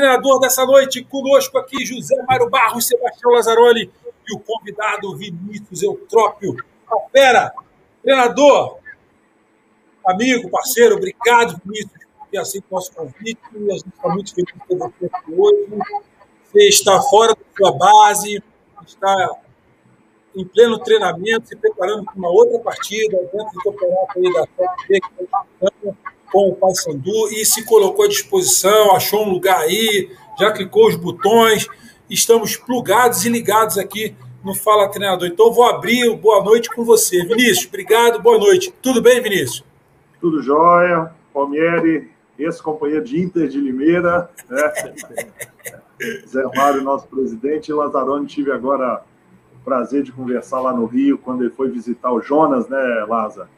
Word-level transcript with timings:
Treinador 0.00 0.40
dessa 0.40 0.64
noite, 0.64 1.04
conosco 1.04 1.58
aqui 1.58 1.84
José 1.84 2.16
Mário 2.26 2.48
Barros, 2.48 2.86
Sebastião 2.86 3.32
Lazzaroli 3.32 3.92
e 4.26 4.34
o 4.34 4.38
convidado 4.38 5.14
Vinícius 5.14 5.82
Eutrópio. 5.82 6.56
A 6.90 6.96
fera, 7.10 7.52
treinador, 8.02 8.78
amigo, 10.06 10.48
parceiro, 10.48 10.96
obrigado, 10.96 11.60
Vinícius, 11.62 12.06
por 12.18 12.28
ter 12.28 12.38
aceito 12.38 12.64
o 12.70 12.74
nosso 12.74 12.90
convite. 12.94 13.38
A 13.54 13.72
gente 13.72 13.88
está 13.94 14.08
muito 14.08 14.34
feliz 14.34 14.50
ter 14.66 14.74
você 14.74 15.10
aqui 15.12 15.34
hoje. 15.36 15.68
Você 16.44 16.68
está 16.68 16.98
fora 17.02 17.34
da 17.34 17.42
sua 17.54 17.76
base, 17.76 18.42
está 18.86 19.38
em 20.34 20.46
pleno 20.46 20.78
treinamento, 20.78 21.46
se 21.46 21.56
preparando 21.56 22.06
para 22.06 22.16
uma 22.16 22.30
outra 22.30 22.58
partida 22.60 23.18
dentro 23.18 23.52
do 23.52 23.62
campeonato 23.64 24.18
aí 24.18 24.32
da 24.32 24.48
Série 24.56 25.00
B, 25.82 25.94
com 26.30 26.48
o 26.48 26.54
Paysandu 26.54 27.28
e 27.32 27.44
se 27.44 27.64
colocou 27.64 28.04
à 28.04 28.08
disposição, 28.08 28.94
achou 28.94 29.24
um 29.26 29.30
lugar 29.30 29.58
aí, 29.58 30.10
já 30.38 30.50
clicou 30.52 30.88
os 30.88 30.96
botões. 30.96 31.66
Estamos 32.08 32.56
plugados 32.56 33.24
e 33.24 33.28
ligados 33.28 33.78
aqui 33.78 34.14
no 34.44 34.54
Fala 34.54 34.88
Treinador. 34.88 35.28
Então 35.28 35.52
vou 35.52 35.64
abrir 35.64 36.14
boa 36.16 36.42
noite 36.42 36.68
com 36.70 36.84
você. 36.84 37.24
Vinícius, 37.24 37.66
obrigado, 37.66 38.22
boa 38.22 38.38
noite. 38.38 38.72
Tudo 38.82 39.02
bem, 39.02 39.20
Vinícius? 39.20 39.64
Tudo 40.20 40.42
jóia. 40.42 41.12
Palmieri, 41.32 42.10
ex-companheiro 42.38 43.04
de 43.04 43.20
Inter 43.20 43.48
de 43.48 43.60
Limeira, 43.60 44.30
né? 44.48 44.72
Zé 46.26 46.42
Mário, 46.56 46.82
nosso 46.82 47.06
presidente, 47.06 47.70
e 47.70 47.74
Lazarone 47.74 48.26
tive 48.26 48.50
agora 48.50 49.02
o 49.54 49.64
prazer 49.64 50.02
de 50.02 50.10
conversar 50.10 50.60
lá 50.60 50.72
no 50.72 50.86
Rio, 50.86 51.18
quando 51.18 51.42
ele 51.42 51.50
foi 51.50 51.70
visitar 51.70 52.10
o 52.10 52.20
Jonas, 52.20 52.68
né, 52.68 52.78
Lázaro? 53.06 53.48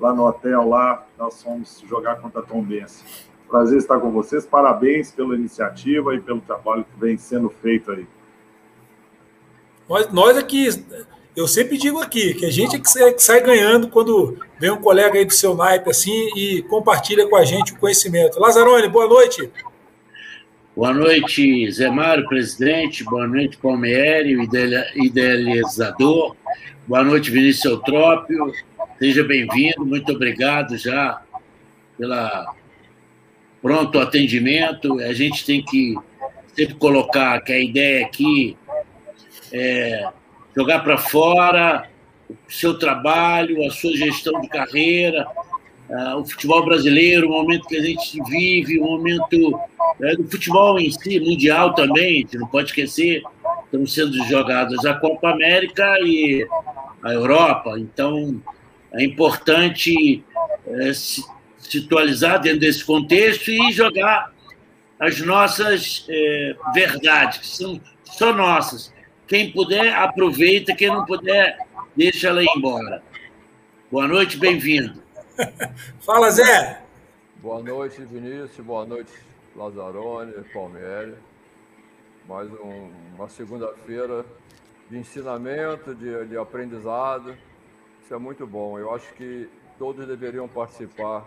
Lá 0.00 0.14
no 0.14 0.26
hotel, 0.26 0.66
lá, 0.66 1.06
nós 1.18 1.42
fomos 1.42 1.84
jogar 1.86 2.16
contra 2.16 2.40
a 2.40 2.42
Tom 2.42 2.62
Benz. 2.62 3.04
Prazer 3.46 3.76
estar 3.76 4.00
com 4.00 4.10
vocês, 4.10 4.46
parabéns 4.46 5.10
pela 5.10 5.34
iniciativa 5.34 6.14
e 6.14 6.20
pelo 6.20 6.40
trabalho 6.40 6.84
que 6.84 6.98
vem 6.98 7.18
sendo 7.18 7.50
feito 7.50 7.92
aí. 7.92 8.06
Nós, 9.86 10.10
nós 10.10 10.36
aqui, 10.38 10.68
eu 11.36 11.46
sempre 11.46 11.76
digo 11.76 12.00
aqui, 12.00 12.32
que 12.32 12.46
a 12.46 12.50
gente 12.50 12.76
é 12.76 12.78
que 12.78 12.88
sai, 12.88 13.12
que 13.12 13.22
sai 13.22 13.42
ganhando 13.42 13.88
quando 13.88 14.38
vem 14.58 14.70
um 14.70 14.80
colega 14.80 15.18
aí 15.18 15.24
do 15.24 15.34
seu 15.34 15.54
naipe 15.54 15.90
assim 15.90 16.30
e 16.34 16.62
compartilha 16.62 17.28
com 17.28 17.36
a 17.36 17.44
gente 17.44 17.74
o 17.74 17.76
conhecimento. 17.76 18.40
Lazarone, 18.40 18.88
boa 18.88 19.06
noite. 19.06 19.50
Boa 20.74 20.94
noite, 20.94 21.70
Zé 21.72 21.90
Mário, 21.90 22.26
presidente. 22.26 23.04
Boa 23.04 23.26
noite, 23.26 23.58
Palmieri, 23.58 24.36
o 24.36 24.42
idealizador. 24.94 26.34
Boa 26.86 27.04
noite, 27.04 27.30
Vinícius 27.30 27.64
Eutrópio. 27.64 28.50
Seja 29.00 29.24
bem-vindo. 29.24 29.86
Muito 29.86 30.12
obrigado 30.12 30.76
já 30.76 31.22
pela 31.96 32.54
pronto 33.62 33.98
atendimento. 33.98 35.00
A 35.00 35.14
gente 35.14 35.46
tem 35.46 35.64
que 35.64 35.94
sempre 36.54 36.74
colocar 36.74 37.40
que 37.40 37.50
a 37.50 37.58
ideia 37.58 38.04
aqui 38.04 38.58
é 39.54 40.06
jogar 40.54 40.80
para 40.80 40.98
fora 40.98 41.88
o 42.28 42.36
seu 42.52 42.78
trabalho, 42.78 43.66
a 43.66 43.70
sua 43.70 43.96
gestão 43.96 44.38
de 44.38 44.48
carreira, 44.50 45.26
o 46.18 46.24
futebol 46.26 46.62
brasileiro, 46.62 47.26
o 47.26 47.32
momento 47.32 47.68
que 47.68 47.76
a 47.76 47.82
gente 47.82 48.22
vive, 48.28 48.78
o 48.80 48.84
momento 48.84 49.56
uh, 49.56 50.16
do 50.18 50.30
futebol 50.30 50.78
em 50.78 50.90
si, 50.90 51.18
mundial 51.18 51.72
também, 51.72 52.16
a 52.16 52.18
gente 52.18 52.36
não 52.36 52.48
pode 52.48 52.68
esquecer, 52.68 53.22
estão 53.64 53.86
sendo 53.86 54.12
jogadas 54.28 54.84
a 54.84 54.92
Copa 54.92 55.30
América 55.30 55.86
e 56.02 56.46
a 57.02 57.14
Europa, 57.14 57.78
então 57.78 58.38
é 58.92 59.04
importante 59.04 60.24
uh, 60.66 60.94
se 60.94 61.24
situalizar 61.58 62.40
dentro 62.40 62.60
desse 62.60 62.84
contexto 62.84 63.50
e 63.50 63.70
jogar 63.70 64.32
as 64.98 65.18
nossas 65.20 66.04
eh, 66.10 66.54
verdades, 66.74 67.38
que 67.38 67.46
são 67.46 67.80
só 68.04 68.34
nossas. 68.34 68.92
Quem 69.26 69.50
puder, 69.50 69.94
aproveita, 69.94 70.74
quem 70.74 70.88
não 70.88 71.06
puder, 71.06 71.56
deixa 71.96 72.28
ela 72.28 72.42
ir 72.42 72.48
embora. 72.56 73.02
Boa 73.90 74.06
noite, 74.06 74.36
bem-vindo. 74.36 75.02
Fala, 76.00 76.30
Zé. 76.30 76.82
Boa 77.36 77.62
noite, 77.62 78.02
Vinícius. 78.02 78.66
Boa 78.66 78.84
noite, 78.84 79.10
Lazzaroni, 79.56 80.32
Palmieri. 80.52 81.14
Mais 82.28 82.50
um, 82.50 82.90
uma 83.14 83.28
segunda-feira 83.28 84.24
de 84.90 84.98
ensinamento, 84.98 85.94
de, 85.94 86.26
de 86.26 86.36
aprendizado. 86.36 87.34
Isso 88.10 88.16
é 88.16 88.18
muito 88.18 88.44
bom. 88.44 88.76
Eu 88.76 88.92
acho 88.92 89.14
que 89.14 89.48
todos 89.78 90.04
deveriam 90.04 90.48
participar 90.48 91.24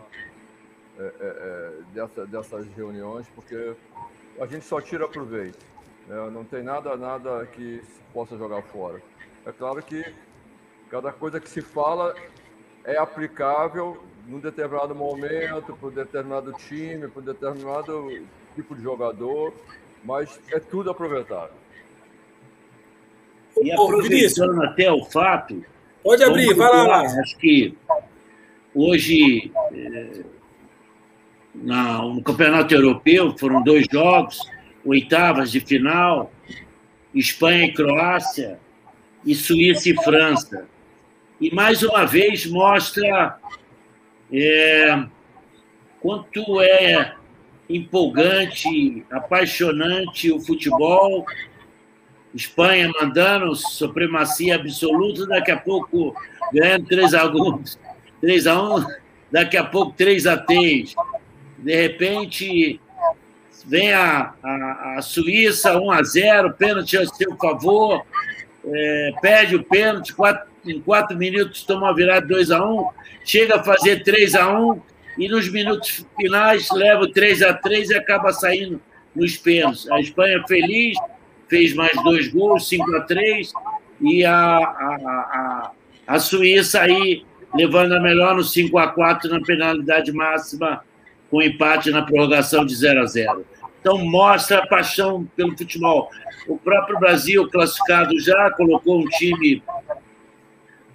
é, 1.00 1.02
é, 1.02 1.12
é 1.22 1.72
dessa, 1.94 2.26
dessas 2.26 2.68
reuniões, 2.76 3.26
porque 3.34 3.74
a 4.38 4.46
gente 4.46 4.66
só 4.66 4.82
tira 4.82 5.08
proveito. 5.08 5.66
Né? 6.10 6.30
Não 6.30 6.44
tem 6.44 6.62
nada, 6.62 6.98
nada 6.98 7.46
que 7.46 7.82
se 7.86 8.02
possa 8.14 8.38
jogar 8.38 8.62
fora. 8.64 9.02
É 9.46 9.52
claro 9.54 9.82
que 9.82 10.04
cada 10.90 11.14
coisa 11.14 11.40
que 11.40 11.48
se 11.48 11.62
fala 11.62 12.14
é 12.84 12.98
aplicável 12.98 14.04
num 14.28 14.42
determinado 14.42 14.94
momento, 14.94 15.78
para 15.78 15.88
um 15.88 15.92
determinado 15.92 16.52
time, 16.52 17.08
para 17.08 17.22
um 17.22 17.26
determinado 17.26 18.28
tipo 18.56 18.76
de 18.76 18.84
jogador, 18.84 19.54
mas 20.04 20.38
é 20.52 20.60
tudo 20.60 20.92
aproveitável. 20.92 21.56
E 23.62 23.72
aproveitando 23.72 24.62
até 24.64 24.92
o 24.92 25.06
fato. 25.06 25.64
Pode 26.04 26.24
abrir, 26.24 26.54
vai 26.54 26.70
lá. 26.88 27.02
Acho 27.02 27.38
que 27.38 27.76
hoje, 28.76 29.52
na, 31.56 32.02
no 32.02 32.22
Campeonato 32.22 32.74
Europeu, 32.74 33.36
foram 33.38 33.64
dois 33.64 33.86
jogos, 33.92 34.40
oitavas 34.86 35.52
de 35.52 35.60
final, 35.60 36.32
Espanha 37.14 37.66
e 37.66 37.74
Croácia, 37.74 38.60
e 39.26 39.34
Suíça 39.34 39.90
e 39.90 39.96
França 40.04 40.68
e 41.44 41.54
mais 41.54 41.84
uma 41.84 42.06
vez 42.06 42.46
mostra 42.46 43.38
é, 44.32 45.04
quanto 46.00 46.62
é 46.62 47.16
empolgante, 47.70 49.06
apaixonante 49.12 50.32
o 50.32 50.40
futebol. 50.40 51.26
Espanha 52.34 52.92
mandando 53.00 53.56
supremacia 53.56 54.56
absoluta, 54.56 55.28
daqui 55.28 55.52
a 55.52 55.58
pouco 55.58 56.16
ganhando 56.52 56.88
3 56.88 57.14
a 57.14 57.26
1, 57.28 57.64
3 58.22 58.48
a 58.48 58.62
1 58.62 58.86
daqui 59.32 59.58
a 59.58 59.64
pouco 59.64 59.94
3 59.98 60.28
a 60.28 60.38
3. 60.38 60.96
De 61.60 61.76
repente 61.76 62.80
vem 63.66 63.94
a, 63.94 64.34
a, 64.44 64.96
a 64.98 65.02
Suíça 65.02 65.80
1 65.80 65.92
a 65.92 66.04
0, 66.04 66.54
pênalti 66.54 66.98
a 66.98 67.06
seu 67.06 67.36
favor, 67.38 68.04
é, 68.66 69.12
perde 69.22 69.56
o 69.56 69.64
pênalti, 69.64 70.14
quatro 70.14 70.54
em 70.66 70.80
quatro 70.80 71.18
minutos 71.18 71.64
toma 71.64 71.94
virada 71.94 72.26
2 72.26 72.52
a 72.52 72.64
1 72.66 72.90
chega 73.26 73.58
a 73.58 73.64
fazer 73.64 74.04
3 74.04 74.36
a 74.36 74.58
1 74.58 74.82
e 75.18 75.28
nos 75.28 75.50
minutos 75.50 76.06
finais 76.18 76.70
leva 76.72 77.12
3 77.12 77.42
a 77.44 77.54
3 77.54 77.90
e 77.90 77.96
acaba 77.96 78.32
saindo 78.32 78.82
nos 79.16 79.38
pênaltis. 79.38 79.90
A 79.92 80.00
Espanha 80.00 80.44
feliz, 80.48 80.98
fez 81.54 81.76
mais 81.76 81.94
dois 82.04 82.30
gols, 82.30 82.68
5 82.68 82.96
a 82.96 83.02
3 83.02 83.54
e 84.02 84.26
a, 84.26 84.34
a, 84.36 84.58
a, 84.58 85.72
a 86.08 86.20
Suíça 86.20 86.82
aí 86.82 87.24
levando 87.54 87.92
a 87.94 88.00
melhor 88.00 88.36
no 88.36 88.44
5 88.44 88.76
a 88.80 88.88
4 88.88 89.30
na 89.30 89.40
penalidade 89.40 90.12
máxima, 90.12 90.84
com 91.30 91.44
empate 91.44 91.92
na 91.92 92.02
prorrogação 92.02 92.66
de 92.66 92.76
0 92.76 93.02
a 93.02 93.06
0 93.06 93.46
Então, 93.80 94.00
mostra 94.00 94.64
a 94.64 94.68
paixão 94.68 95.30
pelo 95.36 95.56
futebol. 95.56 96.10
O 96.48 96.58
próprio 96.58 97.00
Brasil, 97.00 97.48
classificado 97.52 98.20
já, 98.20 98.50
colocou 98.50 99.02
um 99.02 99.06
time 99.06 99.62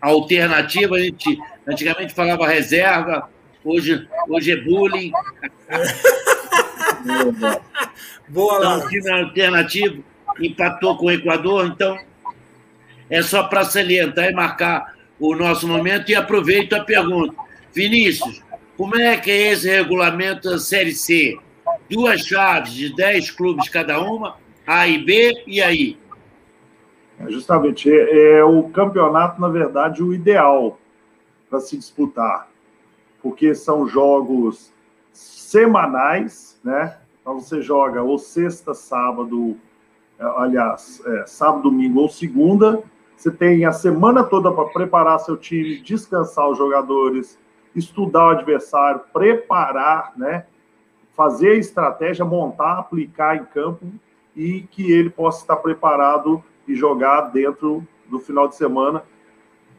alternativa, 0.01 0.97
a 0.97 1.01
gente 1.01 1.39
antigamente 1.69 2.13
falava 2.13 2.49
reserva, 2.49 3.31
hoje, 3.65 4.09
hoje 4.29 4.51
é 4.51 4.57
bullying. 4.57 5.13
Boa 8.29 8.59
então, 8.59 8.79
o 8.79 8.89
time 8.89 9.11
alternativo 9.11 10.05
empatou 10.41 10.97
com 10.97 11.07
o 11.07 11.11
Equador, 11.11 11.67
então 11.67 11.99
é 13.11 13.23
só 13.23 13.45
para 13.45 13.65
salientar 13.65 14.31
e 14.31 14.35
marcar 14.35 14.95
o 15.19 15.35
nosso 15.35 15.67
momento. 15.67 16.11
E 16.11 16.15
aproveito 16.15 16.75
a 16.75 16.85
pergunta. 16.85 17.35
Vinícius, 17.73 18.43
como 18.77 18.97
é 18.97 19.17
que 19.17 19.31
é 19.31 19.53
esse 19.53 19.69
regulamento 19.69 20.51
da 20.51 20.59
Série 20.59 20.93
C? 20.93 21.39
Duas 21.91 22.21
chaves 22.21 22.73
de 22.73 22.95
10 22.95 23.31
clubes 23.33 23.69
cada 23.69 24.01
uma, 24.01 24.37
A 24.67 24.87
e 24.87 24.99
B, 24.99 25.45
e 25.47 25.61
aí? 25.61 25.99
É, 27.19 27.31
justamente, 27.31 27.91
é, 27.91 28.39
é 28.39 28.45
o 28.45 28.65
campeonato, 28.65 29.41
na 29.41 29.49
verdade, 29.49 30.03
o 30.03 30.15
ideal 30.15 30.79
para 31.49 31.61
se 31.61 31.77
disputar, 31.77 32.49
porque 33.23 33.55
são 33.55 33.89
jogos 33.89 34.73
semanais, 35.13 36.61
né? 36.63 36.97
Então 37.21 37.41
você 37.41 37.61
joga 37.61 38.03
ou 38.03 38.19
sexta, 38.19 38.75
sábado, 38.75 39.57
aliás, 40.19 41.03
é, 41.07 41.27
sábado, 41.27 41.65
domingo 41.65 42.01
ou 42.01 42.09
segunda. 42.09 42.83
Você 43.17 43.31
tem 43.31 43.65
a 43.65 43.73
semana 43.73 44.23
toda 44.23 44.53
para 44.53 44.67
preparar 44.67 45.19
seu 45.21 45.37
time, 45.37 45.81
descansar 45.81 46.49
os 46.49 46.57
jogadores, 46.57 47.39
estudar 47.75 48.27
o 48.27 48.31
adversário, 48.31 49.01
preparar, 49.13 50.13
né? 50.17 50.45
fazer 51.19 51.51
a 51.51 51.55
estratégia, 51.57 52.25
montar, 52.25 52.79
aplicar 52.79 53.37
em 53.37 53.45
campo 53.45 53.85
e 54.37 54.61
que 54.71 54.93
ele 54.93 55.11
possa 55.11 55.41
estar 55.41 55.57
preparado 55.57 56.43
e 56.69 56.77
jogar 56.77 57.23
dentro 57.23 57.85
do 58.09 58.21
final 58.21 58.47
de 58.47 58.55
semana. 58.55 59.03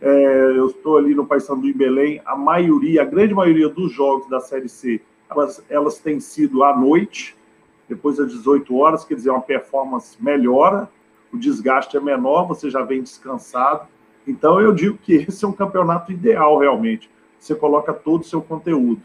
É, 0.02 0.54
eu 0.58 0.68
estou 0.68 0.98
ali 0.98 1.16
no 1.16 1.26
Paysandu 1.26 1.66
em 1.66 1.74
Belém, 1.74 2.22
a 2.26 2.36
maioria, 2.36 3.04
a 3.04 3.06
grande 3.06 3.34
maioria 3.34 3.70
dos 3.70 3.90
jogos 3.90 4.30
da 4.30 4.42
Série 4.42 4.68
C, 4.68 5.02
elas, 5.30 5.64
elas 5.70 6.00
têm 6.00 6.20
sido 6.20 6.62
à 6.62 6.76
noite, 6.76 7.38
depois 7.90 8.18
das 8.18 8.32
18 8.32 8.78
horas, 8.78 9.04
quer 9.04 9.16
dizer, 9.16 9.32
uma 9.32 9.42
performance 9.42 10.16
melhora, 10.24 10.88
o 11.34 11.38
desgaste 11.38 11.98
é 11.98 12.00
menor, 12.00 12.48
você 12.48 12.70
já 12.70 12.84
vem 12.84 13.02
descansado. 13.02 13.88
Então, 14.28 14.62
eu 14.62 14.72
digo 14.72 14.98
que 14.98 15.16
esse 15.28 15.44
é 15.44 15.48
um 15.48 15.52
campeonato 15.52 16.12
ideal, 16.12 16.60
realmente. 16.60 17.10
Você 17.40 17.56
coloca 17.56 17.92
todo 17.92 18.22
o 18.22 18.26
seu 18.26 18.42
conteúdo. 18.42 19.02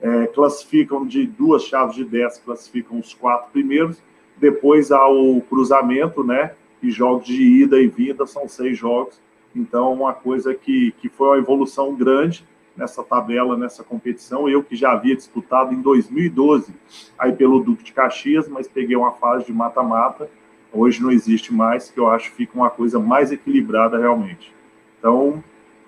É, 0.00 0.26
classificam 0.26 1.06
de 1.06 1.26
duas 1.26 1.62
chaves 1.62 1.94
de 1.94 2.04
10, 2.04 2.38
classificam 2.38 2.98
os 2.98 3.14
quatro 3.14 3.50
primeiros, 3.52 4.02
depois 4.36 4.90
há 4.90 5.08
o 5.08 5.40
cruzamento, 5.40 6.22
né? 6.22 6.54
E 6.82 6.90
jogos 6.90 7.26
de 7.26 7.40
ida 7.40 7.80
e 7.80 7.86
vinda, 7.86 8.26
são 8.26 8.48
seis 8.48 8.76
jogos. 8.76 9.18
Então, 9.54 9.92
uma 9.92 10.12
coisa 10.12 10.52
que, 10.52 10.92
que 10.98 11.08
foi 11.08 11.28
uma 11.28 11.38
evolução 11.38 11.94
grande 11.94 12.44
nessa 12.76 13.02
tabela, 13.02 13.56
nessa 13.56 13.84
competição. 13.84 14.48
Eu 14.48 14.62
que 14.62 14.74
já 14.76 14.92
havia 14.92 15.14
disputado 15.14 15.72
em 15.72 15.80
2012, 15.80 16.72
aí 17.18 17.32
pelo 17.32 17.62
Duque 17.62 17.84
de 17.84 17.92
Caxias, 17.92 18.48
mas 18.48 18.66
peguei 18.66 18.96
uma 18.96 19.12
fase 19.12 19.46
de 19.46 19.52
mata-mata. 19.52 20.28
Hoje 20.72 21.02
não 21.02 21.10
existe 21.10 21.54
mais, 21.54 21.90
que 21.90 21.98
eu 21.98 22.08
acho 22.08 22.30
que 22.30 22.36
fica 22.36 22.56
uma 22.56 22.70
coisa 22.70 22.98
mais 22.98 23.30
equilibrada 23.30 23.98
realmente. 23.98 24.52
Então, 24.98 25.42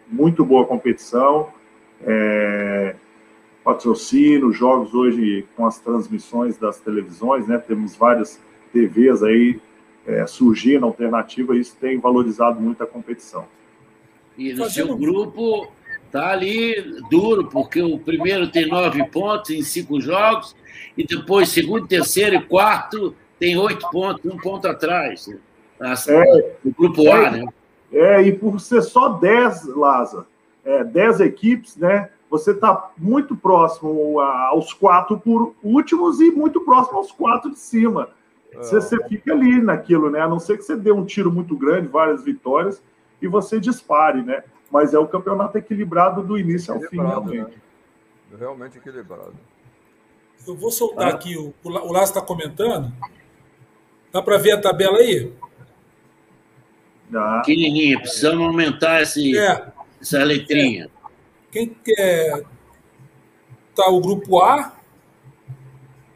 muito 0.07 0.45
boa 0.45 0.65
competição. 0.65 1.49
É, 2.03 2.95
patrocínio, 3.65 4.53
jogos 4.53 4.95
hoje 4.95 5.45
com 5.57 5.67
as 5.67 5.81
transmissões 5.81 6.57
das 6.57 6.79
televisões, 6.79 7.49
né? 7.49 7.59
Temos 7.59 7.97
várias 7.97 8.41
TVs 8.73 9.25
aí 9.25 9.61
é, 10.07 10.25
surgindo, 10.27 10.87
alternativa, 10.87 11.57
isso 11.57 11.77
tem 11.81 11.99
valorizado 11.99 12.61
muito 12.61 12.83
a 12.83 12.87
competição. 12.87 13.45
E 14.39 14.53
no 14.53 14.59
Fazendo... 14.65 14.87
seu 14.87 14.97
grupo 14.97 15.73
tá 16.11 16.31
ali 16.31 17.01
duro, 17.11 17.49
porque 17.49 17.81
o 17.83 17.99
primeiro 17.99 18.51
tem 18.51 18.67
nove 18.67 19.05
pontos 19.11 19.51
em 19.51 19.63
cinco 19.63 20.01
jogos, 20.01 20.57
e 20.97 21.05
depois 21.05 21.49
segundo, 21.49 21.87
terceiro 21.87 22.37
e 22.37 22.43
quarto 22.43 23.15
tem 23.39 23.57
oito 23.59 23.89
pontos, 23.91 24.25
um 24.31 24.39
ponto 24.39 24.67
atrás. 24.67 25.29
Assim, 25.79 26.13
é, 26.13 26.57
o 26.65 26.73
grupo 26.73 27.11
A, 27.13 27.25
é, 27.25 27.31
né? 27.31 27.47
É, 27.93 28.23
e 28.23 28.33
por 28.33 28.59
ser 28.61 28.83
só 28.83 29.11
dez, 29.11 29.65
Lázaro, 29.67 30.27
é, 30.65 30.83
dez 30.83 31.21
equipes, 31.21 31.77
né? 31.77 32.09
você 32.31 32.51
está 32.51 32.91
muito 32.99 33.37
próximo 33.37 34.21
aos 34.21 34.73
quatro 34.73 35.19
por 35.19 35.55
últimos 35.63 36.21
e 36.21 36.31
muito 36.31 36.61
próximo 36.61 36.99
aos 36.99 37.13
quatro 37.13 37.51
de 37.51 37.59
cima. 37.59 38.11
Você, 38.55 38.81
você, 38.81 39.03
fica 39.09 39.33
ali 39.33 39.61
naquilo, 39.61 40.11
né? 40.11 40.21
A 40.21 40.29
não 40.29 40.39
ser 40.39 40.57
que 40.57 40.65
você 40.65 40.77
dê 40.77 40.91
um 40.91 41.05
tiro 41.05 41.31
muito 41.31 41.55
grande, 41.57 41.89
várias 41.89 42.25
vitórias, 42.25 42.83
e 43.21 43.29
você 43.29 43.61
dispare, 43.61 44.23
né? 44.23 44.43
Mas 44.71 44.93
é 44.93 44.99
o 44.99 45.07
campeonato 45.07 45.57
equilibrado 45.59 46.23
do 46.23 46.39
início 46.39 46.75
ao 46.75 46.81
fim, 46.81 46.97
realmente. 46.97 47.57
Né? 48.31 48.37
Realmente 48.39 48.79
equilibrado. 48.79 49.35
Eu 50.47 50.57
vou 50.57 50.71
soltar 50.71 51.09
ah. 51.09 51.15
aqui, 51.15 51.37
o, 51.37 51.55
o 51.63 51.71
Lázaro 51.71 52.19
está 52.19 52.23
comentando. 52.23 52.93
Dá 54.13 54.23
para 54.23 54.39
ver 54.39 54.53
a 54.53 54.61
tabela 54.61 54.99
aí? 54.99 55.33
Dá. 57.09 57.41
Pequenininha, 57.41 58.01
precisamos 58.01 58.47
aumentar 58.47 59.03
esse, 59.03 59.37
é. 59.39 59.73
essa 60.01 60.23
letrinha. 60.25 60.85
É. 60.85 61.09
Quem 61.51 61.69
quer. 61.69 62.45
Tá 63.75 63.89
o 63.91 64.01
grupo 64.01 64.41
A, 64.41 64.75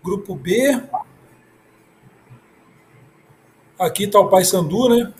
grupo 0.02 0.34
B. 0.34 0.82
Aqui 3.78 4.04
está 4.04 4.18
o 4.18 4.28
Paysandu, 4.28 4.88
né? 4.88 5.12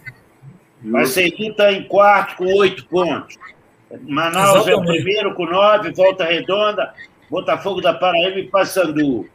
O 0.85 0.93
Paysandu 0.93 1.43
está 1.43 1.73
em 1.73 1.87
quarto 1.87 2.37
com 2.37 2.47
oito 2.55 2.87
pontos. 2.87 3.37
Manaus 4.03 4.67
Exatamente. 4.67 4.71
é 4.71 4.77
o 4.77 4.85
primeiro 4.85 5.35
com 5.35 5.47
nove, 5.47 5.93
Volta 5.93 6.25
Redonda, 6.25 6.95
Botafogo 7.29 7.81
da 7.81 7.93
Paraíba 7.93 8.39
e 8.39 8.49
Paysandu. 8.49 9.29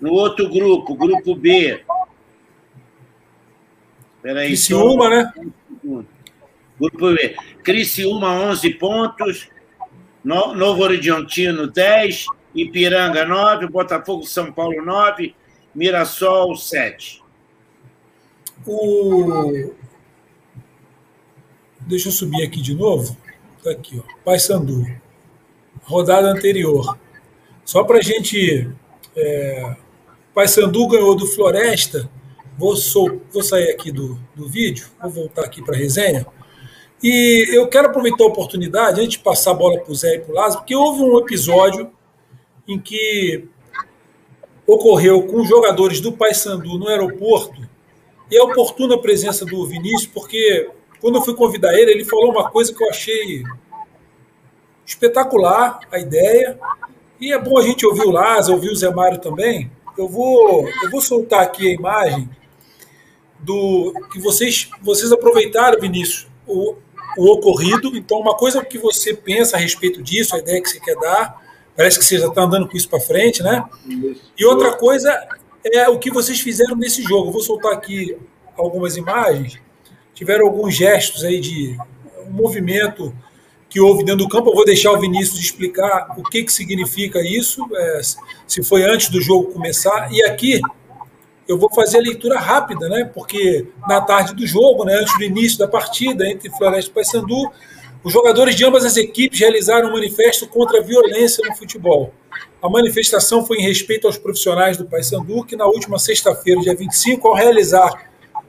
No 0.00 0.12
outro 0.12 0.48
grupo, 0.48 0.94
grupo 0.94 1.34
B. 1.34 1.82
Peraí, 4.22 4.48
Criciúma, 4.48 5.10
né? 5.10 5.32
Grupo 6.78 7.12
B. 7.12 7.36
Criciúma, 7.62 8.32
11 8.32 8.70
pontos. 8.74 9.48
Novo 10.24 10.82
Horizontino, 10.82 11.66
10, 11.66 12.26
Ipiranga, 12.54 13.24
9, 13.24 13.68
Botafogo 13.68 14.24
São 14.24 14.52
Paulo, 14.52 14.84
9, 14.84 15.34
Mirassol, 15.74 16.54
7. 16.54 17.22
O... 18.66 19.72
Deixa 21.88 22.08
eu 22.08 22.12
subir 22.12 22.44
aqui 22.44 22.60
de 22.60 22.74
novo. 22.74 23.16
Está 23.56 23.70
aqui, 23.70 23.98
ó. 23.98 24.22
Paysandu. 24.22 24.86
Rodada 25.84 26.28
anterior. 26.28 26.98
Só 27.64 27.82
para 27.82 27.96
a 27.96 28.02
gente. 28.02 28.70
É... 29.16 29.74
Paysandu 30.34 30.86
ganhou 30.86 31.16
do 31.16 31.26
Floresta. 31.26 32.10
Vou, 32.58 32.76
sou... 32.76 33.22
vou 33.32 33.42
sair 33.42 33.70
aqui 33.70 33.90
do, 33.90 34.20
do 34.36 34.46
vídeo, 34.46 34.86
vou 35.00 35.10
voltar 35.10 35.46
aqui 35.46 35.64
para 35.64 35.74
a 35.74 35.78
resenha. 35.78 36.26
E 37.02 37.48
eu 37.52 37.66
quero 37.68 37.88
aproveitar 37.88 38.24
a 38.24 38.26
oportunidade, 38.26 39.00
antes 39.00 39.16
de 39.16 39.20
passar 39.20 39.52
a 39.52 39.54
bola 39.54 39.80
para 39.80 39.90
o 39.90 39.94
Zé 39.94 40.16
e 40.16 40.18
para 40.18 40.32
o 40.32 40.34
Lázaro, 40.34 40.60
porque 40.60 40.76
houve 40.76 41.02
um 41.02 41.18
episódio 41.18 41.90
em 42.66 42.78
que 42.78 43.48
ocorreu 44.66 45.22
com 45.22 45.42
jogadores 45.42 46.00
do 46.00 46.12
Paysandu 46.12 46.76
no 46.76 46.88
aeroporto, 46.88 47.66
e 48.30 48.36
é 48.36 48.42
oportuna 48.42 48.96
a 48.96 48.98
presença 48.98 49.46
do 49.46 49.64
Vinícius, 49.64 50.06
porque 50.06 50.68
quando 51.00 51.16
eu 51.16 51.22
fui 51.22 51.34
convidar 51.34 51.74
ele, 51.74 51.92
ele 51.92 52.04
falou 52.04 52.30
uma 52.30 52.50
coisa 52.50 52.74
que 52.74 52.82
eu 52.82 52.88
achei 52.88 53.42
espetacular, 54.84 55.80
a 55.92 55.98
ideia, 55.98 56.58
e 57.20 57.32
é 57.32 57.38
bom 57.38 57.58
a 57.58 57.62
gente 57.62 57.84
ouvir 57.84 58.06
o 58.06 58.10
Lázaro, 58.10 58.54
ouvir 58.54 58.70
o 58.70 58.76
Zé 58.76 58.90
Mário 58.90 59.18
também. 59.18 59.70
Eu 59.96 60.08
vou, 60.08 60.68
eu 60.82 60.90
vou 60.90 61.00
soltar 61.00 61.42
aqui 61.42 61.68
a 61.68 61.74
imagem 61.74 62.28
do 63.38 63.92
que 64.10 64.18
vocês, 64.18 64.70
vocês 64.82 65.12
aproveitaram, 65.12 65.80
Vinícius, 65.80 66.26
o, 66.46 66.74
o 67.18 67.32
ocorrido. 67.32 67.96
Então, 67.96 68.18
uma 68.18 68.36
coisa 68.36 68.64
que 68.64 68.78
você 68.78 69.12
pensa 69.14 69.56
a 69.56 69.60
respeito 69.60 70.02
disso, 70.02 70.34
a 70.34 70.38
ideia 70.38 70.62
que 70.62 70.70
você 70.70 70.80
quer 70.80 70.96
dar, 70.96 71.42
parece 71.76 71.98
que 71.98 72.04
você 72.04 72.18
já 72.18 72.28
está 72.28 72.42
andando 72.42 72.68
com 72.68 72.76
isso 72.76 72.88
para 72.88 73.00
frente, 73.00 73.42
né? 73.42 73.64
E 74.36 74.44
outra 74.44 74.72
coisa 74.72 75.12
é 75.64 75.88
o 75.88 75.98
que 75.98 76.10
vocês 76.10 76.40
fizeram 76.40 76.76
nesse 76.76 77.02
jogo. 77.02 77.30
vou 77.30 77.42
soltar 77.42 77.72
aqui 77.72 78.16
algumas 78.56 78.96
imagens. 78.96 79.60
Tiveram 80.18 80.46
alguns 80.46 80.74
gestos 80.74 81.22
aí 81.22 81.38
de 81.38 81.78
um 82.26 82.32
movimento 82.32 83.14
que 83.70 83.78
houve 83.80 84.02
dentro 84.02 84.24
do 84.24 84.28
campo. 84.28 84.50
Eu 84.50 84.54
vou 84.56 84.64
deixar 84.64 84.90
o 84.90 84.98
Vinícius 84.98 85.38
explicar 85.38 86.12
o 86.18 86.24
que, 86.24 86.42
que 86.42 86.52
significa 86.52 87.20
isso, 87.22 87.64
é, 87.72 88.00
se 88.44 88.64
foi 88.64 88.82
antes 88.82 89.10
do 89.10 89.20
jogo 89.20 89.52
começar. 89.52 90.12
E 90.12 90.20
aqui 90.24 90.60
eu 91.46 91.56
vou 91.56 91.72
fazer 91.72 91.98
a 91.98 92.00
leitura 92.00 92.36
rápida, 92.36 92.88
né? 92.88 93.04
Porque 93.04 93.68
na 93.88 94.00
tarde 94.00 94.34
do 94.34 94.44
jogo, 94.44 94.84
né, 94.84 94.96
antes 94.96 95.16
do 95.16 95.22
início 95.22 95.56
da 95.56 95.68
partida 95.68 96.28
entre 96.28 96.50
Floresta 96.50 96.90
e 96.90 96.94
Paysandu, 96.94 97.52
os 98.02 98.12
jogadores 98.12 98.56
de 98.56 98.64
ambas 98.64 98.84
as 98.84 98.96
equipes 98.96 99.38
realizaram 99.38 99.88
um 99.88 99.92
manifesto 99.92 100.48
contra 100.48 100.80
a 100.80 100.82
violência 100.82 101.48
no 101.48 101.54
futebol. 101.54 102.12
A 102.60 102.68
manifestação 102.68 103.46
foi 103.46 103.58
em 103.58 103.62
respeito 103.62 104.08
aos 104.08 104.18
profissionais 104.18 104.76
do 104.76 104.84
Paysandu, 104.84 105.44
que 105.44 105.54
na 105.54 105.66
última 105.66 105.96
sexta-feira, 105.96 106.60
dia 106.60 106.74
25, 106.74 107.28
ao 107.28 107.36
realizar 107.36 108.08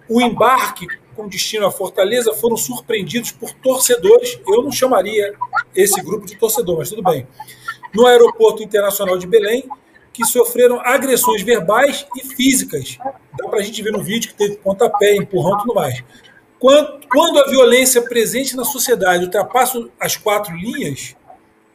o 0.09 0.21
embarque 0.21 0.87
com 1.19 1.27
destino 1.27 1.67
à 1.67 1.71
Fortaleza, 1.71 2.33
foram 2.33 2.55
surpreendidos 2.55 3.31
por 3.31 3.51
torcedores. 3.53 4.39
Eu 4.47 4.63
não 4.63 4.71
chamaria 4.71 5.33
esse 5.75 6.01
grupo 6.01 6.25
de 6.25 6.37
torcedor, 6.37 6.77
mas 6.77 6.89
tudo 6.89 7.03
bem. 7.03 7.27
No 7.93 8.07
Aeroporto 8.07 8.63
Internacional 8.63 9.17
de 9.17 9.27
Belém, 9.27 9.67
que 10.13 10.23
sofreram 10.25 10.79
agressões 10.79 11.41
verbais 11.41 12.07
e 12.15 12.23
físicas. 12.23 12.97
Dá 13.37 13.49
para 13.49 13.59
a 13.59 13.61
gente 13.61 13.83
ver 13.83 13.91
no 13.91 14.01
vídeo 14.01 14.29
que 14.29 14.37
teve 14.37 14.55
pontapé, 14.57 15.15
empurrão 15.15 15.57
e 15.57 15.61
tudo 15.61 15.73
mais. 15.73 16.01
Quando, 16.57 17.39
a 17.39 17.49
violência 17.49 18.01
presente 18.01 18.55
na 18.55 18.63
sociedade 18.63 19.25
ultrapassa 19.25 19.89
as 19.99 20.15
quatro 20.15 20.55
linhas 20.55 21.15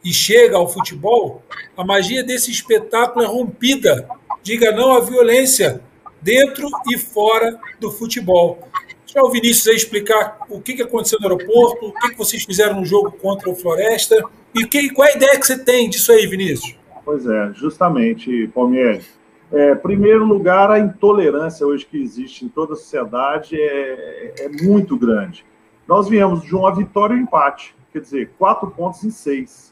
e 0.03 0.11
chega 0.11 0.57
ao 0.57 0.67
futebol, 0.67 1.43
a 1.75 1.83
magia 1.83 2.23
desse 2.23 2.49
espetáculo 2.49 3.23
é 3.23 3.27
rompida. 3.27 4.07
Diga 4.41 4.71
não 4.71 4.93
à 4.93 4.99
violência 4.99 5.81
dentro 6.25 6.67
e 6.89 6.97
fora 6.97 7.59
do 7.79 7.91
futebol. 7.91 8.67
Deixa 9.05 9.23
o 9.23 9.29
Vinícius 9.29 9.67
aí 9.67 9.75
explicar 9.75 10.39
o 10.49 10.59
que 10.59 10.81
aconteceu 10.81 11.19
no 11.21 11.27
aeroporto, 11.27 11.85
o 11.85 11.93
que 11.93 12.17
vocês 12.17 12.43
fizeram 12.43 12.79
no 12.79 12.85
jogo 12.85 13.11
contra 13.11 13.47
o 13.47 13.55
Floresta 13.55 14.27
e 14.53 14.65
que, 14.65 14.89
qual 14.89 15.07
é 15.07 15.11
a 15.11 15.15
ideia 15.15 15.39
que 15.39 15.45
você 15.45 15.57
tem 15.57 15.87
disso 15.87 16.11
aí, 16.11 16.25
Vinícius? 16.25 16.75
Pois 17.05 17.27
é, 17.27 17.51
justamente, 17.53 18.47
Palmieri. 18.47 19.03
É, 19.51 19.75
primeiro 19.75 20.25
lugar, 20.25 20.71
a 20.71 20.79
intolerância 20.79 21.65
hoje 21.65 21.85
que 21.85 22.01
existe 22.01 22.43
em 22.43 22.49
toda 22.49 22.73
a 22.73 22.75
sociedade 22.75 23.55
é, 23.61 24.33
é 24.39 24.49
muito 24.63 24.97
grande. 24.97 25.45
Nós 25.87 26.09
viemos 26.09 26.41
de 26.41 26.55
uma 26.55 26.73
vitória 26.73 27.13
e 27.13 27.17
um 27.17 27.21
empate, 27.21 27.75
quer 27.93 27.99
dizer, 27.99 28.31
quatro 28.39 28.71
pontos 28.71 29.03
em 29.03 29.11
seis, 29.11 29.71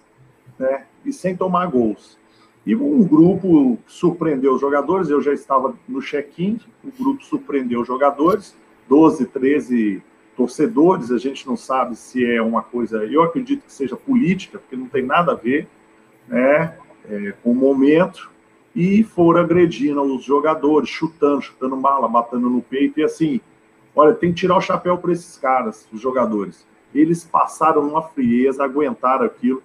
né? 0.59 0.85
E 1.03 1.11
sem 1.11 1.35
tomar 1.35 1.65
gols. 1.65 2.19
E 2.65 2.75
um 2.75 3.03
grupo 3.03 3.77
surpreendeu 3.85 4.55
os 4.55 4.61
jogadores, 4.61 5.09
eu 5.09 5.21
já 5.21 5.33
estava 5.33 5.75
no 5.87 6.01
check-in, 6.01 6.59
o 6.83 6.91
grupo 7.03 7.23
surpreendeu 7.23 7.81
os 7.81 7.87
jogadores, 7.87 8.55
12, 8.87 9.25
13 9.25 10.01
torcedores, 10.35 11.11
a 11.11 11.17
gente 11.17 11.45
não 11.45 11.57
sabe 11.57 11.95
se 11.95 12.25
é 12.25 12.41
uma 12.41 12.61
coisa, 12.61 13.03
eu 13.05 13.21
acredito 13.21 13.65
que 13.65 13.73
seja 13.73 13.95
política, 13.95 14.57
porque 14.57 14.75
não 14.75 14.87
tem 14.87 15.03
nada 15.03 15.33
a 15.33 15.35
ver 15.35 15.67
né, 16.27 16.77
é, 17.09 17.33
com 17.43 17.51
o 17.51 17.55
momento, 17.55 18.31
e 18.75 19.03
foram 19.03 19.41
agredindo 19.41 20.01
os 20.01 20.23
jogadores, 20.23 20.89
chutando, 20.89 21.41
chutando 21.41 21.77
mala, 21.77 22.07
batendo 22.07 22.49
no 22.49 22.61
peito, 22.61 22.99
e 22.99 23.03
assim, 23.03 23.39
olha, 23.95 24.13
tem 24.13 24.29
que 24.29 24.39
tirar 24.39 24.57
o 24.57 24.61
chapéu 24.61 24.97
para 24.97 25.11
esses 25.11 25.37
caras, 25.37 25.87
os 25.91 26.01
jogadores. 26.01 26.65
Eles 26.93 27.23
passaram 27.23 27.87
uma 27.87 28.01
frieza, 28.01 28.63
aguentaram 28.63 29.25
aquilo, 29.25 29.61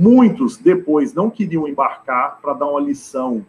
Muitos 0.00 0.56
depois 0.56 1.12
não 1.12 1.28
queriam 1.28 1.66
embarcar 1.66 2.38
para 2.40 2.52
dar 2.52 2.66
uma 2.66 2.80
lição, 2.80 3.44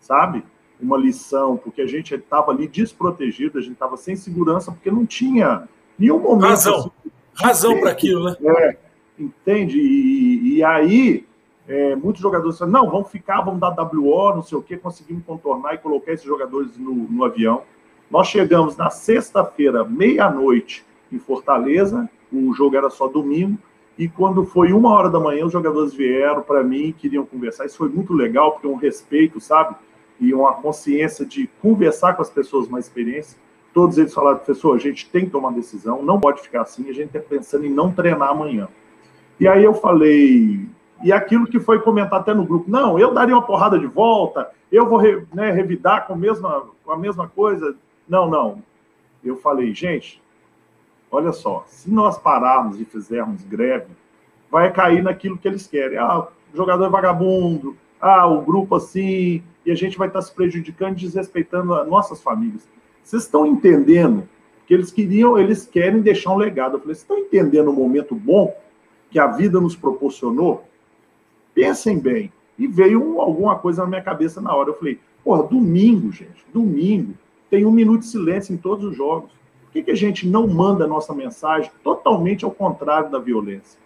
sabe? 0.00 0.42
Uma 0.80 0.96
lição, 0.96 1.58
porque 1.58 1.82
a 1.82 1.86
gente 1.86 2.14
estava 2.14 2.50
ali 2.50 2.66
desprotegido, 2.66 3.58
a 3.58 3.60
gente 3.60 3.74
estava 3.74 3.98
sem 3.98 4.16
segurança, 4.16 4.72
porque 4.72 4.90
não 4.90 5.04
tinha 5.04 5.68
nenhum 5.98 6.18
momento. 6.18 6.48
Razão. 6.48 6.78
Assim, 6.78 7.12
Razão 7.34 7.78
para 7.78 7.90
aquilo, 7.90 8.24
né? 8.24 8.36
É, 8.42 8.76
entende? 9.18 9.78
E, 9.78 10.56
e 10.56 10.64
aí, 10.64 11.26
é, 11.68 11.94
muitos 11.94 12.22
jogadores 12.22 12.58
falaram: 12.58 12.84
não, 12.84 12.90
vamos 12.90 13.10
ficar, 13.10 13.42
vamos 13.42 13.60
dar 13.60 13.70
WO, 13.70 14.34
não 14.34 14.42
sei 14.42 14.56
o 14.56 14.62
quê, 14.62 14.78
conseguimos 14.78 15.26
contornar 15.26 15.74
e 15.74 15.78
colocar 15.78 16.12
esses 16.12 16.24
jogadores 16.24 16.74
no, 16.78 16.94
no 16.94 17.22
avião. 17.22 17.64
Nós 18.10 18.28
chegamos 18.28 18.78
na 18.78 18.88
sexta-feira, 18.88 19.84
meia-noite, 19.84 20.86
em 21.12 21.18
Fortaleza, 21.18 22.08
o 22.32 22.54
jogo 22.54 22.76
era 22.76 22.88
só 22.88 23.06
domingo. 23.08 23.58
E 23.98 24.08
quando 24.08 24.44
foi 24.44 24.72
uma 24.72 24.90
hora 24.90 25.10
da 25.10 25.20
manhã, 25.20 25.44
os 25.44 25.52
jogadores 25.52 25.92
vieram 25.92 26.42
para 26.42 26.62
mim, 26.62 26.94
queriam 26.96 27.24
conversar. 27.26 27.66
Isso 27.66 27.76
foi 27.76 27.88
muito 27.88 28.12
legal, 28.12 28.52
porque 28.52 28.66
um 28.66 28.76
respeito, 28.76 29.40
sabe? 29.40 29.76
E 30.20 30.32
uma 30.32 30.54
consciência 30.54 31.26
de 31.26 31.48
conversar 31.60 32.14
com 32.14 32.22
as 32.22 32.30
pessoas 32.30 32.68
mais 32.68 32.86
experientes. 32.86 33.36
Todos 33.74 33.98
eles 33.98 34.12
falaram, 34.12 34.38
professor, 34.38 34.74
a 34.74 34.78
gente 34.78 35.08
tem 35.10 35.24
que 35.24 35.30
tomar 35.30 35.52
decisão, 35.52 36.02
não 36.02 36.20
pode 36.20 36.42
ficar 36.42 36.62
assim, 36.62 36.88
a 36.90 36.92
gente 36.92 37.16
está 37.16 37.20
pensando 37.20 37.64
em 37.64 37.70
não 37.70 37.90
treinar 37.90 38.30
amanhã. 38.30 38.68
E 39.40 39.48
aí 39.48 39.64
eu 39.64 39.74
falei, 39.74 40.68
e 41.02 41.12
aquilo 41.12 41.46
que 41.46 41.58
foi 41.58 41.80
comentado 41.80 42.20
até 42.20 42.34
no 42.34 42.44
grupo, 42.44 42.70
não, 42.70 42.98
eu 42.98 43.12
daria 43.12 43.34
uma 43.34 43.44
porrada 43.44 43.78
de 43.78 43.86
volta, 43.86 44.50
eu 44.70 44.86
vou 44.86 45.02
né, 45.34 45.50
revidar 45.50 46.06
com 46.06 46.12
a, 46.12 46.16
mesma, 46.16 46.66
com 46.84 46.92
a 46.92 46.96
mesma 46.96 47.28
coisa. 47.28 47.74
Não, 48.08 48.30
não. 48.30 48.62
Eu 49.24 49.36
falei, 49.36 49.74
gente, 49.74 50.21
Olha 51.14 51.30
só, 51.30 51.62
se 51.68 51.90
nós 51.90 52.16
pararmos 52.16 52.80
e 52.80 52.86
fizermos 52.86 53.44
greve, 53.44 53.88
vai 54.50 54.72
cair 54.72 55.02
naquilo 55.02 55.36
que 55.36 55.46
eles 55.46 55.66
querem. 55.66 55.98
Ah, 55.98 56.20
o 56.20 56.56
jogador 56.56 56.86
é 56.86 56.88
vagabundo, 56.88 57.76
ah, 58.00 58.26
o 58.26 58.40
grupo 58.40 58.76
assim, 58.76 59.42
e 59.66 59.70
a 59.70 59.74
gente 59.74 59.98
vai 59.98 60.08
estar 60.08 60.22
se 60.22 60.34
prejudicando, 60.34 60.96
desrespeitando 60.96 61.74
as 61.74 61.86
nossas 61.86 62.22
famílias. 62.22 62.66
Vocês 63.04 63.24
estão 63.24 63.44
entendendo 63.44 64.26
que 64.66 64.72
eles 64.72 64.90
queriam, 64.90 65.38
eles 65.38 65.66
querem 65.66 66.00
deixar 66.00 66.32
um 66.32 66.38
legado. 66.38 66.76
Eu 66.76 66.80
falei, 66.80 66.94
vocês 66.94 67.02
estão 67.02 67.18
entendendo 67.18 67.68
o 67.68 67.74
momento 67.74 68.14
bom 68.14 68.56
que 69.10 69.18
a 69.18 69.26
vida 69.26 69.60
nos 69.60 69.76
proporcionou? 69.76 70.64
Pensem 71.54 71.98
bem. 71.98 72.32
E 72.58 72.66
veio 72.66 73.20
alguma 73.20 73.58
coisa 73.58 73.82
na 73.82 73.88
minha 73.88 74.02
cabeça 74.02 74.40
na 74.40 74.54
hora. 74.54 74.70
Eu 74.70 74.78
falei, 74.78 74.98
porra, 75.22 75.42
domingo, 75.42 76.10
gente, 76.10 76.42
domingo, 76.54 77.12
tem 77.50 77.66
um 77.66 77.70
minuto 77.70 78.00
de 78.00 78.06
silêncio 78.06 78.54
em 78.54 78.56
todos 78.56 78.82
os 78.82 78.96
jogos. 78.96 79.41
Por 79.72 79.78
que, 79.78 79.84
que 79.84 79.90
a 79.90 79.96
gente 79.96 80.28
não 80.28 80.46
manda 80.46 80.84
a 80.84 80.86
nossa 80.86 81.14
mensagem 81.14 81.70
totalmente 81.82 82.44
ao 82.44 82.50
contrário 82.50 83.10
da 83.10 83.18
violência? 83.18 83.80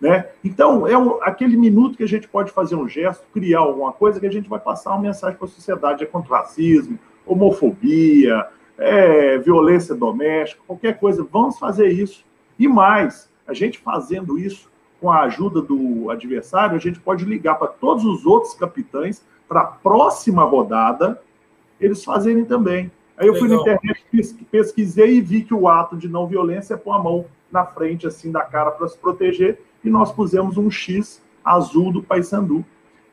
Né? 0.00 0.26
Então, 0.44 0.84
é 0.84 0.94
aquele 1.22 1.56
minuto 1.56 1.96
que 1.96 2.02
a 2.02 2.08
gente 2.08 2.26
pode 2.26 2.50
fazer 2.50 2.74
um 2.74 2.88
gesto, 2.88 3.24
criar 3.32 3.60
alguma 3.60 3.92
coisa 3.92 4.18
que 4.18 4.26
a 4.26 4.32
gente 4.32 4.48
vai 4.48 4.58
passar 4.58 4.90
uma 4.90 5.02
mensagem 5.02 5.38
para 5.38 5.46
a 5.46 5.50
sociedade. 5.50 6.02
É 6.02 6.06
contra 6.06 6.32
o 6.32 6.36
racismo, 6.36 6.98
homofobia, 7.24 8.48
é, 8.76 9.38
violência 9.38 9.94
doméstica, 9.94 10.60
qualquer 10.66 10.98
coisa. 10.98 11.24
Vamos 11.30 11.56
fazer 11.56 11.88
isso. 11.88 12.24
E 12.58 12.66
mais, 12.66 13.30
a 13.46 13.54
gente 13.54 13.78
fazendo 13.78 14.36
isso 14.36 14.68
com 15.00 15.08
a 15.08 15.20
ajuda 15.20 15.62
do 15.62 16.10
adversário, 16.10 16.74
a 16.74 16.80
gente 16.80 16.98
pode 16.98 17.24
ligar 17.24 17.54
para 17.54 17.68
todos 17.68 18.04
os 18.04 18.26
outros 18.26 18.54
capitães 18.54 19.24
para 19.48 19.60
a 19.60 19.66
próxima 19.66 20.42
rodada 20.42 21.22
eles 21.80 22.04
fazerem 22.04 22.44
também. 22.44 22.90
Aí 23.18 23.26
eu 23.26 23.34
fui 23.34 23.48
Legal. 23.48 23.64
na 23.66 23.72
internet, 23.74 24.46
pesquisei 24.50 25.16
e 25.16 25.20
vi 25.20 25.42
que 25.42 25.52
o 25.52 25.66
ato 25.66 25.96
de 25.96 26.08
não 26.08 26.26
violência 26.26 26.74
é 26.74 26.76
pôr 26.76 26.92
a 26.92 27.02
mão 27.02 27.26
na 27.50 27.64
frente, 27.64 28.06
assim, 28.06 28.30
da 28.30 28.42
cara 28.42 28.70
para 28.70 28.86
se 28.88 28.96
proteger, 28.96 29.60
e 29.82 29.90
nós 29.90 30.12
pusemos 30.12 30.56
um 30.56 30.70
X 30.70 31.20
azul 31.44 31.92
do 31.92 32.02
Paysandu, 32.02 32.64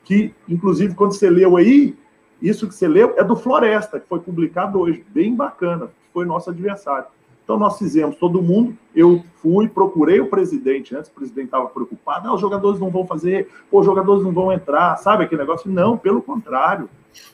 que, 0.03 0.33
inclusive, 0.47 0.93
quando 0.93 1.13
você 1.13 1.29
leu 1.29 1.57
aí, 1.57 1.97
isso 2.41 2.67
que 2.67 2.75
você 2.75 2.87
leu 2.87 3.15
é 3.17 3.23
do 3.23 3.35
Floresta, 3.35 3.99
que 3.99 4.07
foi 4.07 4.19
publicado 4.19 4.79
hoje, 4.79 5.03
bem 5.09 5.33
bacana, 5.33 5.89
foi 6.13 6.25
nosso 6.25 6.49
adversário. 6.49 7.07
Então, 7.45 7.57
nós 7.57 7.77
fizemos, 7.77 8.15
todo 8.15 8.41
mundo, 8.41 8.75
eu 8.93 9.23
fui, 9.35 9.69
procurei 9.69 10.19
o 10.19 10.27
presidente, 10.27 10.95
antes 10.95 11.09
o 11.09 11.13
presidente 11.13 11.45
estava 11.45 11.67
preocupado, 11.67 12.27
ah, 12.27 12.33
os 12.33 12.41
jogadores 12.41 12.79
não 12.79 12.89
vão 12.89 13.05
fazer, 13.05 13.47
pô, 13.69 13.79
os 13.79 13.85
jogadores 13.85 14.23
não 14.23 14.33
vão 14.33 14.51
entrar, 14.51 14.97
sabe 14.97 15.23
aquele 15.23 15.41
negócio? 15.41 15.71
Não, 15.71 15.95
pelo 15.95 16.23
contrário, 16.23 16.89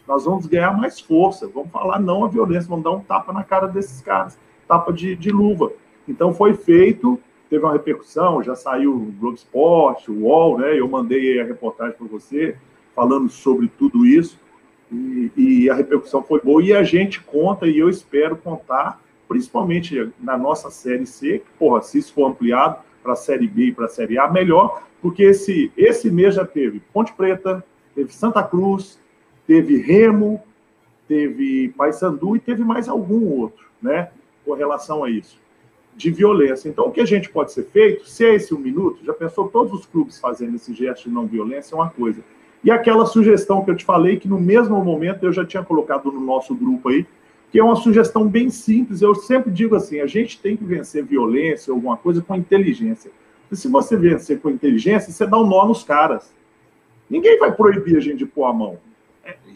nós 0.06 0.25
vamos 0.25 0.46
ganhar 0.46 0.77
mais 0.77 1.00
força, 1.00 1.48
vamos 1.48 1.72
falar 1.72 1.98
não 2.00 2.25
à 2.25 2.27
violência, 2.27 2.70
vamos 2.70 2.84
dar 2.84 2.91
um 2.91 3.00
tapa 3.00 3.32
na 3.32 3.44
cara 3.44 3.68
desses 3.68 4.01
caras, 4.01 4.38
tapa 4.68 4.91
de, 4.91 5.15
de 5.15 5.32
luva. 5.32 5.72
Então 6.06 6.34
foi 6.34 6.56
feito, 6.56 7.18
teve 7.50 7.63
uma 7.63 7.72
repercussão, 7.72 8.44
já 8.44 8.53
saiu 8.53 8.94
o 8.94 9.13
Globo 9.18 9.36
Esporte, 9.36 10.12
o 10.12 10.24
UOL, 10.24 10.60
né? 10.60 10.77
Eu 10.77 10.89
mandei 10.89 11.39
a 11.39 11.46
reportagem 11.46 11.96
para 11.98 12.08
você 12.08 12.58
falando 12.94 13.30
sobre 13.30 13.72
tudo 13.77 14.06
isso 14.06 14.38
e, 14.91 15.32
e, 15.38 15.70
a 15.70 15.74
repercussão 15.74 16.22
foi 16.22 16.41
boa 16.41 16.62
e 16.62 16.74
a 16.74 16.84
gente 16.84 17.22
conta 17.22 17.65
e 17.65 17.80
eu 17.80 17.89
espero 17.89 18.36
contar, 18.36 19.01
principalmente 19.32 20.12
na 20.20 20.38
nossa 20.38 20.70
série 20.70 21.06
C, 21.06 21.42
porra, 21.58 21.82
se 21.82 21.98
isso 21.98 22.14
for 22.14 22.30
ampliado 22.30 22.80
para 23.02 23.14
a 23.14 23.16
série 23.16 23.48
B 23.48 23.68
e 23.68 23.72
para 23.72 23.86
a 23.86 23.88
série 23.88 24.20
A, 24.20 24.30
melhor, 24.30 24.84
porque 25.02 25.24
esse, 25.24 25.72
esse 25.78 26.12
mês 26.12 26.36
já 26.36 26.44
teve 26.44 26.82
Ponte 26.92 27.14
Preta, 27.14 27.64
teve 27.96 28.14
Santa 28.14 28.44
Cruz, 28.44 29.00
teve 29.48 29.78
Remo, 29.78 30.44
teve 31.08 31.70
Paysandu 31.78 32.36
e 32.36 32.42
teve 32.42 32.62
mais 32.62 32.90
algum 32.90 33.26
outro, 33.26 33.66
né, 33.82 34.12
com 34.44 34.52
relação 34.54 35.02
a 35.02 35.10
isso, 35.10 35.40
de 35.96 36.12
violência. 36.12 36.68
Então, 36.68 36.88
o 36.88 36.92
que 36.92 37.00
a 37.00 37.06
gente 37.06 37.30
pode 37.30 37.54
ser 37.54 37.64
feito, 37.64 38.10
se 38.10 38.26
é 38.26 38.36
esse 38.36 38.54
um 38.54 38.60
minuto, 38.60 39.00
já 39.06 39.14
pensou 39.14 39.48
todos 39.48 39.72
os 39.72 39.86
clubes 39.86 40.20
fazendo 40.20 40.58
esse 40.58 40.74
gesto 40.74 41.08
de 41.08 41.16
não 41.16 41.26
violência, 41.26 41.74
é 41.74 41.78
uma 41.78 41.90
coisa. 41.90 42.22
E 42.66 42.70
aquela 42.70 43.06
sugestão 43.06 43.64
que 43.64 43.72
eu 43.72 43.78
te 43.78 43.86
falei, 43.86 44.18
que 44.18 44.28
no 44.28 44.38
mesmo 44.38 44.84
momento 44.84 45.26
eu 45.26 45.32
já 45.32 45.46
tinha 45.46 45.64
colocado 45.64 46.12
no 46.12 46.20
nosso 46.20 46.54
grupo 46.54 46.90
aí, 46.90 47.06
que 47.51 47.60
é 47.60 47.63
uma 47.63 47.75
sugestão 47.75 48.27
bem 48.27 48.50
simples. 48.50 49.01
Eu 49.01 49.13
sempre 49.13 49.51
digo 49.51 49.75
assim: 49.75 50.00
a 50.00 50.08
gente 50.08 50.39
tem 50.39 50.55
que 50.55 50.63
vencer 50.63 51.03
violência, 51.03 51.72
alguma 51.72 51.98
coisa, 51.98 52.22
com 52.22 52.36
inteligência. 52.36 53.12
E 53.51 53.55
se 53.55 53.67
você 53.67 53.98
vencer 53.98 54.39
com 54.39 54.50
inteligência, 54.50 55.12
você 55.12 55.27
dá 55.27 55.38
um 55.38 55.46
nó 55.46 55.67
nos 55.67 55.84
caras. 55.84 56.34
Ninguém 57.10 57.38
vai 57.38 57.51
proibir 57.51 57.98
a 57.98 58.00
gente 58.00 58.20
de 58.20 58.25
pôr 58.25 58.46
a 58.46 58.53
mão 58.53 58.77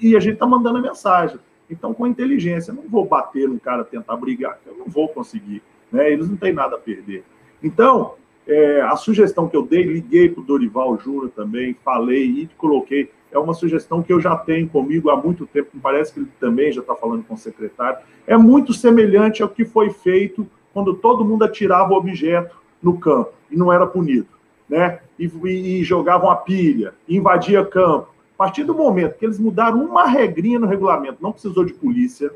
e 0.02 0.16
a 0.16 0.20
gente 0.20 0.34
está 0.34 0.46
mandando 0.46 0.78
a 0.78 0.82
mensagem. 0.82 1.40
Então, 1.70 1.94
com 1.94 2.06
inteligência, 2.06 2.74
não 2.74 2.84
vou 2.84 3.06
bater 3.06 3.48
no 3.48 3.60
cara, 3.60 3.84
tentar 3.84 4.16
brigar, 4.18 4.60
eu 4.66 4.76
não 4.78 4.86
vou 4.86 5.08
conseguir. 5.08 5.64
Né? 5.92 6.12
Eles 6.12 6.30
não 6.30 6.38
têm 6.38 6.54
nada 6.54 6.76
a 6.76 6.80
perder. 6.80 7.24
Então, 7.64 8.14
é, 8.48 8.82
a 8.82 8.96
sugestão 8.96 9.48
que 9.48 9.58
eu 9.58 9.66
dei, 9.66 9.84
liguei 9.84 10.30
para 10.30 10.42
o 10.42 10.46
Dorival 10.46 10.98
Júnior 11.00 11.32
também, 11.36 11.74
falei 11.74 12.24
e 12.24 12.50
coloquei. 12.58 13.10
É 13.32 13.38
uma 13.38 13.54
sugestão 13.54 14.02
que 14.02 14.14
eu 14.14 14.20
já 14.20 14.36
tenho 14.36 14.68
comigo 14.70 15.10
há 15.10 15.18
muito 15.18 15.46
tempo, 15.46 15.72
me 15.74 15.82
parece 15.82 16.14
que 16.14 16.20
ele 16.20 16.30
também 16.40 16.72
já 16.72 16.82
está 16.82 16.96
falando 16.96 17.24
com 17.24 17.34
o 17.34 17.38
secretário. 17.38 18.00
É 18.26 18.38
muito 18.38 18.74
semelhante 18.74 19.44
ao 19.44 19.50
que 19.50 19.66
foi 19.66 19.90
feito 19.90 20.48
quando 20.74 20.94
todo 20.94 21.26
mundo 21.26 21.44
atirava 21.44 21.94
o 21.94 21.98
objeto 21.98 22.56
no 22.82 22.98
campo 22.98 23.32
e 23.50 23.58
não 23.58 23.72
era 23.72 23.86
punido. 23.86 24.28
Né? 24.70 25.00
E, 25.20 25.26
e, 25.26 25.80
e 25.80 25.84
jogavam 25.84 26.30
a 26.30 26.36
pilha, 26.36 26.94
invadia 27.08 27.64
campo 27.66 28.16
a 28.36 28.38
partir 28.38 28.66
do 28.66 28.76
momento 28.76 29.18
que 29.18 29.26
eles 29.26 29.40
mudaram 29.40 29.82
uma 29.82 30.06
regrinha 30.06 30.60
no 30.60 30.68
regulamento, 30.68 31.20
não 31.22 31.32
precisou 31.32 31.64
de 31.64 31.74
polícia, 31.74 32.30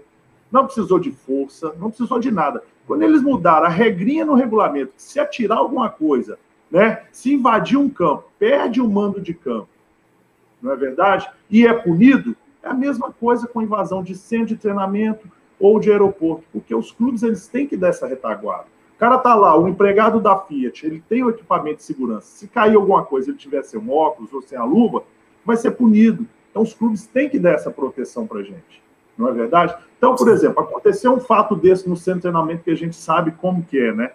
não 0.50 0.66
precisou 0.66 0.98
de 0.98 1.12
força, 1.12 1.76
não 1.78 1.90
precisou 1.90 2.20
de 2.20 2.32
nada. 2.32 2.64
Quando 2.88 3.04
eles 3.04 3.22
mudaram 3.22 3.66
a 3.66 3.70
regrinha 3.70 4.26
no 4.26 4.34
regulamento, 4.34 4.94
se 4.96 5.20
atirar 5.20 5.58
alguma 5.58 5.90
coisa, 5.90 6.40
né, 6.72 7.04
se 7.12 7.34
invadir 7.34 7.78
um 7.78 7.90
campo, 7.90 8.32
perde 8.40 8.80
o 8.80 8.90
mando 8.90 9.20
de 9.20 9.34
campo, 9.34 9.68
não 10.62 10.72
é 10.72 10.76
verdade? 10.76 11.30
E 11.50 11.66
é 11.66 11.74
punido, 11.74 12.36
é 12.62 12.68
a 12.70 12.74
mesma 12.74 13.12
coisa 13.12 13.48
com 13.48 13.62
invasão 13.62 14.04
de 14.04 14.16
centro 14.16 14.48
de 14.48 14.58
treinamento 14.58 15.28
ou 15.60 15.80
de 15.80 15.92
aeroporto, 15.92 16.44
porque 16.52 16.74
os 16.74 16.92
clubes 16.92 17.24
eles 17.24 17.48
têm 17.48 17.68
que 17.68 17.78
dar 17.78 17.90
essa 17.90 18.08
retaguarda. 18.08 18.66
O 18.96 19.00
cara 19.00 19.18
tá 19.18 19.34
lá, 19.34 19.58
o 19.58 19.68
empregado 19.68 20.20
da 20.20 20.38
Fiat, 20.38 20.86
ele 20.86 21.04
tem 21.08 21.24
o 21.24 21.30
equipamento 21.30 21.78
de 21.78 21.84
segurança. 21.84 22.28
Se 22.28 22.48
cair 22.48 22.76
alguma 22.76 23.04
coisa, 23.04 23.30
ele 23.30 23.38
tiver 23.38 23.64
sem 23.64 23.80
óculos 23.90 24.34
ou 24.34 24.42
sem 24.42 24.58
a 24.58 24.64
luva, 24.64 25.04
vai 25.46 25.56
ser 25.56 25.72
punido. 25.72 26.26
Então, 26.50 26.62
os 26.62 26.74
clubes 26.74 27.08
têm 27.08 27.30
que 27.30 27.40
dar 27.40 27.52
essa 27.52 27.72
proteção 27.72 28.28
para 28.28 28.40
a 28.40 28.44
gente, 28.44 28.82
não 29.18 29.30
é 29.30 29.32
verdade? 29.32 29.76
Então, 29.98 30.16
por 30.16 30.28
exemplo, 30.30 30.62
aconteceu 30.62 31.14
um 31.14 31.20
fato 31.20 31.56
desse 31.56 31.88
no 31.88 31.96
centro 31.96 32.20
de 32.20 32.22
treinamento 32.24 32.64
que 32.64 32.72
a 32.72 32.76
gente 32.76 32.96
sabe 32.96 33.32
como 33.32 33.64
que 33.64 33.80
é, 33.80 33.94
né? 33.94 34.12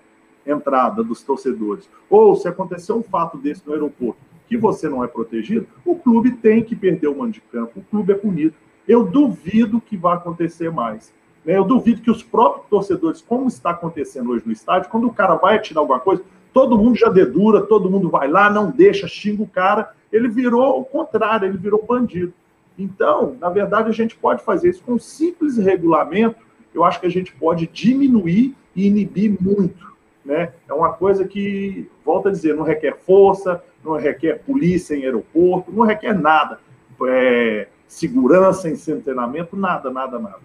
Entrada 0.47 1.03
dos 1.03 1.23
torcedores. 1.23 1.89
Ou 2.11 2.37
se 2.37 2.49
aconteceu 2.49 2.97
um 2.97 3.03
fato 3.03 3.39
desse 3.39 3.63
no 3.67 3.73
aeroporto, 3.73 4.21
que 4.49 4.57
você 4.57 4.89
não 4.89 5.03
é 5.03 5.07
protegido, 5.07 5.67
o 5.85 5.97
clube 5.97 6.33
tem 6.33 6.63
que 6.63 6.77
perder 6.77 7.09
o 7.09 7.17
mando 7.17 7.33
de 7.33 7.41
campo, 7.41 7.81
o 7.81 7.83
clube 7.83 8.13
é 8.13 8.17
punido. 8.17 8.55
Eu 8.87 9.05
duvido 9.05 9.81
que 9.81 9.97
vai 9.97 10.15
acontecer 10.15 10.71
mais. 10.71 11.13
Né? 11.45 11.57
Eu 11.57 11.65
duvido 11.65 12.03
que 12.03 12.11
os 12.11 12.23
próprios 12.23 12.67
torcedores, 12.69 13.23
como 13.23 13.49
está 13.49 13.71
acontecendo 13.71 14.31
hoje 14.31 14.45
no 14.47 14.53
estádio, 14.53 14.91
quando 14.91 15.07
o 15.07 15.13
cara 15.13 15.37
vai 15.37 15.57
atirar 15.57 15.81
alguma 15.81 16.01
coisa, 16.01 16.23
todo 16.53 16.79
mundo 16.79 16.97
já 16.97 17.09
dedura, 17.09 17.63
todo 17.63 17.91
mundo 17.91 18.09
vai 18.09 18.29
lá, 18.29 18.51
não 18.51 18.71
deixa, 18.71 19.09
xinga 19.09 19.43
o 19.43 19.49
cara. 19.49 19.93
Ele 20.13 20.29
virou 20.29 20.81
o 20.81 20.85
contrário, 20.85 21.49
ele 21.49 21.59
virou 21.59 21.85
bandido. 21.85 22.33
Então, 22.79 23.37
na 23.41 23.49
verdade, 23.49 23.89
a 23.89 23.93
gente 23.93 24.17
pode 24.17 24.43
fazer 24.43 24.71
isso 24.71 24.83
com 24.83 24.95
um 24.95 24.99
simples 24.99 25.57
regulamento. 25.57 26.37
Eu 26.73 26.85
acho 26.85 27.01
que 27.01 27.07
a 27.07 27.11
gente 27.11 27.35
pode 27.35 27.67
diminuir 27.67 28.55
e 28.75 28.87
inibir 28.87 29.37
muito. 29.41 29.95
Né? 30.25 30.53
É 30.69 30.73
uma 30.73 30.93
coisa 30.93 31.27
que, 31.27 31.89
volto 32.05 32.29
a 32.29 32.31
dizer, 32.31 32.57
não 32.57 32.65
requer 32.65 32.97
força, 32.97 33.63
não 33.85 33.97
requer 33.97 34.41
polícia 34.41 34.95
em 34.95 35.05
aeroporto, 35.05 35.71
não 35.73 35.85
requer 35.85 36.15
nada. 36.15 36.59
É, 37.07 37.69
segurança 37.87 38.69
em 38.69 39.01
treinamento, 39.01 39.57
nada, 39.57 39.91
nada, 39.91 40.19
nada. 40.19 40.41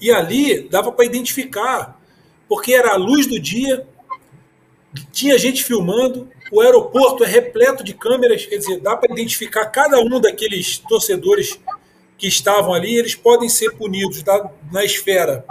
E 0.00 0.10
ali 0.10 0.68
dava 0.68 0.92
para 0.92 1.04
identificar, 1.04 2.00
porque 2.48 2.74
era 2.74 2.92
a 2.92 2.96
luz 2.96 3.26
do 3.26 3.38
dia, 3.38 3.86
tinha 5.12 5.38
gente 5.38 5.64
filmando, 5.64 6.28
o 6.52 6.60
aeroporto 6.60 7.24
é 7.24 7.26
repleto 7.26 7.84
de 7.84 7.94
câmeras, 7.94 8.46
quer 8.46 8.56
dizer, 8.56 8.80
dá 8.80 8.96
para 8.96 9.12
identificar 9.12 9.66
cada 9.66 10.00
um 10.00 10.20
daqueles 10.20 10.78
torcedores 10.78 11.58
que 12.16 12.26
estavam 12.26 12.74
ali, 12.74 12.96
eles 12.96 13.14
podem 13.14 13.48
ser 13.48 13.72
punidos 13.72 14.22
na, 14.24 14.50
na 14.72 14.84
esfera 14.84 15.44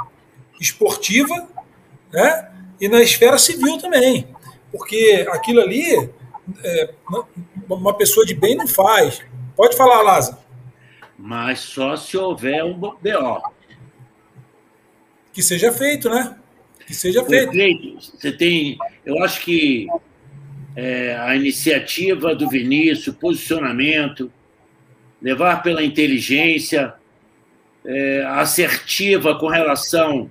esportiva, 0.60 1.48
né? 2.12 2.52
E 2.80 2.88
na 2.88 3.02
esfera 3.02 3.38
civil 3.38 3.78
também, 3.78 4.28
porque 4.72 5.26
aquilo 5.32 5.62
ali 5.62 6.10
é, 6.64 6.94
uma 7.70 7.94
pessoa 7.96 8.26
de 8.26 8.34
bem 8.34 8.56
não 8.56 8.68
faz. 8.68 9.22
Pode 9.56 9.76
falar, 9.76 10.02
Lázaro. 10.02 10.38
Mas 11.18 11.60
só 11.60 11.96
se 11.96 12.16
houver 12.18 12.64
um 12.64 12.74
BO. 12.74 12.98
Que 15.34 15.42
seja 15.42 15.72
feito, 15.72 16.10
né? 16.10 16.38
Que 16.86 16.94
seja 16.94 17.24
feito. 17.24 17.52
Perfeito. 17.52 18.00
Você 18.00 18.32
tem. 18.32 18.78
Eu 19.06 19.24
acho 19.24 19.42
que 19.42 19.88
é, 20.76 21.16
a 21.18 21.36
iniciativa 21.36 22.36
do 22.36 22.48
Vinícius, 22.48 23.16
posicionamento, 23.16 24.32
levar 25.22 25.64
pela 25.64 25.84
inteligência, 25.84 26.94
é, 27.86 28.24
assertiva 28.28 29.38
com 29.40 29.48
relação 29.48 30.30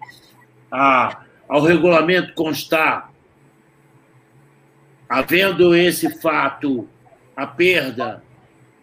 a, 0.70 1.24
ao 1.48 1.62
regulamento 1.62 2.32
constar, 2.34 3.12
havendo 5.08 5.74
esse 5.74 6.20
fato, 6.20 6.88
a 7.36 7.46
perda 7.46 8.22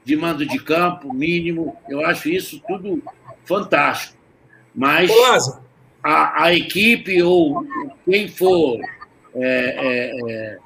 de 0.05 0.15
mando 0.15 0.45
de 0.45 0.59
campo 0.59 1.13
mínimo, 1.13 1.75
eu 1.89 2.05
acho 2.05 2.29
isso 2.29 2.61
tudo 2.67 3.01
fantástico. 3.45 4.17
Mas 4.75 5.11
a, 6.03 6.43
a 6.43 6.53
equipe 6.53 7.21
ou 7.21 7.65
quem 8.05 8.27
for 8.27 8.79
é, 9.35 9.39
é, 9.41 10.11
é, 10.31 10.59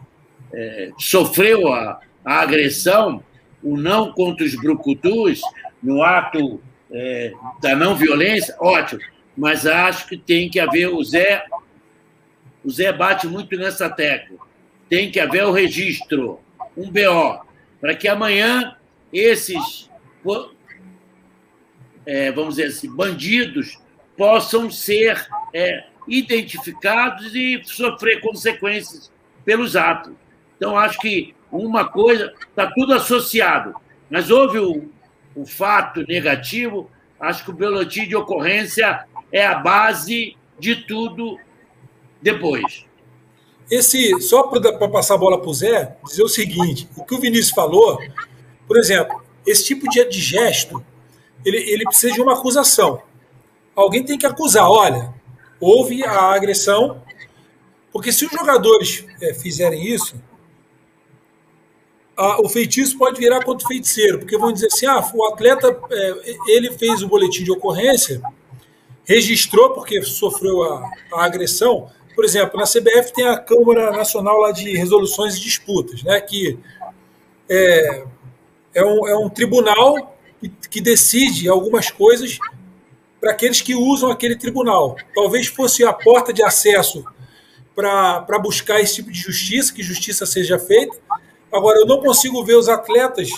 é, 0.54 0.92
sofreu 0.98 1.72
a, 1.72 2.00
a, 2.26 2.42
agressão, 2.42 3.24
o 3.62 3.78
não 3.78 4.12
contra 4.12 4.46
os 4.46 4.56
brucutus, 4.56 5.42
no 5.82 6.04
ato 6.04 6.62
é, 6.92 7.32
da 7.62 7.76
não 7.76 7.96
violência, 7.96 8.56
ótimo. 8.60 9.02
Mas 9.38 9.66
acho 9.68 10.08
que 10.08 10.18
tem 10.18 10.50
que 10.50 10.60
haver 10.60 10.88
o 10.88 11.04
Zé. 11.04 11.46
O 12.66 12.72
Zé 12.72 12.92
bate 12.92 13.28
muito 13.28 13.56
nessa 13.56 13.88
tecla. 13.90 14.47
Tem 14.90 15.12
que 15.12 15.20
haver 15.20 15.46
o 15.46 15.52
registro, 15.52 16.40
um 16.76 16.90
BO, 16.90 17.46
para 17.80 17.96
que 17.96 18.08
amanhã 18.08 18.76
esses, 19.12 19.90
é, 22.06 22.32
vamos 22.32 22.56
dizer 22.56 22.70
assim, 22.70 22.90
bandidos 22.90 23.78
possam 24.16 24.70
ser 24.72 25.28
é, 25.54 25.86
identificados 26.08 27.36
e 27.36 27.62
sofrer 27.64 28.22
consequências 28.22 29.12
pelos 29.46 29.76
atos. 29.76 30.14
Então, 30.56 30.78
acho 30.78 30.98
que 31.00 31.36
uma 31.52 31.86
coisa, 31.86 32.34
está 32.50 32.72
tudo 32.72 32.94
associado, 32.94 33.76
mas 34.10 34.30
houve 34.32 34.60
o, 34.60 34.90
o 35.36 35.46
fato 35.46 36.04
negativo, 36.08 36.90
acho 37.20 37.44
que 37.44 37.52
o 37.52 37.54
boletim 37.54 38.08
de 38.08 38.16
ocorrência 38.16 39.06
é 39.32 39.46
a 39.46 39.56
base 39.56 40.36
de 40.60 40.76
tudo 40.76 41.40
depois. 42.22 42.87
Esse, 43.70 44.22
só 44.22 44.44
para 44.44 44.88
passar 44.88 45.16
a 45.16 45.18
bola 45.18 45.40
para 45.40 45.50
o 45.50 45.54
Zé, 45.54 45.98
dizer 46.06 46.24
o 46.24 46.30
seguinte: 46.30 46.88
o 46.96 47.04
que 47.04 47.16
o 47.16 47.20
Vinícius 47.20 47.52
falou 47.52 48.00
por 48.68 48.78
exemplo, 48.78 49.24
esse 49.46 49.64
tipo 49.64 49.90
de, 49.90 50.04
de 50.06 50.20
gesto, 50.20 50.84
ele, 51.46 51.58
ele 51.58 51.86
precisa 51.86 52.14
de 52.14 52.22
uma 52.22 52.34
acusação. 52.34 53.02
Alguém 53.74 54.04
tem 54.04 54.18
que 54.18 54.26
acusar, 54.26 54.70
olha, 54.70 55.14
houve 55.60 56.04
a 56.04 56.34
agressão, 56.34 57.02
porque 57.92 58.12
se 58.12 58.26
os 58.26 58.32
jogadores 58.32 59.06
é, 59.22 59.34
fizerem 59.34 59.88
isso, 59.88 60.22
a, 62.18 62.42
o 62.42 62.50
feitiço 62.50 62.98
pode 62.98 63.20
virar 63.20 63.44
contra 63.46 63.64
o 63.66 63.68
feiticeiro, 63.68 64.20
porque 64.20 64.38
vão 64.38 64.52
dizer 64.52 64.68
assim, 64.68 64.86
ah, 64.86 65.10
o 65.14 65.26
atleta, 65.28 65.80
é, 65.90 66.36
ele 66.48 66.72
fez 66.72 67.02
o 67.02 67.08
boletim 67.08 67.44
de 67.44 67.52
ocorrência, 67.52 68.22
registrou 69.06 69.74
porque 69.74 70.02
sofreu 70.02 70.64
a, 70.64 70.92
a, 71.14 71.24
agressão. 71.24 71.90
Por 72.18 72.26
exemplo, 72.26 72.60
na 72.60 72.66
CBF 72.66 73.14
tem 73.14 73.28
a 73.28 73.38
Câmara 73.38 73.92
Nacional 73.92 74.40
lá 74.40 74.52
de 74.52 74.76
Resoluções 74.76 75.36
e 75.36 75.40
Disputas, 75.40 76.02
né, 76.02 76.20
que 76.20 76.58
é, 77.48 78.04
é 78.74 78.84
um, 78.84 79.08
é 79.08 79.16
um 79.16 79.30
tribunal 79.30 80.18
que, 80.42 80.50
que 80.68 80.82
decide 80.82 81.48
algumas 81.48 81.92
coisas 81.92 82.40
para 83.22 83.34
aqueles 83.34 83.62
que 83.62 83.76
usam 83.76 84.10
aquele 84.10 84.36
tribunal. 84.36 84.96
Talvez 85.14 85.46
fosse 85.46 85.84
a 85.84 85.94
porta 85.94 86.34
de 86.34 86.42
acesso 86.44 87.06
para 87.76 88.40
buscar 88.40 88.82
esse 88.82 88.96
tipo 88.96 89.12
de 89.12 89.20
justiça, 89.20 89.72
que 89.72 89.84
justiça 89.84 90.26
seja 90.26 90.58
feita. 90.58 90.98
Agora, 91.54 91.78
eu 91.78 91.86
não 91.86 92.02
consigo 92.02 92.44
ver 92.44 92.56
os 92.56 92.68
atletas 92.68 93.30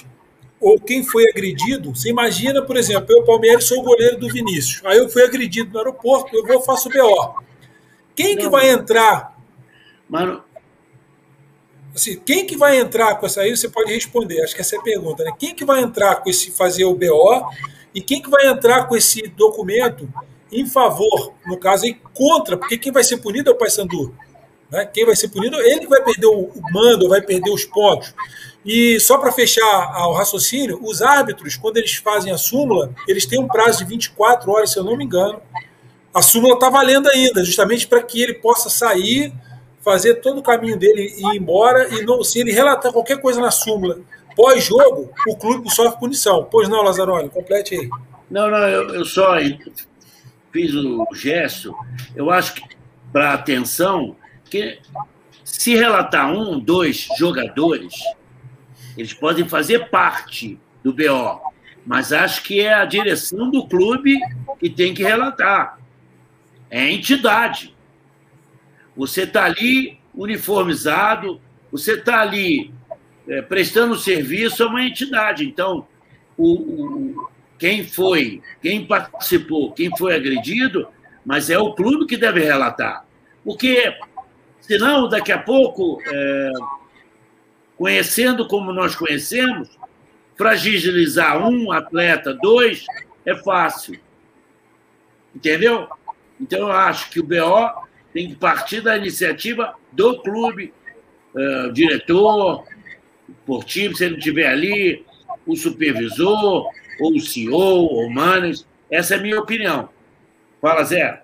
ou 0.57 0.79
quem 0.79 1.03
foi 1.03 1.25
agredido. 1.29 1.93
Você 1.93 2.07
imagina, 2.07 2.61
por 2.61 2.77
exemplo, 2.77 3.07
eu, 3.09 3.23
Palmeiras, 3.23 3.65
sou 3.65 3.79
o 3.79 3.83
goleiro 3.83 4.17
do 4.17 4.29
Vinícius. 4.29 4.81
Aí 4.85 4.99
eu 4.99 5.09
fui 5.09 5.21
agredido 5.21 5.69
no 5.69 5.79
aeroporto, 5.79 6.33
eu 6.33 6.47
vou 6.47 6.61
faço 6.61 6.87
o 6.87 6.91
BO. 6.93 7.48
Quem 8.19 8.36
não, 8.36 8.41
que 8.43 8.49
vai 8.49 8.69
entrar? 8.69 9.39
Mano, 10.10 10.43
Assim, 11.95 12.19
quem 12.19 12.45
que 12.45 12.58
vai 12.58 12.77
entrar 12.77 13.15
com 13.15 13.25
essa 13.25 13.41
aí? 13.41 13.55
Você 13.55 13.69
pode 13.69 13.93
responder. 13.93 14.41
Acho 14.43 14.53
que 14.53 14.60
essa 14.60 14.75
é 14.75 14.79
a 14.79 14.82
pergunta, 14.82 15.23
né? 15.23 15.32
Quem 15.39 15.55
que 15.55 15.63
vai 15.63 15.82
entrar 15.82 16.17
com 16.17 16.29
esse 16.29 16.51
fazer 16.51 16.84
o 16.84 16.93
BO 16.93 17.49
e 17.95 18.01
quem 18.01 18.21
que 18.21 18.29
vai 18.29 18.45
entrar 18.47 18.88
com 18.88 18.95
esse 18.95 19.21
documento 19.29 20.08
em 20.51 20.65
favor, 20.65 21.34
no 21.47 21.58
caso 21.58 21.86
aí 21.86 21.97
contra, 22.13 22.58
porque 22.58 22.77
quem 22.77 22.91
vai 22.91 23.05
ser 23.05 23.17
punido 23.17 23.49
é 23.49 23.53
o 23.53 23.58
Paysandu. 23.58 24.13
Né? 24.69 24.86
Quem 24.86 25.05
vai 25.05 25.15
ser 25.15 25.29
punido, 25.29 25.58
ele 25.58 25.79
que 25.79 25.88
vai 25.88 26.03
perder 26.03 26.27
o 26.27 26.51
mando, 26.73 27.08
vai 27.08 27.21
perder 27.21 27.51
os 27.51 27.63
pontos. 27.63 28.13
E 28.65 28.99
só 28.99 29.17
para 29.17 29.32
fechar 29.32 29.63
o 30.08 30.13
raciocínio, 30.13 30.79
os 30.84 31.01
árbitros, 31.01 31.55
quando 31.55 31.77
eles 31.77 31.95
fazem 31.95 32.34
a 32.34 32.38
súmula, 32.38 32.93
eles 33.08 33.25
têm 33.25 33.39
um 33.39 33.47
prazo 33.47 33.79
de 33.79 33.86
24 33.86 34.51
horas, 34.51 34.71
se 34.71 34.77
eu 34.77 34.84
não 34.84 34.97
me 34.97 35.05
engano. 35.05 35.41
A 36.13 36.22
súmula 36.22 36.56
está 36.56 36.69
valendo 36.69 37.08
ainda, 37.10 37.43
justamente 37.43 37.88
para 37.88 38.02
que 38.02 38.22
ele 38.22 38.34
possa 38.36 38.69
sair 38.69 39.34
fazer 39.82 40.15
todo 40.15 40.39
o 40.39 40.43
caminho 40.43 40.78
dele 40.78 41.13
e 41.17 41.22
ir 41.22 41.38
embora, 41.38 41.88
e 41.95 42.04
não, 42.04 42.24
se 42.24 42.39
ele 42.39 42.52
relatar 42.52 42.91
qualquer 42.91 43.22
coisa 43.22 43.39
na 43.39 43.50
súmula 43.50 44.00
pós-jogo, 44.36 45.12
o 45.28 45.36
clube 45.36 45.69
sofre 45.69 46.00
punição. 46.00 46.48
Pois 46.50 46.69
não, 46.69 46.82
Lazarone, 46.82 47.30
complete 47.30 47.76
aí. 47.76 47.89
Não, 48.32 48.50
não, 48.50 48.58
eu, 48.60 48.95
eu 48.95 49.06
só 49.06 49.36
fiz 50.52 50.74
o 50.74 51.06
gesto, 51.13 51.76
eu 52.15 52.30
acho 52.30 52.54
que, 52.54 52.63
para 53.12 53.34
atenção, 53.34 54.15
que 54.50 54.80
se 55.43 55.76
relatar 55.76 56.32
um, 56.32 56.60
dois 56.60 57.08
jogadores, 57.17 57.93
eles 58.98 59.13
podem 59.13 59.48
fazer 59.48 59.89
parte 59.89 60.60
do 60.84 60.93
BO, 60.93 61.41
mas 61.86 62.13
acho 62.13 62.43
que 62.43 62.62
é 62.62 62.74
a 62.74 62.86
direção 62.86 63.50
do 63.50 63.67
clube 63.67 64.19
que 64.60 64.69
tem 64.69 64.93
que 64.93 65.04
relatar. 65.04 65.78
É 66.69 66.89
entidade. 66.91 67.75
Você 68.95 69.23
está 69.23 69.45
ali 69.45 69.99
uniformizado, 70.13 71.41
você 71.71 71.93
está 71.93 72.21
ali 72.21 72.73
é, 73.27 73.41
prestando 73.41 73.95
serviço 73.95 74.63
a 74.63 74.67
uma 74.67 74.84
entidade. 74.84 75.45
Então, 75.45 75.88
o, 76.38 76.53
o, 76.53 77.29
quem 77.58 77.86
foi, 77.86 78.41
quem 78.62 78.86
participou, 78.86 79.71
quem 79.71 79.95
foi 79.95 80.15
agredido, 80.15 80.88
mas 81.25 81.49
é 81.49 81.58
o 81.58 81.73
clube 81.73 82.05
que 82.05 82.17
deve 82.17 82.41
relatar. 82.41 83.05
Porque, 83.43 83.93
senão, 84.62 85.08
daqui 85.08 85.32
a 85.32 85.38
pouco, 85.38 86.01
é, 86.05 86.51
conhecendo 87.77 88.47
como 88.47 88.73
nós 88.73 88.95
conhecemos, 88.95 89.69
fragilizar 90.36 91.47
um 91.47 91.71
atleta, 91.71 92.34
dois, 92.34 92.86
é 93.25 93.36
fácil. 93.36 93.99
Entendeu? 95.36 95.88
Então, 96.39 96.60
eu 96.60 96.71
acho 96.71 97.10
que 97.10 97.19
o 97.19 97.23
BO 97.23 97.88
tem 98.13 98.30
que 98.30 98.36
partir 98.36 98.82
da 98.82 98.97
iniciativa 98.97 99.75
do 99.91 100.21
clube, 100.21 100.73
uh, 101.36 101.71
diretor, 101.71 102.63
por 103.45 103.63
time, 103.63 103.95
se 103.95 104.06
ele 104.06 104.13
não 104.15 104.21
tiver 104.21 104.47
ali, 104.47 105.06
o 105.45 105.56
supervisor, 105.56 106.69
ou 106.99 107.15
o 107.15 107.19
CEO, 107.19 107.56
ou 107.56 108.06
o 108.06 108.10
manager. 108.10 108.65
Essa 108.89 109.15
é 109.15 109.17
a 109.17 109.21
minha 109.21 109.39
opinião. 109.39 109.89
Fala, 110.62 110.84
Zé. 110.84 111.23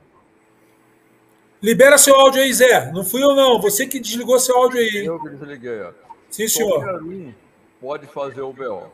Libera 1.62 1.98
seu 1.98 2.16
áudio 2.16 2.42
aí, 2.42 2.54
Zé. 2.54 2.92
Não 2.92 3.04
fui 3.04 3.24
eu, 3.24 3.36
não. 3.36 3.60
Você 3.60 3.88
que 3.88 4.00
desligou 4.00 4.40
seu 4.40 4.56
áudio 4.56 4.80
aí. 4.80 5.06
Eu 5.06 5.20
que 5.20 5.30
desliguei, 5.30 5.82
ó. 5.82 5.92
Sim, 6.30 6.48
senhor. 6.48 6.84
Qualquer 6.84 7.02
um 7.02 7.34
pode 7.82 8.08
fazer 8.08 8.42
o 8.42 8.54
BO, 8.54 8.92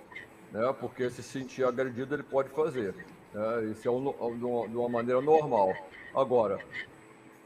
né? 0.52 0.74
Porque 0.80 1.10
se 1.10 1.24
sentir 1.24 1.64
agredido, 1.64 2.16
ele 2.16 2.24
pode 2.24 2.50
fazer. 2.50 2.94
Né? 3.34 3.72
Isso 3.72 3.88
é 3.88 3.92
um, 3.92 4.68
de 4.70 4.78
uma 4.78 4.90
maneira 4.90 5.22
normal. 5.22 5.74
Agora, 6.15 6.60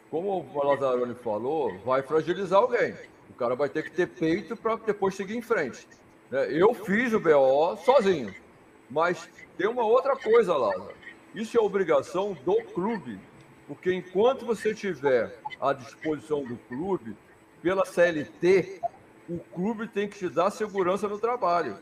como 0.10 0.46
o 0.54 0.66
Lazzaroni 0.66 1.16
falou, 1.16 1.78
vai 1.80 2.02
fragilizar 2.02 2.60
alguém. 2.60 2.96
O 3.30 3.34
cara 3.34 3.56
vai 3.56 3.70
ter 3.70 3.84
que 3.84 3.92
ter 3.92 4.08
peito 4.08 4.56
para 4.56 4.76
depois 4.78 5.16
seguir 5.16 5.36
em 5.36 5.42
frente. 5.42 5.88
Né? 6.32 6.48
Eu 6.52 6.74
fiz 6.74 7.14
o 7.14 7.20
BO 7.20 7.76
sozinho, 7.84 8.34
mas 8.90 9.30
tem 9.58 9.68
uma 9.68 9.84
outra 9.84 10.16
coisa, 10.16 10.56
Lázaro. 10.56 10.96
Isso 11.34 11.58
é 11.58 11.62
obrigação 11.62 12.34
do 12.46 12.56
clube, 12.74 13.20
porque 13.68 13.94
enquanto 13.94 14.46
você 14.46 14.74
tiver 14.74 15.38
à 15.60 15.74
disposição 15.74 16.44
do 16.44 16.56
clube, 16.70 17.16
pela 17.62 17.86
CLT, 17.86 18.82
o 19.28 19.40
clube 19.40 19.88
tem 19.88 20.08
que 20.08 20.18
te 20.18 20.30
dar 20.30 20.50
segurança 20.50 21.08
no 21.08 21.20
trabalho. 21.20 21.78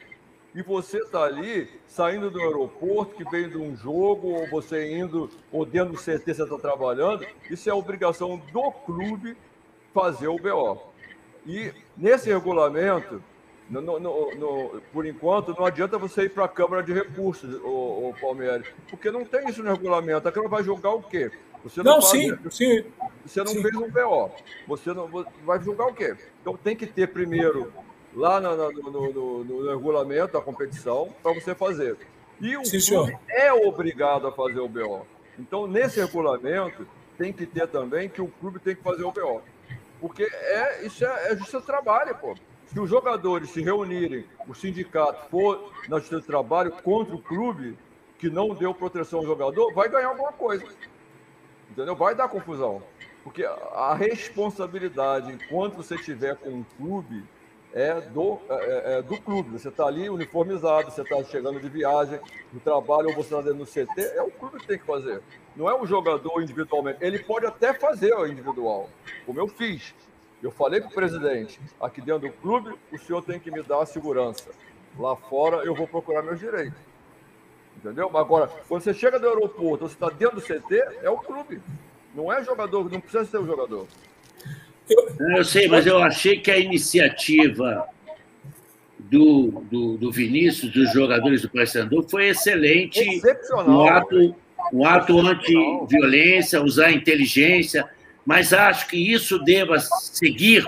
E 0.56 0.62
você 0.62 1.00
está 1.00 1.24
ali, 1.24 1.68
saindo 1.88 2.30
do 2.30 2.40
aeroporto, 2.40 3.16
que 3.16 3.24
vem 3.30 3.50
de 3.50 3.58
um 3.58 3.76
jogo, 3.76 4.28
ou 4.28 4.48
você 4.50 4.96
indo, 4.96 5.30
ou 5.52 5.66
dentro 5.66 5.94
do 5.94 6.00
CT 6.00 6.34
você 6.34 6.44
está 6.44 6.58
trabalhando, 6.58 7.26
isso 7.50 7.70
é 7.70 7.74
obrigação 7.74 8.40
do 8.52 8.72
clube 8.72 9.36
fazer 9.94 10.28
o 10.28 10.38
BO. 10.38 10.80
E 11.46 11.74
nesse 11.98 12.30
regulamento, 12.32 13.22
no, 13.68 13.82
no, 13.82 14.00
no, 14.00 14.82
por 14.92 15.06
enquanto, 15.06 15.56
não 15.58 15.66
adianta 15.66 15.98
você 15.98 16.24
ir 16.24 16.30
para 16.30 16.46
a 16.46 16.50
Câmara 16.50 16.84
de 16.84 16.94
Recursos, 16.94 17.56
o, 17.64 18.10
o 18.10 18.16
Palmeiras, 18.22 18.68
porque 18.90 19.10
não 19.10 19.26
tem 19.26 19.50
isso 19.50 19.64
no 19.64 19.72
regulamento. 19.72 20.28
A 20.28 20.32
Câmara 20.32 20.50
vai 20.50 20.64
julgar 20.64 20.94
o 20.94 21.02
quê? 21.02 21.32
Você 21.64 21.82
não, 21.82 21.94
não 21.94 22.02
sim, 22.02 22.38
sim. 22.52 22.86
Você 23.26 23.40
não 23.40 23.48
sim. 23.48 23.62
fez 23.62 23.74
um 23.76 23.90
BO. 23.90 24.32
Você 24.68 24.94
não 24.94 25.10
vai 25.46 25.62
julgar 25.62 25.88
o 25.88 25.94
quê? 25.94 26.16
Então 26.42 26.58
tem 26.58 26.76
que 26.76 26.86
ter 26.86 27.08
primeiro 27.08 27.72
lá 28.16 28.40
no, 28.40 28.72
no, 28.72 29.44
no 29.44 29.70
regulamento 29.70 30.34
da 30.34 30.42
competição 30.42 31.14
para 31.22 31.34
você 31.34 31.56
fazer. 31.56 31.98
E 32.40 32.58
o 32.58 32.66
sim, 32.66 32.80
clube 32.80 33.18
é 33.30 33.52
obrigado 33.54 34.28
a 34.28 34.32
fazer 34.32 34.60
o 34.60 34.68
BO. 34.68 35.06
Então, 35.38 35.68
nesse 35.68 36.00
regulamento, 36.00 36.88
tem 37.18 37.32
que 37.32 37.46
ter 37.46 37.68
também 37.68 38.10
que 38.10 38.22
o 38.22 38.28
clube 38.28 38.60
tem 38.60 38.76
que 38.76 38.84
fazer 38.84 39.04
o 39.04 39.12
BO. 39.12 39.42
Porque 40.00 40.24
é, 40.24 40.86
isso 40.86 41.06
é, 41.06 41.32
é 41.32 41.36
justiça 41.36 41.60
do 41.60 41.66
trabalho, 41.66 42.16
pô. 42.16 42.36
Se 42.68 42.80
os 42.80 42.90
jogadores 42.90 43.52
se 43.52 43.62
reunirem, 43.62 44.26
o 44.48 44.54
sindicato 44.54 45.30
for 45.30 45.72
na 45.88 45.98
justiça 45.98 46.22
do 46.22 46.26
trabalho 46.26 46.72
contra 46.84 47.16
o 47.16 47.22
clube 47.22 47.78
que 48.18 48.30
não 48.30 48.54
deu 48.54 48.74
proteção 48.74 49.20
ao 49.20 49.26
jogador, 49.26 49.74
vai 49.74 49.90
ganhar 49.90 50.08
alguma 50.08 50.32
coisa. 50.32 50.66
Entendeu? 51.70 51.96
Vai 51.96 52.16
dar 52.16 52.28
confusão. 52.28 52.82
Porque 53.24 53.46
a 53.46 53.94
responsabilidade, 53.94 55.32
enquanto 55.32 55.78
você 55.78 55.98
tiver 55.98 56.36
com 56.36 56.50
um 56.50 56.66
clube, 56.78 57.24
é 57.74 58.00
do, 58.00 58.40
é, 58.50 58.54
é, 58.54 58.98
é 59.00 59.02
do 59.02 59.20
clube. 59.20 59.58
Você 59.58 59.70
está 59.70 59.86
ali 59.86 60.10
uniformizado, 60.10 60.92
você 60.92 61.02
está 61.02 61.24
chegando 61.24 61.60
de 61.60 61.68
viagem, 61.68 62.20
do 62.52 62.60
trabalho, 62.60 63.10
ou 63.10 63.16
você 63.16 63.34
está 63.36 63.42
dentro 63.42 63.60
do 63.60 63.66
CT, 63.66 64.02
é 64.16 64.22
o 64.22 64.32
clube 64.32 64.60
que 64.60 64.68
tem 64.68 64.78
que 64.78 64.86
fazer. 64.86 65.22
Não 65.56 65.70
é 65.70 65.74
o 65.74 65.86
jogador 65.86 66.42
individualmente. 66.42 67.00
Ele 67.02 67.20
pode 67.20 67.46
até 67.46 67.74
fazer 67.74 68.14
o 68.14 68.28
individual, 68.28 68.90
como 69.26 69.40
eu 69.40 69.48
fiz. 69.48 69.94
Eu 70.42 70.52
falei 70.52 70.82
para 70.82 70.90
o 70.90 70.94
presidente, 70.94 71.60
aqui 71.80 72.02
dentro 72.02 72.30
do 72.30 72.34
clube, 72.34 72.76
o 72.92 72.98
senhor 72.98 73.24
tem 73.24 73.40
que 73.40 73.50
me 73.50 73.64
dar 73.64 73.82
a 73.82 73.86
segurança. 73.86 74.50
Lá 75.00 75.16
fora, 75.16 75.64
eu 75.64 75.74
vou 75.74 75.88
procurar 75.88 76.22
meus 76.22 76.40
direitos. 76.40 76.78
Entendeu? 77.78 78.10
Mas 78.12 78.22
agora, 78.22 78.48
quando 78.68 78.82
você 78.82 78.94
chega 78.94 79.20
do 79.20 79.28
aeroporto, 79.28 79.88
você 79.88 79.96
está 79.96 80.10
dentro 80.10 80.36
do 80.36 80.42
CT, 80.42 81.00
é 81.02 81.10
o 81.10 81.18
clube. 81.18 81.62
Não 82.14 82.32
é 82.32 82.44
jogador, 82.44 82.90
não 82.92 83.00
precisa 83.00 83.26
ser 83.26 83.38
o 83.38 83.46
jogador. 83.46 83.88
Eu 85.36 85.44
sei, 85.44 85.68
mas 85.68 85.86
eu 85.86 85.98
achei 86.02 86.40
que 86.40 86.52
a 86.52 86.58
iniciativa 86.58 87.88
do, 89.00 89.64
do, 89.70 89.98
do 89.98 90.12
Vinícius, 90.12 90.72
dos 90.72 90.92
jogadores 90.92 91.42
do 91.42 91.50
Paysandu, 91.50 92.06
foi 92.10 92.30
excelente. 92.30 93.00
Excepcional. 93.00 93.70
Um 93.70 93.88
ato, 93.88 94.36
um 94.74 94.86
ato 94.86 95.20
anti-violência, 95.20 96.64
usar 96.64 96.88
a 96.88 96.92
inteligência, 96.92 97.88
mas 98.26 98.54
acho 98.54 98.88
que 98.88 98.98
isso 98.98 99.40
deva 99.40 99.80
seguir 99.80 100.66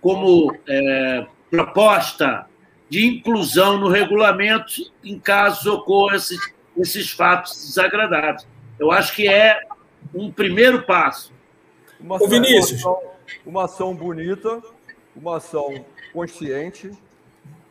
como 0.00 0.54
é, 0.66 1.26
proposta 1.50 2.46
de 2.88 3.06
inclusão 3.06 3.78
no 3.78 3.88
regulamento 3.88 4.72
em 5.04 5.18
caso 5.18 5.74
ocorram 5.74 6.16
esses, 6.16 6.38
esses 6.76 7.10
fatos 7.10 7.66
desagradáveis. 7.66 8.46
Eu 8.78 8.90
acho 8.90 9.14
que 9.14 9.28
é 9.28 9.60
um 10.14 10.30
primeiro 10.30 10.82
passo. 10.84 11.32
Uma 12.00 12.16
Ô, 12.16 12.28
Vinícius. 12.28 12.82
Uma 13.44 13.64
ação, 13.64 13.94
bonita, 13.94 14.62
uma 15.14 15.36
ação 15.36 15.84
consciente 16.12 16.92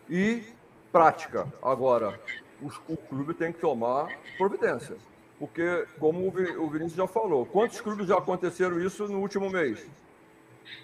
e 0.09 0.43
prática. 0.91 1.51
Agora, 1.61 2.19
o 2.61 2.97
clube 2.97 3.33
tem 3.33 3.51
que 3.51 3.59
tomar 3.59 4.09
providência. 4.37 4.97
Porque, 5.39 5.85
como 5.99 6.27
o 6.27 6.69
Vinícius 6.69 6.95
já 6.95 7.07
falou, 7.07 7.45
quantos 7.45 7.79
clubes 7.79 8.07
já 8.07 8.17
aconteceram 8.17 8.81
isso 8.81 9.07
no 9.07 9.19
último 9.19 9.49
mês? 9.49 9.87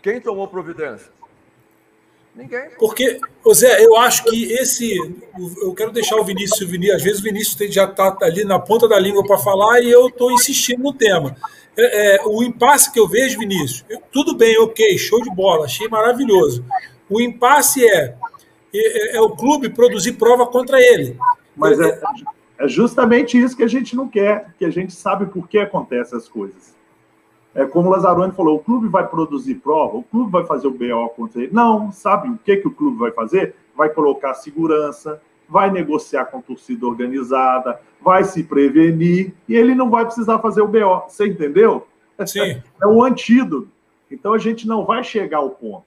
Quem 0.01 0.21
tomou 0.21 0.47
providência? 0.47 1.11
Ninguém. 2.35 2.69
Porque, 2.79 3.19
Zé, 3.53 3.85
eu 3.85 3.95
acho 3.97 4.23
que 4.23 4.51
esse. 4.53 4.97
Eu 5.61 5.73
quero 5.73 5.91
deixar 5.91 6.15
o 6.15 6.23
Vinícius 6.23 6.61
o 6.61 6.67
Vinícius. 6.67 6.97
Às 6.97 7.03
vezes 7.03 7.19
o 7.19 7.23
Vinícius 7.23 7.73
já 7.73 7.85
está 7.85 8.17
ali 8.21 8.43
na 8.43 8.59
ponta 8.59 8.87
da 8.87 8.99
língua 8.99 9.23
para 9.23 9.37
falar 9.37 9.81
e 9.81 9.91
eu 9.91 10.07
estou 10.07 10.31
insistindo 10.31 10.81
no 10.81 10.93
tema. 10.93 11.35
É, 11.77 12.15
é, 12.15 12.21
o 12.25 12.43
impasse 12.43 12.91
que 12.91 12.99
eu 12.99 13.07
vejo, 13.07 13.39
Vinícius, 13.39 13.85
eu, 13.89 14.01
tudo 14.11 14.35
bem, 14.35 14.57
ok, 14.59 14.97
show 14.97 15.21
de 15.21 15.29
bola, 15.29 15.65
achei 15.65 15.87
maravilhoso. 15.87 16.65
O 17.09 17.21
impasse 17.21 17.85
é, 17.85 18.15
é, 18.73 19.17
é 19.17 19.21
o 19.21 19.31
clube 19.31 19.69
produzir 19.69 20.13
prova 20.13 20.47
contra 20.47 20.81
ele. 20.81 21.17
Mas 21.55 21.79
é, 21.79 22.01
é 22.59 22.67
justamente 22.67 23.37
isso 23.37 23.55
que 23.55 23.63
a 23.63 23.67
gente 23.67 23.95
não 23.95 24.07
quer, 24.07 24.47
que 24.57 24.65
a 24.65 24.69
gente 24.71 24.93
sabe 24.93 25.27
por 25.27 25.47
que 25.47 25.59
acontecem 25.59 26.17
as 26.17 26.27
coisas. 26.27 26.72
É 27.55 27.65
como 27.65 27.89
o 27.89 27.91
Lazzaroni 27.91 28.33
falou, 28.33 28.55
o 28.55 28.63
clube 28.63 28.87
vai 28.87 29.07
produzir 29.07 29.55
prova, 29.55 29.97
o 29.97 30.03
clube 30.03 30.31
vai 30.31 30.45
fazer 30.45 30.67
o 30.67 30.71
BO 30.71 31.09
contra 31.15 31.43
ele. 31.43 31.53
Não, 31.53 31.91
sabe 31.91 32.29
o 32.29 32.37
que, 32.37 32.57
que 32.57 32.67
o 32.67 32.71
clube 32.71 32.97
vai 32.97 33.11
fazer? 33.11 33.55
Vai 33.75 33.89
colocar 33.89 34.33
segurança, 34.33 35.21
vai 35.47 35.69
negociar 35.69 36.25
com 36.25 36.41
torcida 36.41 36.87
organizada, 36.87 37.79
vai 38.01 38.23
se 38.23 38.43
prevenir 38.43 39.33
e 39.47 39.55
ele 39.55 39.75
não 39.75 39.89
vai 39.89 40.05
precisar 40.05 40.39
fazer 40.39 40.61
o 40.61 40.67
BO. 40.67 41.03
Você 41.07 41.27
entendeu? 41.27 41.87
Sim. 42.25 42.61
É 42.81 42.87
o 42.87 43.03
antídoto. 43.03 43.69
Então 44.09 44.33
a 44.33 44.37
gente 44.37 44.67
não 44.67 44.85
vai 44.85 45.03
chegar 45.03 45.37
ao 45.37 45.51
ponto. 45.51 45.85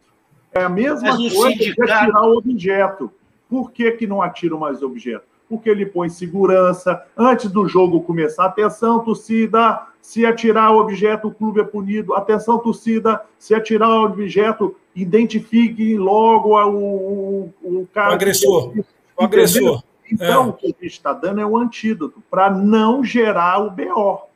É 0.53 0.63
a 0.63 0.69
mesma 0.69 1.17
coisa 1.17 1.59
que 1.59 1.75
tirar 1.75 2.23
o 2.23 2.39
objeto. 2.39 3.11
Por 3.49 3.71
que, 3.71 3.93
que 3.93 4.07
não 4.07 4.23
atiram 4.23 4.59
mais 4.59 4.83
objeto? 4.83 5.25
Porque 5.49 5.69
ele 5.69 5.87
põe 5.87 6.09
segurança. 6.09 7.05
Antes 7.17 7.51
do 7.51 7.69
jogo 7.69 8.03
começar, 8.03 8.47
atenção, 8.47 9.01
torcida, 9.01 9.87
se 10.07 10.25
atirar 10.25 10.73
o 10.73 10.79
objeto, 10.79 11.27
o 11.27 11.35
clube 11.35 11.61
é 11.61 11.65
punido. 11.65 12.15
Atenção, 12.15 12.61
torcida, 12.61 13.23
se 13.41 13.57
atirar 13.57 13.91
o 13.91 14.05
objeto, 14.05 14.77
identifique 14.95 15.97
logo 15.97 16.57
o, 16.57 17.53
o, 17.61 17.81
o 17.81 17.89
cara. 17.93 18.11
O 18.11 18.15
agressor. 18.15 18.71
Que 18.71 18.81
o 18.81 18.85
agressor. 19.25 19.83
Então, 20.09 20.45
é. 20.45 20.47
o 20.47 20.53
que 20.53 20.67
a 20.67 20.69
gente 20.69 20.87
está 20.87 21.13
dando 21.13 21.41
é 21.41 21.45
um 21.45 21.57
antídoto 21.57 22.23
para 22.31 22.49
não 22.49 23.03
gerar 23.03 23.59
o 23.59 23.69
BO. 23.69 24.29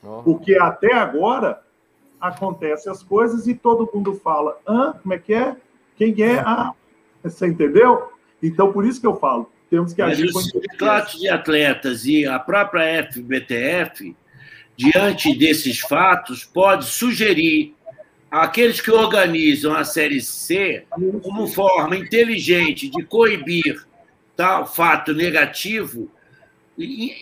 Oh. 0.00 0.22
Porque 0.22 0.54
até 0.54 0.94
agora 0.94 1.60
acontecem 2.20 2.92
as 2.92 3.02
coisas 3.02 3.48
e 3.48 3.54
todo 3.54 3.90
mundo 3.92 4.14
fala: 4.22 4.56
Hã? 4.64 4.94
como 5.02 5.12
é 5.12 5.18
que 5.18 5.34
é? 5.34 5.56
Quem 5.96 6.14
é? 6.22 6.38
Ah, 6.38 6.70
você 7.20 7.48
entendeu? 7.48 8.12
Então, 8.40 8.72
por 8.72 8.86
isso 8.86 9.00
que 9.00 9.08
eu 9.08 9.16
falo, 9.16 9.50
temos 9.68 9.92
que 9.92 10.00
agir 10.00 10.26
Mas 10.26 10.34
com 10.34 10.40
sindicatos 10.40 11.18
de 11.18 11.28
atletas 11.28 12.06
e 12.06 12.24
a 12.24 12.38
própria 12.38 13.10
FBTF, 13.10 14.14
diante 14.76 15.34
desses 15.36 15.80
fatos, 15.80 16.44
pode 16.44 16.86
sugerir 16.86 17.74
àqueles 18.30 18.80
que 18.80 18.90
organizam 18.90 19.74
a 19.74 19.84
Série 19.84 20.20
C 20.20 20.84
como 21.22 21.46
forma 21.46 21.96
inteligente 21.96 22.88
de 22.88 23.04
coibir 23.04 23.86
tal 24.36 24.66
fato 24.66 25.14
negativo 25.14 26.10
e 26.76 27.14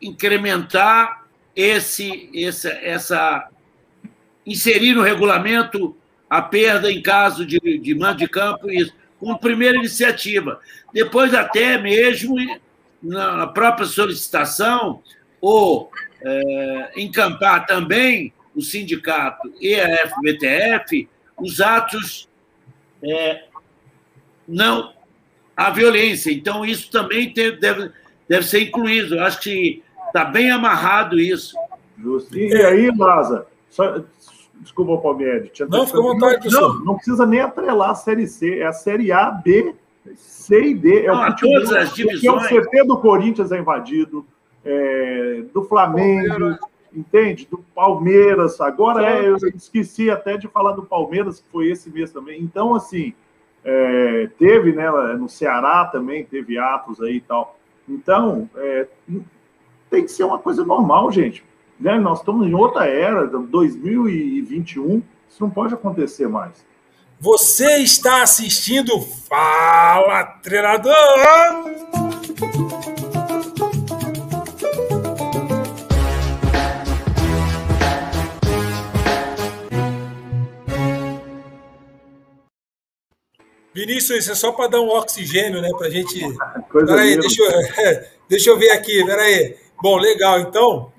incrementar 0.00 1.26
esse, 1.54 2.30
essa, 2.34 2.70
essa 2.70 3.48
inserir 4.46 4.94
no 4.94 5.02
regulamento 5.02 5.96
a 6.28 6.40
perda 6.40 6.90
em 6.90 7.02
caso 7.02 7.44
de, 7.44 7.58
de 7.58 7.94
mando 7.94 8.18
de 8.18 8.28
campo 8.28 8.70
isso 8.70 8.94
como 9.18 9.38
primeira 9.38 9.76
iniciativa. 9.76 10.60
Depois 10.94 11.34
até 11.34 11.76
mesmo 11.76 12.36
na 13.02 13.46
própria 13.46 13.86
solicitação 13.86 15.02
ou 15.40 15.90
é, 16.22 16.92
encampar 16.96 17.66
também 17.66 18.32
o 18.54 18.60
sindicato 18.60 19.52
e 19.60 19.74
a 19.74 20.08
FBTF 20.08 21.08
os 21.38 21.60
atos 21.60 22.28
é, 23.02 23.44
não 24.46 24.92
à 25.56 25.70
violência. 25.70 26.30
Então, 26.30 26.64
isso 26.64 26.90
também 26.90 27.32
deve, 27.32 27.90
deve 28.28 28.46
ser 28.46 28.62
incluído. 28.62 29.16
Eu 29.16 29.24
acho 29.24 29.40
que 29.40 29.82
está 30.06 30.24
bem 30.24 30.50
amarrado 30.50 31.18
isso. 31.18 31.56
Justo. 31.98 32.36
E, 32.36 32.54
aí, 32.64 32.90
Laza, 32.96 33.46
só, 33.68 34.02
desculpa, 34.60 34.98
Palmeiras. 34.98 35.50
Não, 35.68 35.86
fica 35.86 35.98
à 35.98 36.02
vontade, 36.02 36.50
não, 36.50 36.78
não 36.80 36.94
precisa 36.94 37.26
nem 37.26 37.40
atrelar 37.40 37.90
a 37.90 37.94
Série 37.94 38.26
C, 38.26 38.60
é 38.60 38.66
a 38.66 38.72
Série 38.72 39.12
A, 39.12 39.30
B, 39.30 39.74
C 40.16 40.60
e 40.62 40.74
D. 40.74 41.04
É 41.04 41.08
não, 41.08 41.28
o 41.28 41.36
todas 41.36 41.72
as 41.72 41.94
divisões. 41.94 42.50
É 42.50 42.54
o 42.58 42.62
CT 42.62 42.84
do 42.84 42.98
Corinthians 42.98 43.52
é 43.52 43.58
invadido, 43.58 44.26
é, 44.64 45.42
do 45.52 45.64
Flamengo, 45.64 46.28
Palmeiras. 46.28 46.58
entende? 46.92 47.48
Do 47.50 47.58
Palmeiras. 47.74 48.60
Agora 48.60 49.04
é, 49.04 49.28
eu 49.28 49.36
esqueci 49.54 50.10
até 50.10 50.36
de 50.36 50.48
falar 50.48 50.72
do 50.72 50.82
Palmeiras, 50.82 51.40
que 51.40 51.48
foi 51.50 51.68
esse 51.70 51.90
mês 51.90 52.10
também. 52.10 52.40
Então, 52.42 52.74
assim, 52.74 53.14
é, 53.64 54.28
teve, 54.38 54.72
né, 54.72 54.90
no 55.18 55.28
Ceará 55.28 55.84
também, 55.86 56.24
teve 56.24 56.58
atos 56.58 57.00
aí 57.00 57.16
e 57.16 57.20
tal. 57.20 57.58
Então, 57.88 58.48
é, 58.56 58.86
tem 59.88 60.04
que 60.04 60.12
ser 60.12 60.24
uma 60.24 60.38
coisa 60.38 60.64
normal, 60.64 61.10
gente. 61.10 61.44
Né? 61.78 61.98
Nós 61.98 62.18
estamos 62.20 62.46
em 62.46 62.54
outra 62.54 62.86
era, 62.86 63.26
2021, 63.26 65.02
isso 65.28 65.40
não 65.40 65.50
pode 65.50 65.74
acontecer 65.74 66.28
mais. 66.28 66.64
Você 67.18 67.82
está 67.82 68.22
assistindo 68.22 68.98
Fala 69.00 70.24
Treinador! 70.42 70.94
Vinícius, 83.72 84.20
isso 84.20 84.32
é 84.32 84.34
só 84.34 84.52
para 84.52 84.68
dar 84.68 84.80
um 84.80 84.88
oxigênio, 84.88 85.62
né? 85.62 85.70
Para 85.76 85.86
a 85.86 85.90
gente. 85.90 86.20
Peraí, 86.72 87.18
deixa 87.18 87.42
eu, 87.42 88.04
deixa 88.28 88.50
eu 88.50 88.58
ver 88.58 88.70
aqui, 88.70 89.04
peraí. 89.04 89.56
Bom, 89.80 89.96
legal. 89.96 90.40
Então, 90.40 90.92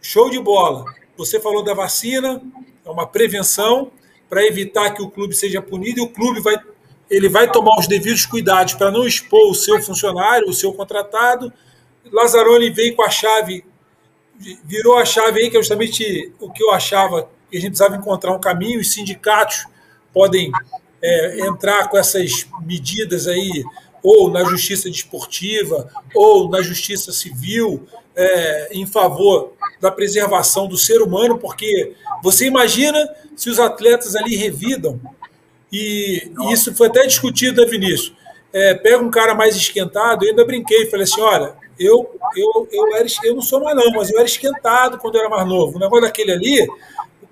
show 0.00 0.30
de 0.30 0.38
bola. 0.38 0.84
Você 1.16 1.38
falou 1.40 1.62
da 1.62 1.74
vacina, 1.74 2.42
é 2.84 2.90
uma 2.90 3.06
prevenção 3.06 3.90
para 4.28 4.46
evitar 4.46 4.90
que 4.94 5.02
o 5.02 5.10
clube 5.10 5.34
seja 5.34 5.60
punido 5.60 6.00
e 6.00 6.02
o 6.02 6.08
clube 6.08 6.40
vai, 6.40 6.56
ele 7.10 7.28
vai 7.28 7.50
tomar 7.50 7.78
os 7.78 7.86
devidos 7.86 8.24
cuidados 8.24 8.74
para 8.74 8.90
não 8.90 9.06
expor 9.06 9.50
o 9.50 9.54
seu 9.54 9.80
funcionário, 9.82 10.48
o 10.48 10.54
seu 10.54 10.72
contratado. 10.72 11.52
Lazzaroni 12.10 12.70
veio 12.70 12.96
com 12.96 13.02
a 13.02 13.10
chave, 13.10 13.64
virou 14.64 14.96
a 14.96 15.04
chave 15.04 15.40
aí, 15.40 15.50
que 15.50 15.56
é 15.56 15.60
justamente 15.60 16.32
o 16.40 16.50
que 16.50 16.62
eu 16.62 16.70
achava 16.70 17.28
que 17.50 17.58
a 17.58 17.60
gente 17.60 17.70
precisava 17.72 17.96
encontrar 17.96 18.32
um 18.32 18.40
caminho. 18.40 18.80
Os 18.80 18.90
sindicatos 18.90 19.66
podem 20.12 20.50
é, 21.02 21.40
entrar 21.46 21.88
com 21.88 21.98
essas 21.98 22.46
medidas 22.64 23.26
aí, 23.26 23.64
ou 24.02 24.30
na 24.30 24.44
justiça 24.44 24.90
desportiva, 24.90 25.88
ou 26.14 26.48
na 26.48 26.62
justiça 26.62 27.12
civil, 27.12 27.86
é, 28.14 28.68
em 28.72 28.86
favor 28.86 29.52
da 29.80 29.90
preservação 29.90 30.66
do 30.66 30.76
ser 30.76 31.02
humano, 31.02 31.38
porque 31.38 31.94
você 32.22 32.46
imagina 32.46 33.08
se 33.36 33.50
os 33.50 33.58
atletas 33.58 34.14
ali 34.14 34.36
revidam, 34.36 35.00
e, 35.72 36.30
e 36.40 36.52
isso 36.52 36.74
foi 36.74 36.88
até 36.88 37.06
discutido, 37.06 37.62
né, 37.62 37.68
Vinícius? 37.68 38.12
É, 38.52 38.74
pega 38.74 38.98
um 38.98 39.10
cara 39.10 39.34
mais 39.34 39.56
esquentado, 39.56 40.24
eu 40.24 40.30
ainda 40.30 40.44
brinquei, 40.44 40.86
falei 40.90 41.04
assim: 41.04 41.22
olha, 41.22 41.54
eu, 41.78 42.14
eu, 42.36 42.68
eu, 42.70 42.94
era, 42.94 43.06
eu 43.24 43.34
não 43.34 43.40
sou 43.40 43.64
mais 43.64 43.74
não, 43.74 43.90
mas 43.92 44.10
eu 44.10 44.18
era 44.18 44.26
esquentado 44.26 44.98
quando 44.98 45.14
eu 45.14 45.22
era 45.22 45.30
mais 45.30 45.48
novo. 45.48 45.76
O 45.76 45.80
negócio 45.80 46.04
daquele 46.04 46.32
ali, 46.32 46.68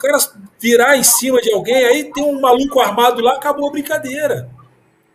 cara 0.01 0.19
virar 0.59 0.97
em 0.97 1.03
cima 1.03 1.41
de 1.41 1.53
alguém, 1.53 1.85
aí 1.85 2.13
tem 2.13 2.25
um 2.25 2.41
maluco 2.41 2.81
armado 2.81 3.21
lá, 3.21 3.35
acabou 3.35 3.69
a 3.69 3.73
brincadeira 3.73 4.51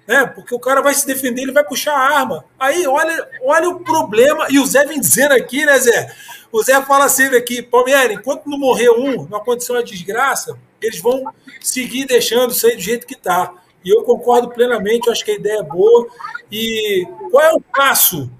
né? 0.07 0.25
Porque 0.25 0.53
o 0.53 0.59
cara 0.59 0.81
vai 0.81 0.93
se 0.93 1.05
defender, 1.05 1.41
ele 1.41 1.51
vai 1.51 1.63
puxar 1.63 1.93
a 1.93 2.17
arma. 2.17 2.45
Aí, 2.59 2.85
olha, 2.87 3.27
olha 3.41 3.69
o 3.69 3.79
problema. 3.83 4.47
E 4.49 4.59
o 4.59 4.65
Zé 4.65 4.85
vem 4.85 4.99
dizendo 4.99 5.33
aqui, 5.33 5.65
né, 5.65 5.77
Zé? 5.79 6.15
O 6.51 6.61
Zé 6.61 6.81
fala 6.83 7.09
sempre 7.09 7.37
aqui, 7.37 7.61
Palmeiras, 7.61 8.17
enquanto 8.17 8.49
não 8.49 8.57
morrer 8.57 8.89
um, 8.89 9.25
não 9.27 9.37
aconteceu 9.37 9.75
uma 9.75 9.83
desgraça, 9.83 10.57
eles 10.81 11.01
vão 11.01 11.25
seguir 11.59 12.05
deixando 12.05 12.51
isso 12.51 12.65
aí 12.65 12.75
do 12.75 12.81
jeito 12.81 13.07
que 13.07 13.15
está. 13.15 13.51
E 13.83 13.89
eu 13.89 14.03
concordo 14.03 14.49
plenamente, 14.49 15.07
eu 15.07 15.13
acho 15.13 15.25
que 15.25 15.31
a 15.31 15.35
ideia 15.35 15.59
é 15.59 15.63
boa. 15.63 16.07
E 16.51 17.05
qual 17.31 17.43
é 17.43 17.53
o 17.53 17.61
passo, 17.61 18.31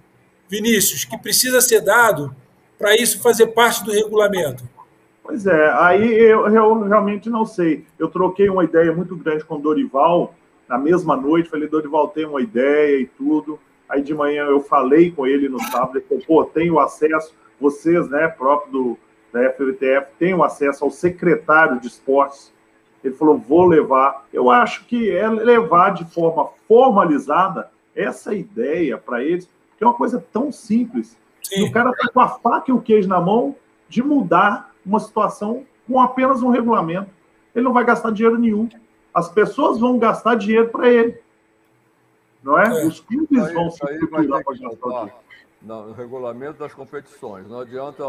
Vinícius, 0.47 1.03
que 1.03 1.17
precisa 1.17 1.60
ser 1.62 1.81
dado 1.81 2.36
para 2.77 2.95
isso 2.95 3.21
fazer 3.21 3.47
parte 3.47 3.84
do 3.84 3.91
regulamento? 3.91 4.63
Pois 5.25 5.47
é, 5.47 5.71
aí 5.79 6.13
eu, 6.13 6.47
eu 6.47 6.83
realmente 6.83 7.31
não 7.31 7.45
sei. 7.45 7.83
Eu 7.97 8.09
troquei 8.09 8.47
uma 8.47 8.63
ideia 8.63 8.93
muito 8.93 9.15
grande 9.15 9.43
com 9.43 9.55
o 9.55 9.59
Dorival, 9.59 10.35
na 10.69 10.77
mesma 10.77 11.15
noite, 11.15 11.49
falei, 11.49 11.67
Dorival, 11.67 12.09
tem 12.09 12.25
uma 12.25 12.41
ideia 12.41 12.99
e 12.99 13.07
tudo. 13.07 13.59
Aí 13.89 14.03
de 14.03 14.13
manhã 14.13 14.45
eu 14.45 14.59
falei 14.59 15.11
com 15.11 15.25
ele 15.25 15.49
no 15.49 15.59
sábado, 15.59 15.97
ele 15.97 16.05
falou, 16.05 16.23
pô, 16.27 16.45
tenho 16.45 16.79
acesso, 16.79 17.33
vocês, 17.59 18.07
né, 18.07 18.27
próprio 18.27 18.71
do, 18.71 18.97
da 19.33 19.49
FBTF, 19.51 20.11
têm 20.19 20.39
acesso 20.43 20.83
ao 20.83 20.91
secretário 20.91 21.79
de 21.79 21.88
esportes. 21.88 22.53
Ele 23.03 23.15
falou, 23.15 23.38
vou 23.38 23.65
levar. 23.65 24.27
Eu 24.31 24.51
acho 24.51 24.85
que 24.85 25.09
é 25.09 25.27
levar 25.27 25.91
de 25.91 26.05
forma 26.05 26.49
formalizada 26.67 27.71
essa 27.95 28.33
ideia 28.35 28.95
para 28.95 29.23
eles, 29.23 29.49
que 29.75 29.83
é 29.83 29.88
uma 29.88 29.95
coisa 29.95 30.23
tão 30.31 30.51
simples. 30.51 31.17
Sim. 31.43 31.61
E 31.61 31.67
o 31.67 31.71
cara 31.71 31.89
está 31.89 32.11
com 32.11 32.19
a 32.19 32.29
faca 32.29 32.69
e 32.69 32.73
o 32.73 32.81
queijo 32.81 33.07
na 33.07 33.19
mão 33.19 33.55
de 33.89 34.03
mudar 34.03 34.74
uma 34.85 34.99
situação 34.99 35.65
com 35.87 35.99
apenas 35.99 36.41
um 36.43 36.49
regulamento. 36.49 37.09
Ele 37.53 37.65
não 37.65 37.73
vai 37.73 37.85
gastar 37.85 38.11
dinheiro 38.11 38.37
nenhum 38.37 38.69
as 39.15 39.29
pessoas 39.29 39.79
vão 39.79 39.97
gastar 39.97 40.35
dinheiro 40.35 40.67
para 40.67 40.89
ele. 40.89 41.17
Não 42.43 42.59
é? 42.59 42.83
é. 42.83 42.85
Os 42.85 42.99
clubes 42.99 43.41
aí, 43.41 43.53
vão 43.53 43.71
se 43.71 43.81
estruturar 43.85 44.43
para 44.43 44.57
gastar 44.57 44.89
dinheiro. 44.89 45.13
No 45.61 45.93
regulamento 45.93 46.59
das 46.59 46.73
competições. 46.73 47.47
Não 47.47 47.61
adianta 47.61 48.03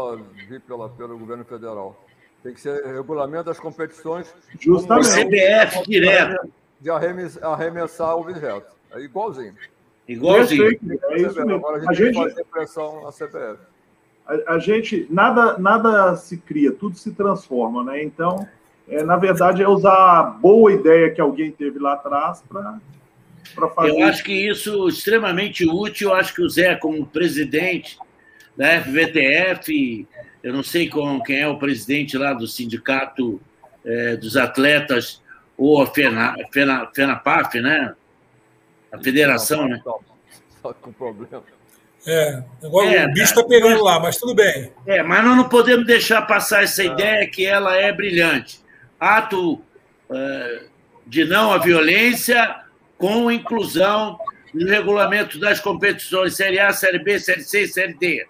vir 0.49 0.59
pela, 0.61 0.89
pelo 0.89 1.17
governo 1.17 1.45
federal. 1.45 2.05
Tem 2.43 2.53
que 2.53 2.59
ser 2.59 2.85
regulamento 2.85 3.45
das 3.45 3.59
competições. 3.59 4.31
Justamente. 4.59 5.07
O 5.07 5.25
CBF 5.25 5.89
direto. 5.89 6.51
De 6.79 6.89
arremessar 6.91 8.15
o 8.15 8.21
objeto. 8.21 8.75
É 8.91 8.99
igualzinho. 8.99 9.55
Igualzinho. 10.07 10.77
É 11.03 11.21
isso 11.21 11.35
mesmo. 11.37 11.55
Agora 11.55 11.77
a 11.77 11.79
gente, 11.79 11.89
a 11.89 12.05
gente 12.05 12.15
fazer 12.15 12.45
pressão 12.45 13.07
à 13.07 13.11
CBF. 13.11 13.59
A, 14.27 14.55
a, 14.55 14.59
gente, 14.59 15.07
nada, 15.09 15.57
nada 15.57 16.15
se 16.15 16.37
cria, 16.37 16.71
tudo 16.71 16.97
se 16.97 17.11
transforma, 17.13 17.83
né? 17.83 18.03
Então, 18.03 18.47
é, 18.87 19.03
na 19.03 19.15
verdade, 19.15 19.63
é 19.63 19.67
usar 19.67 20.19
a 20.19 20.23
boa 20.23 20.71
ideia 20.71 21.11
que 21.11 21.21
alguém 21.21 21.51
teve 21.51 21.79
lá 21.79 21.93
atrás 21.93 22.43
para 22.49 23.69
fazer. 23.69 23.91
Eu 23.91 24.03
acho 24.03 24.23
que 24.23 24.33
isso 24.33 24.87
é 24.87 24.89
extremamente 24.89 25.65
útil. 25.65 26.09
Eu 26.09 26.15
acho 26.15 26.33
que 26.33 26.41
o 26.41 26.49
Zé, 26.49 26.75
como 26.75 27.05
presidente 27.05 27.97
da 28.55 28.81
FVTF, 28.81 30.07
eu 30.43 30.53
não 30.53 30.63
sei 30.63 30.89
com, 30.89 31.21
quem 31.21 31.39
é 31.39 31.47
o 31.47 31.57
presidente 31.57 32.17
lá 32.17 32.33
do 32.33 32.47
sindicato 32.47 33.39
é, 33.85 34.17
dos 34.17 34.35
atletas, 34.35 35.21
ou 35.57 35.81
a 35.81 35.87
FENA, 35.87 36.35
FENA, 36.51 36.89
FENAPAF, 36.93 37.59
né? 37.59 37.95
A 38.91 38.97
federação, 38.97 39.67
né? 39.67 39.81
Só 40.61 40.73
com 40.73 40.91
problema. 40.91 41.43
É, 42.05 42.43
agora 42.63 42.93
é, 42.93 43.05
o 43.05 43.13
bicho 43.13 43.25
está 43.25 43.43
pegando 43.43 43.83
lá, 43.83 43.99
mas 43.99 44.17
tudo 44.17 44.33
bem. 44.33 44.71
É, 44.85 45.03
mas 45.03 45.25
nós 45.25 45.35
não 45.35 45.49
podemos 45.49 45.85
deixar 45.85 46.21
passar 46.21 46.63
essa 46.63 46.83
ideia 46.83 47.27
que 47.29 47.45
ela 47.45 47.75
é 47.75 47.91
brilhante 47.91 48.65
ato 48.99 49.61
é, 50.09 50.63
de 51.05 51.25
não 51.25 51.51
à 51.51 51.57
violência 51.57 52.61
com 52.97 53.31
inclusão 53.31 54.19
no 54.53 54.67
regulamento 54.67 55.39
das 55.39 55.59
competições 55.59 56.35
Série 56.35 56.59
A, 56.59 56.71
Série 56.73 56.99
B, 56.99 57.19
Série 57.19 57.43
C 57.43 57.63
e 57.63 57.67
Série 57.67 57.93
D. 57.93 58.27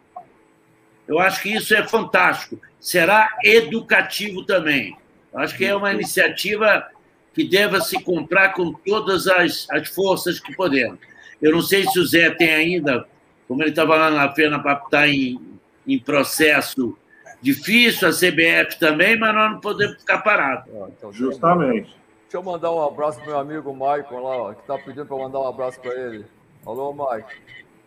Eu 1.07 1.19
acho 1.19 1.41
que 1.41 1.55
isso 1.55 1.73
é 1.73 1.87
fantástico. 1.87 2.59
Será 2.79 3.29
educativo 3.43 4.43
também. 4.43 4.97
Eu 5.33 5.39
acho 5.39 5.55
que 5.55 5.65
é 5.65 5.75
uma 5.75 5.93
iniciativa 5.93 6.85
que 7.33 7.45
deva 7.45 7.79
se 7.79 8.01
comprar 8.03 8.49
com 8.49 8.73
todas 8.73 9.27
as, 9.27 9.67
as 9.69 9.87
forças 9.87 10.39
que 10.39 10.55
podemos. 10.55 10.99
Eu 11.41 11.51
não 11.51 11.61
sei 11.61 11.85
se 11.85 11.99
o 11.99 12.05
Zé 12.05 12.31
tem 12.31 12.53
ainda, 12.53 13.07
como 13.47 13.63
ele 13.63 13.69
estava 13.69 13.95
lá 13.95 14.09
na 14.09 14.33
Fena 14.33 14.59
para 14.59 14.73
estar 14.73 15.07
em, 15.07 15.39
em 15.87 15.99
processo 15.99 16.97
Difícil 17.41 18.07
a 18.07 18.11
CBF 18.11 18.79
também, 18.79 19.17
mas 19.17 19.33
nós 19.33 19.51
não 19.51 19.59
podemos 19.59 19.97
ficar 19.97 20.19
parados. 20.19 20.65
Ah, 20.73 20.87
então, 20.89 21.13
Justamente. 21.13 21.95
Deixa 22.23 22.35
eu 22.35 22.43
mandar 22.43 22.71
um 22.73 22.83
abraço 22.83 23.19
para 23.19 23.27
meu 23.27 23.39
amigo 23.39 23.73
Maicon 23.73 24.19
lá, 24.19 24.53
que 24.53 24.61
está 24.61 24.77
pedindo 24.77 25.05
para 25.05 25.17
mandar 25.17 25.39
um 25.39 25.47
abraço 25.47 25.79
para 25.79 25.93
ele. 25.93 26.25
Alô, 26.65 26.91
Maicon. 26.91 27.29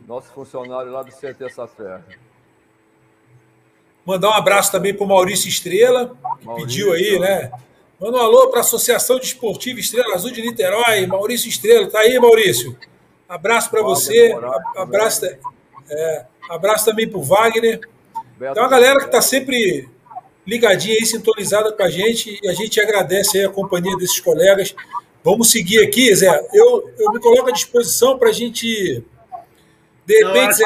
Nosso 0.07 0.33
funcionário 0.33 0.91
lá 0.91 1.03
do 1.03 1.11
CT 1.11 1.51
Safé. 1.51 2.01
Mandar 4.07 4.31
um 4.31 4.35
abraço 4.35 4.73
também 4.73 4.95
para 4.95 5.05
o 5.05 5.09
Maurício 5.09 5.49
Estrela, 5.49 6.17
que 6.39 6.47
Maurício, 6.47 6.69
pediu 6.69 6.93
aí, 6.93 7.19
né? 7.19 7.53
Manda 8.01 8.17
um 8.17 8.21
alô 8.21 8.49
para 8.49 8.61
a 8.61 8.63
Associação 8.63 9.19
Desportiva 9.19 9.79
Estrela 9.79 10.15
Azul 10.15 10.31
de 10.31 10.41
Niterói, 10.41 11.07
Maurício 11.07 11.49
Estrela. 11.49 11.91
Tá 11.91 11.99
aí, 11.99 12.19
Maurício? 12.19 12.79
Abraço 13.31 13.71
para 13.71 13.83
você. 13.83 14.37
abraço, 14.77 15.25
é, 15.89 16.27
abraço 16.51 16.85
também 16.85 17.09
para 17.09 17.19
o 17.19 17.23
Wagner. 17.23 17.81
Então, 18.37 18.65
a 18.65 18.69
galera 18.69 18.99
que 18.99 19.07
está 19.07 19.23
sempre 19.23 19.89
ligadinha 20.47 20.97
aí, 20.97 21.07
sintonizada 21.07 21.73
com 21.73 21.83
a 21.83 21.89
gente, 21.91 22.39
e 22.43 22.49
a 22.49 22.53
gente 22.53 22.81
agradece 22.81 23.39
aí 23.39 23.45
a 23.45 23.51
companhia 23.51 23.97
desses 23.97 24.19
colegas 24.21 24.75
Vamos 25.23 25.51
seguir 25.51 25.83
aqui, 25.83 26.15
Zé. 26.15 26.49
Eu, 26.53 26.91
eu 26.99 27.13
me 27.13 27.21
coloco 27.21 27.51
à 27.51 27.53
disposição 27.53 28.19
para 28.19 28.31
a 28.31 28.33
gente, 28.33 29.05
de 30.07 30.25
repente, 30.25 30.55
Zé, 30.55 30.65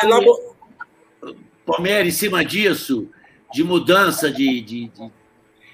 Palmeiras, 1.66 2.06
em 2.06 2.16
cima 2.16 2.44
disso, 2.44 3.08
de 3.52 3.64
mudança 3.64 4.30
de, 4.30 4.60
de, 4.60 4.88
de, 4.88 5.10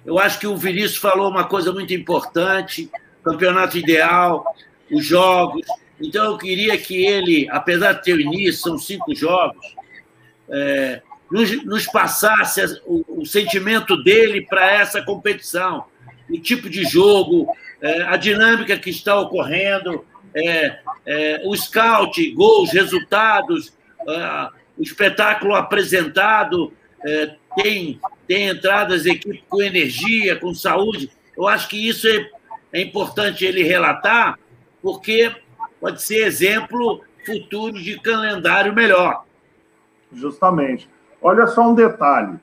Eu 0.04 0.18
acho 0.18 0.38
que 0.38 0.46
o 0.46 0.56
Vinícius 0.56 0.96
falou 0.96 1.30
uma 1.30 1.44
coisa 1.44 1.72
muito 1.72 1.92
importante: 1.92 2.90
campeonato 3.22 3.76
ideal, 3.76 4.44
os 4.90 5.04
jogos. 5.04 5.66
Então, 6.00 6.24
eu 6.24 6.38
queria 6.38 6.76
que 6.78 7.04
ele, 7.04 7.46
apesar 7.50 7.92
de 7.92 8.02
ter 8.02 8.14
o 8.14 8.20
início, 8.20 8.62
são 8.62 8.78
cinco 8.78 9.14
jogos, 9.14 9.74
é, 10.48 11.02
nos, 11.30 11.64
nos, 11.64 11.86
passasse 11.86 12.60
o, 12.84 13.20
o 13.20 13.26
sentimento 13.26 13.96
dele 14.02 14.46
para 14.46 14.70
essa 14.72 15.02
competição, 15.02 15.84
o 16.28 16.38
tipo 16.38 16.68
de 16.68 16.84
jogo, 16.84 17.54
é, 17.80 18.02
a 18.02 18.16
dinâmica 18.16 18.76
que 18.78 18.90
está 18.90 19.18
ocorrendo, 19.18 20.04
é, 20.34 20.78
é, 21.06 21.42
o 21.44 21.56
scout, 21.56 22.30
gols, 22.32 22.72
resultados, 22.72 23.72
o 24.78 24.82
espetáculo 24.82 25.54
apresentado, 25.54 26.72
é, 27.04 27.34
tem, 27.56 28.00
tem 28.26 28.48
entradas 28.48 29.06
equipe 29.06 29.42
com 29.48 29.62
energia, 29.62 30.36
com 30.36 30.54
saúde. 30.54 31.10
Eu 31.36 31.48
acho 31.48 31.68
que 31.68 31.88
isso 31.88 32.06
é, 32.06 32.30
é 32.72 32.80
importante 32.80 33.44
ele 33.44 33.62
relatar, 33.62 34.38
porque 34.82 35.32
pode 35.80 36.02
ser 36.02 36.26
exemplo 36.26 37.02
futuro 37.24 37.74
de 37.74 37.98
calendário 38.00 38.74
melhor. 38.74 39.24
Justamente. 40.12 40.88
Olha 41.22 41.46
só 41.46 41.68
um 41.68 41.74
detalhe 41.74 42.38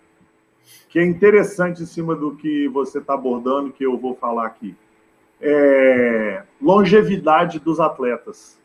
que 0.90 1.00
é 1.00 1.06
interessante 1.06 1.84
em 1.84 1.86
cima 1.86 2.16
do 2.16 2.36
que 2.36 2.68
você 2.68 3.00
está 3.00 3.14
abordando, 3.14 3.72
que 3.72 3.86
eu 3.86 3.98
vou 3.98 4.16
falar 4.16 4.48
aqui 4.48 4.76
é, 5.42 6.44
longevidade 6.62 7.60
dos 7.60 7.80
atletas. 7.80 8.58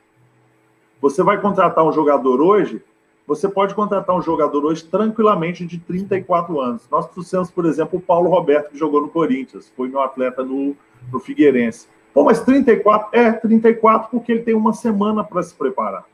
Você 1.00 1.22
vai 1.22 1.40
contratar 1.40 1.84
um 1.84 1.92
jogador 1.92 2.40
hoje, 2.40 2.82
você 3.26 3.48
pode 3.48 3.74
contratar 3.74 4.16
um 4.16 4.22
jogador 4.22 4.64
hoje 4.64 4.84
tranquilamente 4.84 5.64
de 5.66 5.78
34 5.78 6.60
anos. 6.60 6.88
Nós 6.90 7.08
trouxemos, 7.08 7.50
por 7.50 7.66
exemplo, 7.66 7.98
o 7.98 8.02
Paulo 8.02 8.30
Roberto, 8.30 8.70
que 8.70 8.78
jogou 8.78 9.00
no 9.00 9.08
Corinthians, 9.08 9.72
foi 9.76 9.88
meu 9.88 10.00
atleta 10.00 10.44
no, 10.44 10.76
no 11.10 11.20
Figueirense. 11.20 11.88
Pô, 12.12 12.24
mas 12.24 12.40
34? 12.40 13.08
É, 13.12 13.32
34 13.32 14.10
porque 14.10 14.32
ele 14.32 14.42
tem 14.42 14.54
uma 14.54 14.72
semana 14.72 15.24
para 15.24 15.42
se 15.42 15.54
preparar. 15.54 16.04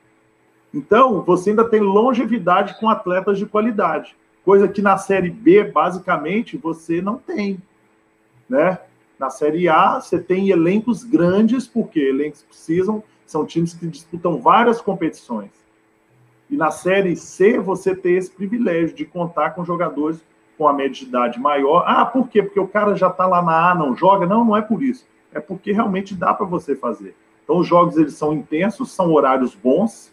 Então, 0.72 1.22
você 1.22 1.50
ainda 1.50 1.68
tem 1.68 1.80
longevidade 1.80 2.78
com 2.78 2.88
atletas 2.88 3.38
de 3.38 3.46
qualidade, 3.46 4.16
coisa 4.44 4.68
que 4.68 4.82
na 4.82 4.96
Série 4.96 5.30
B, 5.30 5.64
basicamente, 5.64 6.56
você 6.56 7.00
não 7.00 7.16
tem. 7.16 7.60
Né? 8.48 8.78
Na 9.18 9.30
Série 9.30 9.68
A, 9.68 10.00
você 10.00 10.18
tem 10.18 10.50
elencos 10.50 11.04
grandes, 11.04 11.66
porque 11.66 12.00
elencos 12.00 12.42
precisam, 12.42 13.02
são 13.26 13.44
times 13.44 13.74
que 13.74 13.86
disputam 13.86 14.40
várias 14.40 14.80
competições. 14.80 15.50
E 16.50 16.56
na 16.56 16.70
Série 16.70 17.16
C, 17.16 17.58
você 17.58 17.94
tem 17.94 18.16
esse 18.16 18.30
privilégio 18.30 18.94
de 18.94 19.04
contar 19.04 19.50
com 19.50 19.64
jogadores 19.64 20.22
com 20.56 20.66
a 20.66 20.72
média 20.72 20.92
de 20.92 21.04
idade 21.04 21.38
maior. 21.38 21.84
Ah, 21.86 22.04
por 22.04 22.28
quê? 22.28 22.42
Porque 22.42 22.58
o 22.58 22.66
cara 22.66 22.96
já 22.96 23.08
está 23.08 23.26
lá 23.26 23.42
na 23.42 23.70
A, 23.70 23.74
não 23.74 23.94
joga? 23.96 24.26
Não, 24.26 24.44
não 24.44 24.56
é 24.56 24.62
por 24.62 24.82
isso. 24.82 25.06
É 25.32 25.40
porque 25.40 25.72
realmente 25.72 26.14
dá 26.14 26.32
para 26.32 26.46
você 26.46 26.74
fazer. 26.74 27.14
Então, 27.44 27.58
os 27.58 27.66
jogos 27.66 27.96
eles 27.96 28.14
são 28.14 28.32
intensos, 28.32 28.92
são 28.92 29.12
horários 29.12 29.54
bons, 29.54 30.12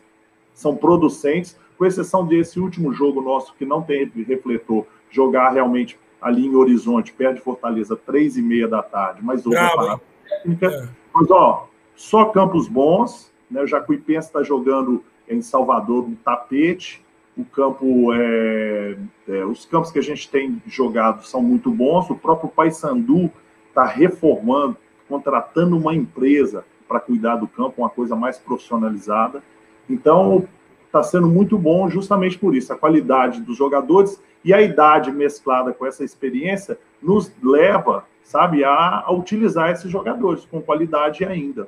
são 0.54 0.76
producentes, 0.76 1.58
com 1.78 1.86
exceção 1.86 2.26
desse 2.26 2.60
último 2.60 2.94
jogo 2.94 3.22
nosso 3.22 3.54
que 3.56 3.66
não 3.66 3.82
tem 3.82 4.06
refletor, 4.06 4.86
jogar 5.10 5.50
realmente 5.50 6.00
ali 6.22 6.46
em 6.46 6.56
Horizonte, 6.56 7.12
perto 7.14 7.36
de 7.36 7.42
Fortaleza, 7.42 7.96
três 7.96 8.38
e 8.38 8.42
meia 8.42 8.68
da 8.68 8.82
tarde, 8.82 9.20
mas 9.22 9.46
outra 9.46 9.70
parada 9.70 10.02
técnica. 10.28 10.68
É. 10.68 10.88
Mas, 11.14 11.30
ó, 11.30 11.68
só 11.96 12.26
campos 12.26 12.68
bons, 12.68 13.32
né? 13.50 13.62
O 13.62 13.68
Jacuipense 13.68 14.28
está 14.28 14.44
jogando 14.44 15.04
em 15.28 15.42
Salvador 15.42 16.10
no 16.10 16.16
tapete. 16.16 17.04
O 17.38 17.44
campo, 17.44 18.14
é, 18.14 18.98
é, 19.28 19.46
os 19.46 19.66
campos 19.66 19.92
que 19.92 20.00
a 20.00 20.02
gente 20.02 20.30
tem 20.30 20.62
jogado 20.66 21.26
são 21.26 21.42
muito 21.42 21.70
bons. 21.70 22.10
O 22.10 22.16
próprio 22.16 22.50
Paysandu 22.50 23.30
está 23.68 23.86
reformando, 23.86 24.78
contratando 25.08 25.78
uma 25.78 25.94
empresa 25.94 26.66
para 26.88 27.00
cuidar 27.00 27.36
do 27.36 27.48
campo, 27.48 27.82
uma 27.82 27.90
coisa 27.90 28.16
mais 28.16 28.38
profissionalizada. 28.38 29.42
Então, 29.90 30.48
está 30.86 31.04
sendo 31.04 31.28
muito 31.28 31.58
bom 31.58 31.90
justamente 31.90 32.38
por 32.38 32.56
isso. 32.56 32.72
A 32.72 32.78
qualidade 32.78 33.42
dos 33.42 33.58
jogadores 33.58 34.22
e 34.44 34.54
a 34.54 34.62
idade 34.62 35.12
mesclada 35.12 35.74
com 35.74 35.86
essa 35.86 36.04
experiência 36.04 36.78
nos 37.02 37.32
leva, 37.42 38.06
sabe, 38.24 38.64
a, 38.64 39.04
a 39.06 39.12
utilizar 39.12 39.72
esses 39.72 39.92
jogadores 39.92 40.46
com 40.46 40.62
qualidade 40.62 41.26
ainda. 41.26 41.68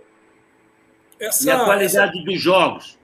Essa, 1.19 1.47
e 1.47 1.51
a 1.51 1.65
qualidade 1.65 2.17
essa... 2.19 2.25
dos 2.25 2.39
jogos. 2.39 2.97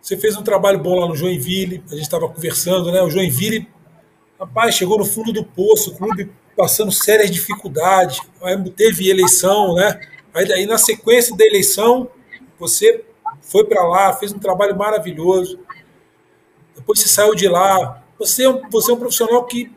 você 0.01 0.17
fez 0.17 0.37
um 0.37 0.43
trabalho 0.43 0.79
bom 0.79 0.99
lá 1.01 1.09
no 1.09 1.17
Joinville, 1.17 1.83
a 1.87 1.95
gente 1.95 2.03
estava 2.03 2.29
conversando, 2.29 2.91
né? 2.91 3.03
O 3.03 3.11
Joinville 3.11 3.69
Rapaz, 4.39 4.75
chegou 4.75 4.99
no 4.99 5.05
fundo 5.05 5.33
do 5.33 5.43
poço, 5.43 5.93
o 5.93 5.97
clube 5.97 6.31
passando 6.55 6.93
sérias 6.93 7.31
dificuldades, 7.31 8.21
aí 8.43 8.71
teve 8.71 9.09
eleição, 9.09 9.75
né? 9.75 9.99
Aí 10.35 10.47
daí 10.47 10.67
na 10.67 10.77
sequência 10.77 11.35
da 11.35 11.45
eleição, 11.47 12.11
você 12.59 13.03
foi 13.41 13.65
para 13.65 13.83
lá, 13.83 14.13
fez 14.13 14.33
um 14.33 14.39
trabalho 14.39 14.77
maravilhoso. 14.77 15.59
Depois 16.75 17.01
você 17.01 17.09
saiu 17.09 17.35
de 17.35 17.49
lá. 17.49 18.03
Você 18.19 18.45
é 18.45 18.51
um, 18.51 18.69
você 18.69 18.91
é 18.91 18.95
um 18.95 18.99
profissional 18.99 19.43
que, 19.47 19.73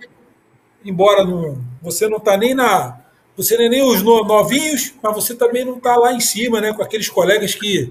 embora 0.83 1.23
não, 1.23 1.63
você 1.81 2.09
não 2.09 2.17
está 2.17 2.35
nem 2.35 2.53
na. 2.53 2.99
Você 3.39 3.55
não 3.55 3.63
é 3.63 3.69
nem 3.69 3.81
os 3.81 4.03
novinhos, 4.03 4.93
mas 5.01 5.15
você 5.15 5.33
também 5.33 5.63
não 5.63 5.77
está 5.77 5.95
lá 5.95 6.11
em 6.11 6.19
cima, 6.19 6.59
né? 6.59 6.73
Com 6.73 6.83
aqueles 6.83 7.07
colegas 7.07 7.55
que, 7.55 7.89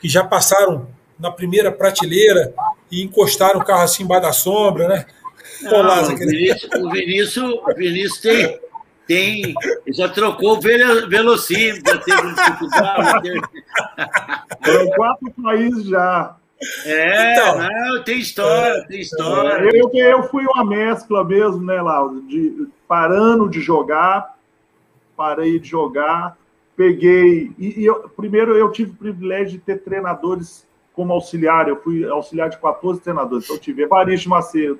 que 0.00 0.08
já 0.08 0.24
passaram 0.24 0.88
na 1.16 1.30
primeira 1.30 1.70
prateleira 1.70 2.52
e 2.90 3.04
encostaram 3.04 3.60
o 3.60 3.64
carro 3.64 3.82
assim 3.82 4.02
embaixo 4.02 4.22
da 4.22 4.32
sombra, 4.32 4.88
né? 4.88 5.06
Não, 5.62 6.02
o, 6.02 6.16
Vinícius, 6.16 6.70
o, 6.74 6.90
Vinícius, 6.90 7.44
o 7.44 7.74
Vinícius 7.76 8.20
tem, 8.20 8.60
tem. 9.06 9.54
Já 9.86 10.08
trocou 10.08 10.56
o 10.56 10.60
velocímetro, 10.60 11.94
já 11.94 11.98
teve 12.00 12.34
dificuldade. 12.34 13.30
Foram 14.64 14.90
quatro 14.96 15.34
países 15.40 15.86
já. 15.86 16.36
É, 16.84 17.32
então, 17.34 17.58
não, 17.58 18.02
tem 18.02 18.18
história, 18.18 18.84
tem 18.88 18.98
história. 18.98 19.70
Eu, 19.72 19.90
eu 19.94 20.24
fui 20.24 20.44
uma 20.44 20.64
mescla 20.64 21.22
mesmo, 21.22 21.64
né, 21.64 21.80
Lauro? 21.80 22.20
De, 22.22 22.66
parando 22.88 23.48
de 23.48 23.60
jogar, 23.60 24.37
parei 25.18 25.58
de 25.58 25.68
jogar, 25.68 26.38
peguei. 26.76 27.50
E, 27.58 27.80
e 27.80 27.84
eu, 27.84 28.08
primeiro 28.08 28.56
eu 28.56 28.70
tive 28.70 28.92
o 28.92 28.96
privilégio 28.96 29.58
de 29.58 29.58
ter 29.58 29.82
treinadores 29.82 30.64
como 30.94 31.12
auxiliar, 31.12 31.68
eu 31.68 31.76
fui 31.82 32.08
auxiliar 32.08 32.48
de 32.48 32.58
14 32.58 33.00
treinadores. 33.00 33.44
Então, 33.44 33.56
eu 33.56 33.60
tive 33.60 33.82
Evaristo 33.82 34.28
Macedo, 34.28 34.78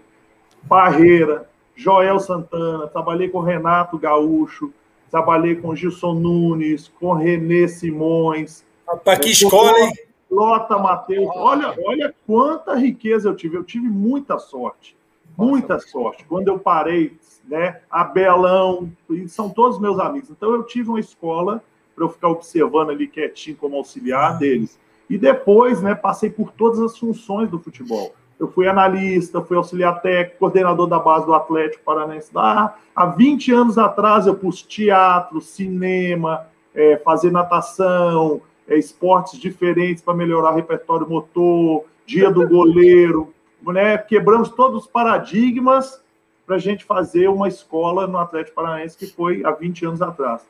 Barreira, 0.62 1.48
Joel 1.74 2.20
Santana, 2.20 2.86
trabalhei 2.86 3.28
com 3.28 3.40
Renato 3.40 3.98
Gaúcho, 3.98 4.72
trabalhei 5.10 5.56
com 5.56 5.74
Gilson 5.74 6.14
Nunes, 6.14 6.88
com 7.00 7.12
Renê 7.12 7.66
Simões. 7.66 8.64
Rapaz, 8.86 9.18
que 9.18 9.30
escola, 9.30 9.78
hein? 9.78 9.92
Lota, 10.30 10.78
Matheus. 10.78 11.28
Olha, 11.34 11.74
olha 11.84 12.14
quanta 12.26 12.74
riqueza 12.74 13.28
eu 13.28 13.34
tive. 13.36 13.56
Eu 13.56 13.64
tive 13.64 13.88
muita 13.88 14.38
sorte. 14.38 14.96
Muita 15.36 15.78
sorte. 15.78 16.24
Quando 16.24 16.48
eu 16.48 16.58
parei, 16.58 17.16
né? 17.48 17.80
Abelão, 17.90 18.90
são 19.26 19.48
todos 19.48 19.80
meus 19.80 19.98
amigos. 19.98 20.30
Então 20.30 20.52
eu 20.52 20.62
tive 20.62 20.90
uma 20.90 21.00
escola 21.00 21.62
para 21.94 22.04
eu 22.04 22.08
ficar 22.08 22.28
observando 22.28 22.90
ali 22.90 23.08
quietinho 23.08 23.56
como 23.56 23.76
auxiliar 23.76 24.38
deles. 24.38 24.78
E 25.08 25.16
depois, 25.16 25.80
né, 25.80 25.94
passei 25.94 26.28
por 26.28 26.52
todas 26.52 26.78
as 26.80 26.98
funções 26.98 27.50
do 27.50 27.58
futebol. 27.58 28.14
Eu 28.38 28.46
fui 28.52 28.68
analista, 28.68 29.40
fui 29.40 29.56
auxiliar 29.56 30.00
técnico, 30.00 30.38
coordenador 30.38 30.86
da 30.86 30.98
base 30.98 31.26
do 31.26 31.34
Atlético 31.34 31.82
Paranaense. 31.82 32.30
Ah, 32.36 32.74
há 32.94 33.06
20 33.06 33.52
anos 33.52 33.78
atrás 33.78 34.26
eu 34.26 34.34
pus 34.34 34.62
teatro, 34.62 35.40
cinema, 35.40 36.46
é, 36.72 36.98
fazer 36.98 37.32
natação, 37.32 38.40
é, 38.68 38.78
esportes 38.78 39.40
diferentes 39.40 40.02
para 40.02 40.14
melhorar 40.14 40.52
o 40.52 40.54
repertório 40.54 41.08
motor, 41.08 41.84
dia 42.06 42.30
do 42.30 42.46
goleiro. 42.46 43.32
Né? 43.66 43.98
Quebramos 43.98 44.50
todos 44.50 44.84
os 44.84 44.86
paradigmas 44.86 46.00
para 46.48 46.56
a 46.56 46.58
gente 46.58 46.82
fazer 46.82 47.28
uma 47.28 47.46
escola 47.46 48.06
no 48.06 48.16
Atlético 48.16 48.56
Paranaense 48.56 48.96
que 48.96 49.06
foi 49.06 49.44
há 49.44 49.50
20 49.50 49.84
anos 49.84 50.02
atrás. 50.02 50.42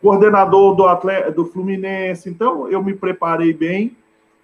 Coordenador 0.00 0.74
do, 0.74 0.86
Atlético, 0.86 1.32
do 1.32 1.44
Fluminense, 1.44 2.30
então 2.30 2.68
eu 2.70 2.82
me 2.82 2.94
preparei 2.94 3.52
bem 3.52 3.94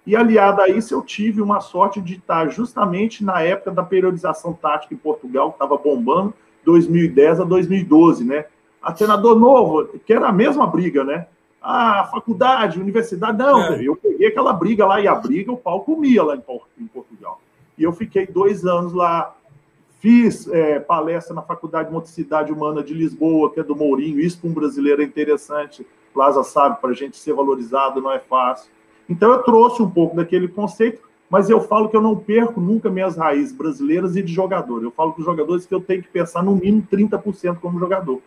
e 0.05 0.15
aliado 0.15 0.61
a 0.61 0.67
isso, 0.67 0.93
eu 0.93 1.01
tive 1.01 1.41
uma 1.41 1.59
sorte 1.59 1.99
de 1.99 2.15
estar 2.15 2.47
justamente 2.49 3.23
na 3.23 3.41
época 3.41 3.71
da 3.71 3.83
periodização 3.83 4.53
tática 4.53 4.93
em 4.93 4.97
Portugal, 4.97 5.49
que 5.49 5.55
estava 5.55 5.77
bombando, 5.77 6.33
2010 6.63 7.41
a 7.41 7.43
2012, 7.43 8.23
né? 8.23 8.45
A 8.81 8.91
treinador 8.91 9.39
novo, 9.39 9.99
que 10.05 10.13
era 10.13 10.27
a 10.27 10.31
mesma 10.31 10.65
briga, 10.65 11.03
né? 11.03 11.27
Ah, 11.61 12.07
faculdade, 12.11 12.79
universidade, 12.79 13.37
não, 13.37 13.61
é. 13.61 13.83
eu 13.83 13.95
peguei 13.95 14.27
aquela 14.27 14.53
briga 14.53 14.85
lá, 14.85 14.99
e 14.99 15.07
a 15.07 15.13
briga 15.13 15.51
o 15.51 15.57
pau 15.57 15.81
comia 15.81 16.23
lá 16.23 16.35
em, 16.35 16.87
Portugal. 16.87 17.39
E 17.77 17.83
eu 17.83 17.93
fiquei 17.93 18.25
dois 18.25 18.65
anos 18.65 18.93
lá, 18.93 19.35
fiz 20.01 20.47
é, 20.47 20.79
palestra 20.79 21.33
na 21.33 21.43
Faculdade 21.43 21.89
de 21.89 21.93
Motricidade 21.93 22.51
Humana 22.51 22.83
de 22.83 22.91
Lisboa, 22.91 23.53
que 23.53 23.59
é 23.59 23.63
do 23.63 23.75
Mourinho, 23.75 24.19
isso 24.19 24.39
para 24.39 24.49
um 24.49 24.53
brasileiro 24.53 25.01
é 25.01 25.05
interessante, 25.05 25.85
Plaza 26.11 26.43
sabe, 26.43 26.81
para 26.81 26.89
a 26.89 26.93
gente 26.93 27.17
ser 27.17 27.33
valorizado 27.33 28.01
não 28.01 28.11
é 28.11 28.19
fácil. 28.19 28.69
Então 29.07 29.31
eu 29.31 29.43
trouxe 29.43 29.81
um 29.81 29.89
pouco 29.89 30.15
daquele 30.15 30.47
conceito, 30.47 31.01
mas 31.29 31.49
eu 31.49 31.61
falo 31.61 31.87
que 31.87 31.95
eu 31.95 32.01
não 32.01 32.15
perco 32.17 32.59
nunca 32.59 32.89
minhas 32.89 33.15
raízes 33.15 33.53
brasileiras 33.53 34.15
e 34.15 34.23
de 34.23 34.33
jogador. 34.33 34.83
Eu 34.83 34.91
falo 34.91 35.13
com 35.13 35.19
os 35.19 35.25
jogadores 35.25 35.65
que 35.65 35.73
eu 35.73 35.79
tenho 35.79 36.01
que 36.01 36.09
pensar 36.09 36.43
no 36.43 36.55
mínimo 36.55 36.85
30% 36.91 37.59
como 37.59 37.79
jogador, 37.79 38.19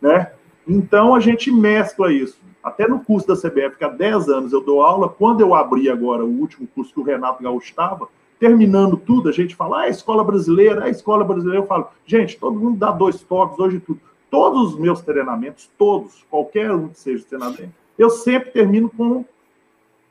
né? 0.00 0.30
Então 0.68 1.14
a 1.14 1.20
gente 1.20 1.50
mescla 1.50 2.12
isso. 2.12 2.38
Até 2.62 2.86
no 2.86 3.00
curso 3.00 3.26
da 3.26 3.34
CBF, 3.34 3.76
que 3.76 3.84
há 3.84 3.88
10 3.88 4.28
anos 4.28 4.52
eu 4.52 4.60
dou 4.60 4.82
aula, 4.82 5.08
quando 5.08 5.40
eu 5.40 5.54
abri 5.54 5.90
agora 5.90 6.24
o 6.24 6.40
último 6.40 6.68
curso 6.74 6.92
que 6.92 7.00
o 7.00 7.02
Renato 7.02 7.42
Gaúcho 7.42 7.68
estava, 7.68 8.08
terminando 8.44 8.98
tudo, 8.98 9.30
a 9.30 9.32
gente 9.32 9.56
fala, 9.56 9.84
ah, 9.84 9.88
escola 9.88 10.22
brasileira, 10.22 10.84
a 10.84 10.90
escola 10.90 11.24
brasileira, 11.24 11.60
eu 11.60 11.66
falo, 11.66 11.88
gente, 12.04 12.36
todo 12.36 12.60
mundo 12.60 12.76
dá 12.76 12.90
dois 12.90 13.22
toques 13.22 13.58
hoje 13.58 13.80
tudo. 13.80 13.98
Todos 14.30 14.74
os 14.74 14.78
meus 14.78 15.00
treinamentos, 15.00 15.70
todos, 15.78 16.26
qualquer 16.28 16.70
um 16.70 16.88
que 16.88 17.00
seja 17.00 17.24
treinamento, 17.24 17.72
eu 17.98 18.10
sempre 18.10 18.50
termino 18.50 18.90
com 18.90 19.24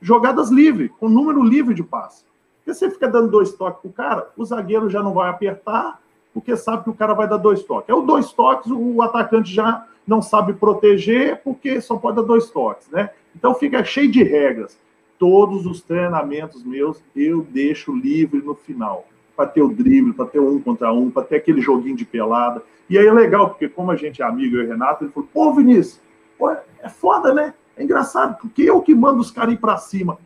jogadas 0.02 0.50
livres, 0.50 0.90
com 1.00 1.08
número 1.08 1.44
livre 1.44 1.76
de 1.76 1.84
passe. 1.84 2.26
Porque 2.58 2.74
você 2.74 2.90
fica 2.90 3.08
dando 3.08 3.30
dois 3.30 3.54
toques 3.54 3.82
para 3.82 3.90
o 3.90 3.94
cara, 3.94 4.32
o 4.36 4.44
zagueiro 4.44 4.90
já 4.90 5.04
não 5.04 5.14
vai 5.14 5.30
apertar, 5.30 6.02
porque 6.34 6.58
sabe 6.58 6.86
que 6.86 6.90
o 6.90 6.96
cara 6.96 7.14
vai 7.14 7.28
dar 7.28 7.38
dois 7.38 7.62
toques. 7.62 7.88
É 7.88 7.94
o 7.94 8.02
dois 8.02 8.34
toques, 8.34 8.72
o 8.72 9.00
atacante 9.04 9.54
já 9.54 9.86
não 10.08 10.24
sabe 10.24 10.54
proteger, 10.54 11.40
porque 11.44 11.80
só 11.80 11.98
pode 11.98 12.16
dar 12.16 12.24
dois 12.24 12.50
toques, 12.50 12.90
né? 12.90 13.12
Então 13.36 13.54
fica 13.54 13.84
cheio 13.84 14.12
de 14.12 14.24
regras. 14.24 14.76
Todos 15.18 15.66
os 15.66 15.82
treinamentos 15.82 16.64
meus 16.64 17.02
eu 17.16 17.42
deixo 17.42 17.96
livre 17.96 18.42
no 18.42 18.56
final. 18.56 19.06
Para 19.36 19.48
ter 19.48 19.62
o 19.62 19.70
drible, 19.70 20.14
para 20.14 20.26
ter 20.26 20.40
um 20.40 20.60
contra 20.60 20.94
um, 20.94 21.10
para 21.10 21.24
ter 21.24 21.38
aquele 21.38 21.62
joguinho 21.62 21.96
de 21.96 22.06
pelada. 22.06 22.62
E 22.90 22.98
aí 22.98 23.08
é 23.08 23.14
legal, 23.14 23.50
porque 23.50 23.68
como 23.68 23.92
a 23.92 23.96
gente 23.96 24.22
é 24.22 24.26
amigo, 24.26 24.58
eu 24.58 24.64
e 24.64 24.66
o 24.66 24.70
Renato, 24.70 25.04
ele 25.04 25.12
falou: 25.12 25.30
pô, 25.34 25.54
Vinícius, 25.54 26.02
pô, 26.38 26.50
é 26.52 26.90
foda, 26.90 27.34
né? 27.34 27.54
É 27.76 27.84
engraçado, 27.84 28.38
porque 28.40 28.62
eu 28.62 28.82
que 28.82 28.94
mando 28.94 29.20
os 29.20 29.32
caras 29.32 29.54
ir 29.54 29.58
para 29.58 29.78
cima. 29.78 30.18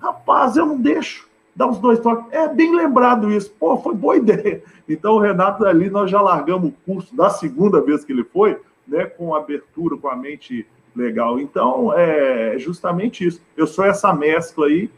Rapaz, 0.00 0.56
eu 0.56 0.66
não 0.66 0.80
deixo 0.80 1.28
dar 1.58 1.68
os 1.68 1.78
dois 1.78 1.98
toques. 1.98 2.32
É 2.32 2.46
bem 2.46 2.74
lembrado 2.74 3.32
isso. 3.32 3.52
Pô, 3.58 3.76
foi 3.78 3.94
boa 3.94 4.16
ideia. 4.18 4.62
Então, 4.88 5.14
o 5.14 5.18
Renato 5.18 5.64
ali, 5.66 5.90
nós 5.90 6.08
já 6.10 6.20
largamos 6.20 6.70
o 6.70 6.74
curso 6.86 7.14
da 7.16 7.28
segunda 7.30 7.80
vez 7.80 8.04
que 8.04 8.12
ele 8.12 8.24
foi, 8.24 8.60
né, 8.86 9.06
com 9.06 9.34
abertura, 9.34 9.96
com 9.96 10.08
a 10.08 10.14
mente 10.14 10.64
legal. 10.98 11.38
Então, 11.38 11.92
é 11.96 12.58
justamente 12.58 13.26
isso. 13.26 13.40
Eu 13.56 13.66
sou 13.66 13.84
essa 13.84 14.12
mescla 14.12 14.66
aí, 14.66 14.90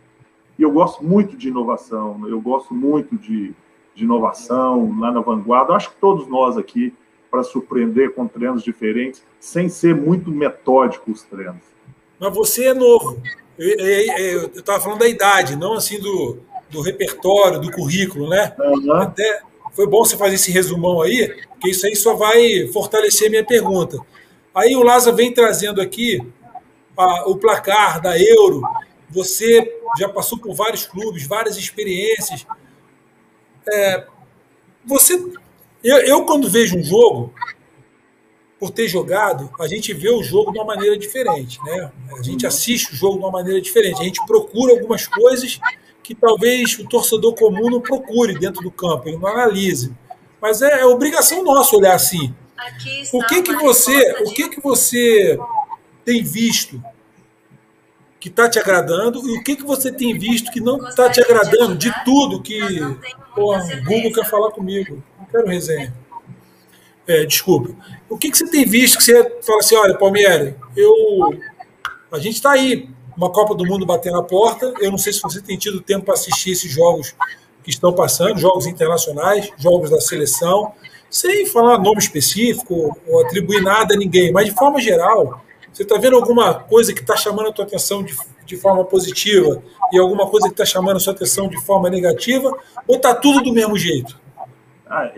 e 0.59 0.63
eu 0.63 0.71
gosto 0.71 1.05
muito 1.05 1.37
de 1.37 1.49
inovação, 1.49 2.21
eu 2.29 2.41
gosto 2.41 2.75
muito 2.75 3.17
de, 3.17 3.53
de 3.95 4.05
inovação 4.05 4.99
lá 4.99 5.11
na 5.13 5.21
vanguarda. 5.21 5.73
Eu 5.73 5.77
acho 5.77 5.91
que 5.91 6.01
todos 6.01 6.27
nós 6.29 6.57
aqui, 6.57 6.93
para 7.31 7.43
surpreender 7.43 8.13
com 8.13 8.27
treinos 8.27 8.63
diferentes, 8.63 9.23
sem 9.39 9.69
ser 9.69 9.95
muito 9.95 10.31
metódico 10.31 11.11
os 11.11 11.23
treinos. 11.23 11.63
Mas 12.19 12.35
você 12.35 12.67
é 12.67 12.75
novo. 12.75 13.21
Eu 13.59 14.47
estava 14.49 14.81
falando 14.81 15.01
da 15.01 15.09
idade, 15.09 15.57
não 15.57 15.75
assim 15.75 15.99
do, 16.01 16.39
do 16.71 16.81
repertório, 16.81 17.61
do 17.61 17.71
currículo, 17.71 18.29
né? 18.29 18.55
Uhum. 18.59 18.93
Até 18.93 19.43
foi 19.73 19.87
bom 19.87 20.05
você 20.05 20.17
fazer 20.17 20.35
esse 20.35 20.51
resumão 20.51 21.01
aí, 21.01 21.35
porque 21.51 21.71
isso 21.71 21.87
aí 21.87 21.95
só 21.95 22.15
vai 22.15 22.69
fortalecer 22.73 23.29
a 23.29 23.31
minha 23.31 23.45
pergunta. 23.45 23.99
Aí 24.55 24.75
o 24.77 24.83
Lázaro 24.83 25.17
vem 25.17 25.33
trazendo 25.33 25.81
aqui 25.81 26.21
a, 26.97 27.29
o 27.29 27.37
placar 27.37 28.01
da 28.01 28.19
Euro. 28.19 28.63
Você 29.09 29.81
já 29.99 30.09
passou 30.09 30.39
por 30.39 30.55
vários 30.55 30.87
clubes, 30.87 31.27
várias 31.27 31.57
experiências. 31.57 32.47
É, 33.69 34.07
você, 34.85 35.15
eu, 35.83 35.99
eu, 35.99 36.25
quando 36.25 36.49
vejo 36.49 36.79
um 36.79 36.83
jogo, 36.83 37.33
por 38.61 38.71
ter 38.71 38.89
jogado, 38.89 39.51
a 39.59 39.67
gente 39.67 39.95
vê 39.95 40.11
o 40.11 40.23
jogo 40.23 40.53
de 40.53 40.59
uma 40.59 40.67
maneira 40.67 40.99
diferente, 40.99 41.59
né? 41.65 41.91
A 42.19 42.23
gente 42.23 42.47
assiste 42.47 42.93
o 42.93 42.97
jogo 42.97 43.15
de 43.15 43.25
uma 43.25 43.31
maneira 43.31 43.59
diferente. 43.59 44.03
A 44.03 44.05
gente 44.05 44.25
procura 44.27 44.73
algumas 44.73 45.07
coisas 45.07 45.59
que 46.03 46.15
talvez 46.15 46.79
o 46.79 46.87
torcedor 46.87 47.35
comum 47.35 47.71
não 47.71 47.81
procure 47.81 48.39
dentro 48.39 48.63
do 48.63 48.71
campo, 48.71 49.09
ele 49.09 49.17
não 49.17 49.29
analise. 49.29 49.95
Mas 50.41 50.61
é, 50.61 50.81
é 50.81 50.85
obrigação 50.85 51.43
nossa 51.43 51.75
olhar 51.75 51.95
assim. 51.95 52.35
O 53.13 53.27
que 53.27 53.43
que 53.43 53.55
você, 53.57 54.13
o 54.23 54.33
que 54.33 54.49
que 54.49 54.61
você 54.61 55.39
tem 56.05 56.23
visto 56.23 56.83
que 58.19 58.29
está 58.29 58.49
te 58.49 58.59
agradando 58.59 59.27
e 59.29 59.39
o 59.39 59.43
que 59.43 59.57
que 59.57 59.65
você 59.65 59.91
tem 59.91 60.17
visto 60.19 60.51
que 60.51 60.61
não 60.61 60.87
está 60.89 61.09
te 61.09 61.21
agradando 61.21 61.75
de 61.77 61.91
tudo 62.05 62.43
que 62.43 62.61
o 63.37 63.85
Google 63.85 64.13
quer 64.13 64.29
falar 64.29 64.51
comigo? 64.51 65.03
Não 65.19 65.27
quero 65.27 65.47
resenha. 65.47 65.95
É, 67.07 67.25
desculpa. 67.25 67.75
O 68.09 68.19
que, 68.19 68.31
que 68.31 68.39
você 68.39 68.49
tem 68.49 68.65
visto 68.65 68.99
que 68.99 69.05
você 69.05 69.41
fala 69.43 69.59
assim, 69.59 69.75
olha, 69.75 69.97
Palmieri, 69.97 70.55
eu, 70.77 70.95
a 72.13 72.19
gente 72.19 72.35
está 72.35 72.53
aí, 72.53 72.89
uma 73.17 73.31
Copa 73.31 73.55
do 73.55 73.65
Mundo 73.65 73.85
batendo 73.87 74.17
na 74.17 74.23
porta, 74.23 74.73
eu 74.81 74.91
não 74.91 74.99
sei 74.99 75.13
se 75.13 75.21
você 75.21 75.41
tem 75.41 75.57
tido 75.57 75.81
tempo 75.81 76.05
para 76.05 76.15
assistir 76.15 76.53
esses 76.53 76.71
jogos 76.71 77.15
que 77.65 77.71
estão 77.71 77.93
passando, 77.93 78.39
jogos 78.39 78.67
internacionais, 78.67 79.51
jogos 79.59 79.91
da 79.91 80.01
seleção, 80.01 80.73
sem 81.11 81.45
falar 81.47 81.79
nome 81.79 81.99
específico 81.99 82.97
ou 83.07 83.27
atribuir 83.27 83.61
nada 83.63 83.95
a 83.95 83.99
ninguém, 83.99 84.33
mas 84.33 84.47
de 84.47 84.55
forma 84.55 84.81
geral, 84.81 85.45
você 85.73 85.83
está 85.83 85.99
vendo 85.99 86.17
alguma 86.17 86.55
coisa 86.55 86.95
que 86.95 87.01
está 87.01 87.17
chamando 87.17 87.49
a 87.49 87.53
tua 87.53 87.65
atenção 87.65 88.03
de, 88.03 88.17
de 88.47 88.57
forma 88.57 88.85
positiva 88.85 89.63
e 89.93 89.99
alguma 89.99 90.29
coisa 90.29 90.47
que 90.47 90.55
está 90.55 90.65
chamando 90.65 90.97
a 90.97 91.01
sua 91.01 91.13
atenção 91.13 91.49
de 91.49 91.61
forma 91.65 91.91
negativa, 91.91 92.57
ou 92.87 92.97
está 92.97 93.15
tudo 93.15 93.43
do 93.43 93.53
mesmo 93.53 93.77
jeito? 93.77 94.19
Ah, 94.87 95.11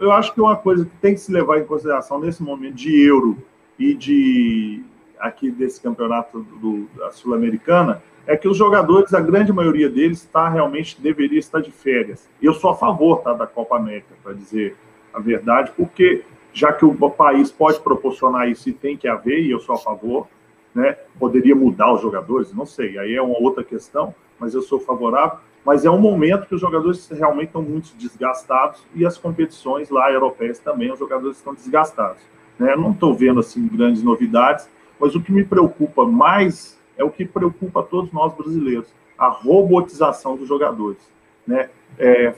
eu 0.00 0.12
acho 0.12 0.32
que 0.32 0.40
uma 0.40 0.56
coisa 0.56 0.84
que 0.84 0.96
tem 1.00 1.14
que 1.14 1.20
se 1.20 1.32
levar 1.32 1.58
em 1.58 1.64
consideração 1.64 2.18
nesse 2.18 2.42
momento 2.42 2.74
de 2.74 3.02
euro 3.02 3.36
e 3.78 3.94
de 3.94 4.82
aqui 5.18 5.50
desse 5.50 5.80
campeonato 5.80 6.40
do, 6.60 6.88
da 6.96 7.10
Sul-Americana 7.10 8.02
é 8.26 8.36
que 8.36 8.46
os 8.46 8.56
jogadores, 8.56 9.12
a 9.14 9.20
grande 9.20 9.52
maioria 9.52 9.88
deles, 9.88 10.18
está 10.22 10.48
realmente 10.48 11.00
deveria 11.00 11.38
estar 11.38 11.60
de 11.60 11.70
férias. 11.70 12.28
Eu 12.40 12.54
sou 12.54 12.70
a 12.70 12.76
favor 12.76 13.20
tá, 13.20 13.32
da 13.32 13.46
Copa 13.46 13.76
América, 13.76 14.14
para 14.22 14.32
dizer 14.32 14.76
a 15.12 15.20
verdade, 15.20 15.72
porque 15.76 16.24
já 16.52 16.72
que 16.72 16.84
o 16.84 17.10
país 17.10 17.50
pode 17.50 17.80
proporcionar 17.80 18.48
isso 18.48 18.68
e 18.68 18.72
tem 18.72 18.96
que 18.96 19.06
haver, 19.06 19.40
e 19.40 19.50
eu 19.50 19.60
sou 19.60 19.74
a 19.74 19.78
favor, 19.78 20.26
né? 20.74 20.96
Poderia 21.18 21.54
mudar 21.54 21.92
os 21.92 22.00
jogadores, 22.00 22.52
não 22.52 22.66
sei, 22.66 22.98
aí 22.98 23.14
é 23.14 23.22
uma 23.22 23.38
outra 23.38 23.62
questão, 23.64 24.14
mas 24.38 24.54
eu 24.54 24.62
sou 24.62 24.80
favorável 24.80 25.38
mas 25.68 25.84
é 25.84 25.90
um 25.90 26.00
momento 26.00 26.46
que 26.46 26.54
os 26.54 26.60
jogadores 26.62 27.08
realmente 27.10 27.48
estão 27.48 27.60
muito 27.60 27.94
desgastados 27.96 28.82
e 28.94 29.04
as 29.04 29.18
competições 29.18 29.90
lá 29.90 30.10
europeias 30.10 30.58
também, 30.58 30.90
os 30.90 30.98
jogadores 30.98 31.36
estão 31.36 31.54
desgastados. 31.54 32.22
Né? 32.58 32.74
Não 32.74 32.92
estou 32.92 33.14
vendo 33.14 33.40
assim 33.40 33.68
grandes 33.68 34.02
novidades, 34.02 34.66
mas 34.98 35.14
o 35.14 35.20
que 35.20 35.30
me 35.30 35.44
preocupa 35.44 36.06
mais 36.06 36.80
é 36.96 37.04
o 37.04 37.10
que 37.10 37.24
preocupa 37.24 37.82
todos 37.82 38.10
nós 38.12 38.32
brasileiros, 38.34 38.88
a 39.18 39.28
robotização 39.28 40.38
dos 40.38 40.48
jogadores. 40.48 40.98
Né? 41.46 41.68
É, 41.98 42.34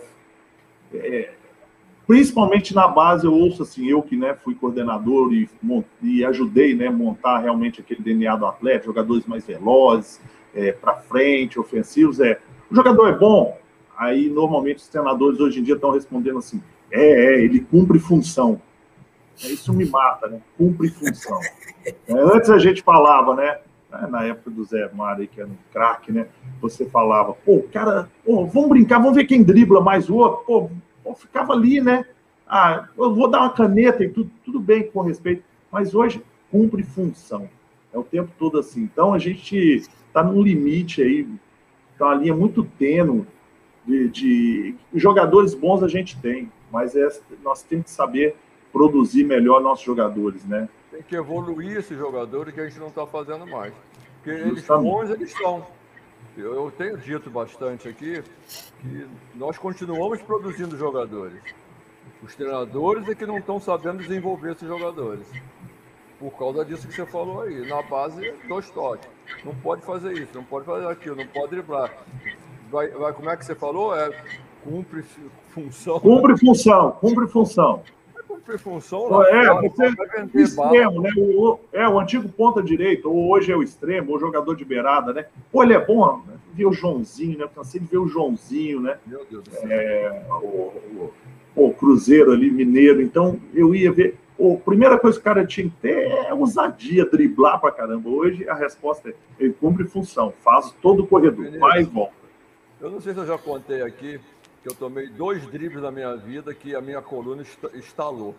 é, 0.93 1.31
principalmente 2.11 2.75
na 2.75 2.89
base, 2.89 3.25
eu 3.25 3.33
ouço 3.33 3.63
assim, 3.63 3.89
eu 3.89 4.03
que 4.03 4.17
né, 4.17 4.35
fui 4.35 4.53
coordenador 4.57 5.33
e, 5.33 5.49
e 6.03 6.25
ajudei 6.25 6.75
né, 6.75 6.91
montar 6.91 7.39
realmente 7.39 7.81
aquele 7.81 8.03
DNA 8.03 8.35
do 8.35 8.47
atleta, 8.47 8.87
jogadores 8.87 9.25
mais 9.27 9.47
velozes, 9.47 10.21
é, 10.53 10.73
para 10.73 10.97
frente, 10.97 11.57
ofensivos, 11.57 12.19
é 12.19 12.41
o 12.69 12.75
jogador 12.75 13.07
é 13.11 13.17
bom. 13.17 13.57
Aí 13.97 14.29
normalmente 14.29 14.79
os 14.79 14.89
treinadores 14.89 15.39
hoje 15.39 15.61
em 15.61 15.63
dia 15.63 15.77
estão 15.77 15.93
respondendo 15.93 16.39
assim: 16.39 16.61
é, 16.91 17.01
é, 17.01 17.45
ele 17.45 17.61
cumpre 17.61 18.01
função. 18.01 18.61
Isso 19.37 19.73
me 19.73 19.85
mata, 19.89 20.27
né? 20.27 20.41
Cumpre 20.59 20.89
função. 20.89 21.39
É, 22.07 22.13
antes 22.13 22.51
a 22.51 22.59
gente 22.59 22.83
falava, 22.83 23.35
né? 23.35 23.59
É, 23.93 24.07
na 24.07 24.25
época 24.25 24.51
do 24.51 24.65
Zé 24.65 24.91
Mário, 24.93 25.27
que 25.27 25.41
era 25.41 25.49
um 25.49 25.57
craque, 25.73 26.13
né? 26.13 26.27
Você 26.61 26.85
falava, 26.85 27.33
pô, 27.33 27.65
cara, 27.73 28.11
pô, 28.23 28.45
vamos 28.45 28.69
brincar, 28.69 28.99
vamos 28.99 29.15
ver 29.15 29.25
quem 29.25 29.43
dribla 29.43 29.81
mais 29.81 30.11
o 30.11 30.17
outro. 30.17 30.45
Pô, 30.45 30.71
pô, 31.11 31.15
ficava 31.15 31.53
ali, 31.53 31.81
né? 31.81 32.05
Ah, 32.47 32.89
eu 32.97 33.15
vou 33.15 33.29
dar 33.29 33.41
uma 33.41 33.53
caneta 33.53 34.05
e 34.05 34.09
tudo, 34.09 34.31
tudo 34.45 34.61
bem 34.61 34.91
com 34.91 35.01
respeito. 35.03 35.43
Mas 35.71 35.95
hoje 35.95 36.23
cumpre 36.51 36.83
função. 36.83 37.49
É 37.93 37.99
o 37.99 38.03
tempo 38.03 38.31
todo 38.39 38.59
assim. 38.59 38.83
Então 38.83 39.13
a 39.13 39.19
gente 39.19 39.83
está 40.07 40.23
num 40.23 40.43
limite 40.43 41.03
aí, 41.03 41.29
tá 41.99 42.07
uma 42.07 42.15
linha 42.15 42.35
muito 42.35 42.65
tênue 42.65 43.27
de, 43.87 44.09
de, 44.09 44.75
jogadores 44.95 45.55
bons 45.55 45.83
a 45.83 45.89
gente 45.89 46.21
tem, 46.21 46.51
mas 46.71 46.95
é, 46.95 47.09
nós 47.43 47.63
temos 47.63 47.87
que 47.87 47.91
saber 47.91 48.37
produzir 48.73 49.25
melhor 49.25 49.61
nossos 49.61 49.85
jogadores, 49.85 50.45
né? 50.45 50.69
Tem 50.91 51.03
que 51.03 51.17
evoluir 51.17 51.79
esses 51.79 51.97
jogadores 51.97 52.53
que 52.53 52.61
a 52.61 52.69
gente 52.69 52.79
não 52.79 52.89
está 52.89 53.07
fazendo 53.07 53.47
mais. 53.47 53.73
Porque 54.17 54.31
eles 54.31 54.67
bons, 54.67 55.11
eles 55.11 55.33
são. 55.33 55.67
Eu 56.41 56.73
tenho 56.77 56.97
dito 56.99 57.31
bastante 57.31 57.89
aqui 57.89 58.23
que 58.81 59.07
nós 59.35 59.59
continuamos 59.59 60.23
produzindo 60.23 60.77
jogadores. 60.77 61.41
Os 62.23 62.35
treinadores 62.35 63.09
é 63.09 63.15
que 63.15 63.27
não 63.27 63.39
estão 63.39 63.61
sabendo 63.61 63.99
desenvolver 63.99 64.53
esses 64.53 64.67
jogadores. 64.67 65.27
Por 66.19 66.33
causa 66.33 66.65
disso 66.65 66.87
que 66.87 66.95
você 66.95 67.07
falou 67.07 67.43
aí. 67.43 67.67
Na 67.67 67.83
base, 67.83 68.33
dois 68.47 68.69
toques. 68.71 69.09
Não 69.45 69.55
pode 69.55 69.83
fazer 69.83 70.13
isso, 70.13 70.33
não 70.35 70.45
pode 70.45 70.67
fazer 70.67 70.87
aquilo, 70.87 71.17
não 71.17 71.27
pode 71.27 71.51
driblar. 71.51 71.91
Vai, 72.71 72.89
vai, 72.89 73.13
como 73.13 73.31
é 73.31 73.37
que 73.37 73.45
você 73.45 73.55
falou? 73.55 73.97
É, 73.97 74.11
cumpre 74.63 75.03
função. 75.49 75.99
Cumpre 76.01 76.39
função, 76.39 76.93
cumpre 76.93 77.29
função. 77.29 77.83
Cumpre 78.41 78.59
função. 78.59 79.23
É, 79.25 79.61
você, 79.61 79.89
o 79.89 80.41
extremo, 80.41 81.03
né? 81.03 81.11
O, 81.17 81.59
é, 81.73 81.89
o 81.89 81.99
antigo 82.01 82.29
ponta 82.29 82.63
direito, 82.63 83.11
ou 83.11 83.31
hoje 83.31 83.53
é 83.53 83.57
o 83.57 83.63
extremo, 83.63 84.13
ou 84.13 84.21
jogador 84.21 84.55
de 84.57 84.65
beirada, 84.65 85.13
né? 85.13 85.27
Pô, 85.53 85.63
ele 85.63 85.75
é 85.75 85.85
bom, 85.85 86.23
né? 86.27 86.35
ver 86.53 86.67
o 86.67 86.73
Joãozinho, 86.73 87.39
né? 87.39 87.49
Cansei 87.55 87.81
de 87.81 87.87
ver 87.87 87.99
o 87.99 88.09
Joãozinho, 88.09 88.81
né? 88.81 88.99
Meu 89.07 89.25
Deus 89.31 89.45
do 89.45 89.51
céu. 89.51 89.71
É, 89.71 90.27
o, 90.31 90.47
o, 90.47 91.15
o 91.57 91.75
Cruzeiro 91.75 92.33
ali, 92.33 92.51
Mineiro. 92.51 93.01
Então, 93.01 93.41
eu 93.55 93.75
ia 93.75 93.93
ver 93.93 94.17
a 94.39 94.57
primeira 94.57 94.99
coisa 94.99 95.19
que 95.19 95.21
o 95.21 95.25
cara 95.25 95.47
tinha 95.47 95.69
que 95.69 95.77
ter 95.77 96.11
é 96.11 96.33
ousadia, 96.35 97.05
driblar 97.05 97.61
pra 97.61 97.71
caramba. 97.71 98.09
Hoje 98.09 98.49
a 98.49 98.55
resposta 98.55 99.11
é: 99.11 99.15
ele 99.39 99.53
cumpre 99.53 99.85
função, 99.85 100.33
faz 100.43 100.75
todo 100.83 101.05
o 101.05 101.07
corredor, 101.07 101.45
Beleza. 101.45 101.59
vai 101.59 101.81
e 101.81 101.85
volta. 101.85 102.15
Eu 102.81 102.91
não 102.91 103.01
sei 103.01 103.13
se 103.13 103.21
eu 103.21 103.27
já 103.27 103.37
contei 103.37 103.83
aqui 103.83 104.19
que 104.63 104.69
eu 104.69 104.75
tomei 104.75 105.09
dois 105.09 105.47
dribles 105.47 105.83
na 105.83 105.91
minha 105.91 106.17
vida 106.17 106.55
que 106.55 106.75
a 106.75 106.81
minha 106.81 107.01
coluna 107.01 107.45
estalou. 107.75 108.35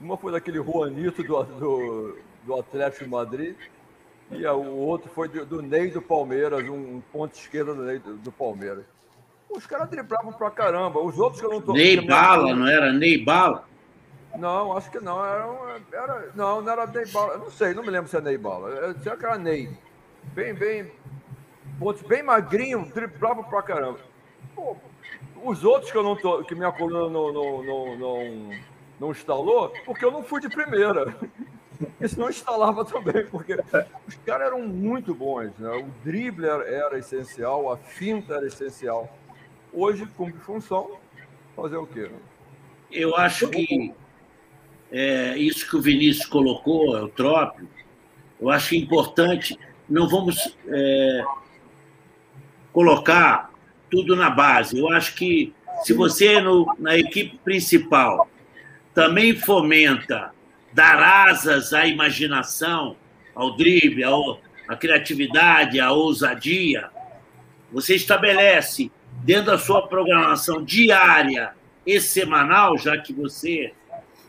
Uma 0.00 0.16
foi 0.16 0.32
daquele 0.32 0.62
Juanito 0.62 1.22
do, 1.22 1.42
do, 1.44 2.18
do 2.44 2.54
Atlético 2.58 3.04
de 3.04 3.10
Madrid, 3.10 3.56
e 4.30 4.44
o 4.46 4.76
outro 4.76 5.08
foi 5.10 5.28
do, 5.28 5.46
do 5.46 5.62
Ney 5.62 5.90
do 5.90 6.02
Palmeiras, 6.02 6.68
um, 6.68 7.00
ponto 7.12 7.34
esquerdo 7.34 7.74
do 7.74 7.82
Ney 7.82 7.98
do, 7.98 8.16
do 8.16 8.32
Palmeiras. 8.32 8.84
Os 9.48 9.64
caras 9.66 9.88
driblavam 9.88 10.32
pra 10.32 10.50
caramba. 10.50 11.00
Os 11.00 11.18
outros 11.18 11.40
que 11.40 11.46
eu 11.46 11.50
não 11.50 11.60
tô. 11.60 11.72
Ney 11.72 12.04
Bala, 12.04 12.54
não 12.54 12.66
era 12.66 12.92
Ney 12.92 13.24
Bala? 13.24 13.64
Não, 14.36 14.76
acho 14.76 14.90
que 14.90 14.98
não. 14.98 15.24
Era, 15.24 15.80
era, 15.92 16.32
não, 16.34 16.60
não 16.60 16.72
era 16.72 16.86
Ney 16.86 17.06
Bala. 17.06 17.38
Não 17.38 17.50
sei, 17.50 17.72
não 17.72 17.84
me 17.84 17.90
lembro 17.90 18.10
se 18.10 18.16
é 18.16 18.20
Ney 18.20 18.36
Bala. 18.36 18.94
Tinha 18.94 19.16
que 19.16 19.24
era 19.24 19.38
Ney. 19.38 19.70
Bem, 20.34 20.52
bem. 20.52 20.90
Pontos 21.78 22.02
bem 22.02 22.22
magrinho, 22.22 22.90
driblava 22.92 23.44
pra 23.44 23.62
caramba. 23.62 23.98
Pô, 24.54 24.76
os 25.42 25.64
outros 25.64 25.90
que 25.90 25.96
eu 25.96 26.02
não 26.02 26.16
tô, 26.16 26.42
que 26.44 26.54
minha 26.54 26.72
coluna 26.72 27.08
não, 27.08 27.32
não, 27.32 27.62
não, 27.62 27.96
não, 27.96 28.50
não 29.00 29.10
instalou, 29.10 29.72
porque 29.84 30.04
eu 30.04 30.10
não 30.10 30.22
fui 30.22 30.40
de 30.40 30.48
primeira. 30.48 31.14
Isso 32.00 32.18
não 32.18 32.30
instalava 32.30 32.84
também, 32.84 33.26
porque 33.26 33.54
os 34.06 34.14
caras 34.24 34.46
eram 34.46 34.62
muito 34.62 35.14
bons. 35.14 35.52
Né? 35.58 35.70
O 35.76 36.04
drible 36.04 36.46
era, 36.46 36.98
essencial, 36.98 37.70
a 37.70 37.76
finta 37.76 38.34
era 38.34 38.46
essencial. 38.46 39.14
Hoje, 39.72 40.06
cumpre 40.16 40.40
função, 40.40 40.98
fazer 41.54 41.76
o 41.76 41.86
quê? 41.86 42.10
Eu 42.90 43.14
acho 43.16 43.48
que 43.48 43.94
é, 44.90 45.36
isso 45.36 45.68
que 45.68 45.76
o 45.76 45.82
Vinícius 45.82 46.26
colocou, 46.26 46.96
o 46.96 47.08
trópio, 47.08 47.68
eu 48.40 48.48
acho 48.48 48.74
importante. 48.74 49.58
Não 49.88 50.08
vamos 50.08 50.56
é, 50.66 51.24
colocar 52.72 53.50
tudo 53.96 54.14
na 54.14 54.28
base. 54.28 54.78
Eu 54.78 54.90
acho 54.90 55.14
que 55.14 55.54
se 55.82 55.94
você 55.94 56.38
no, 56.38 56.66
na 56.78 56.98
equipe 56.98 57.38
principal 57.38 58.28
também 58.94 59.34
fomenta 59.34 60.32
dar 60.70 61.28
asas 61.30 61.72
à 61.72 61.86
imaginação, 61.86 62.94
ao 63.34 63.56
drible, 63.56 64.04
ao, 64.04 64.38
à 64.68 64.76
criatividade, 64.76 65.80
à 65.80 65.92
ousadia, 65.92 66.90
você 67.72 67.94
estabelece 67.94 68.90
dentro 69.24 69.46
da 69.46 69.58
sua 69.58 69.86
programação 69.86 70.62
diária 70.62 71.52
e 71.86 71.98
semanal, 71.98 72.76
já 72.76 72.98
que 72.98 73.14
você 73.14 73.72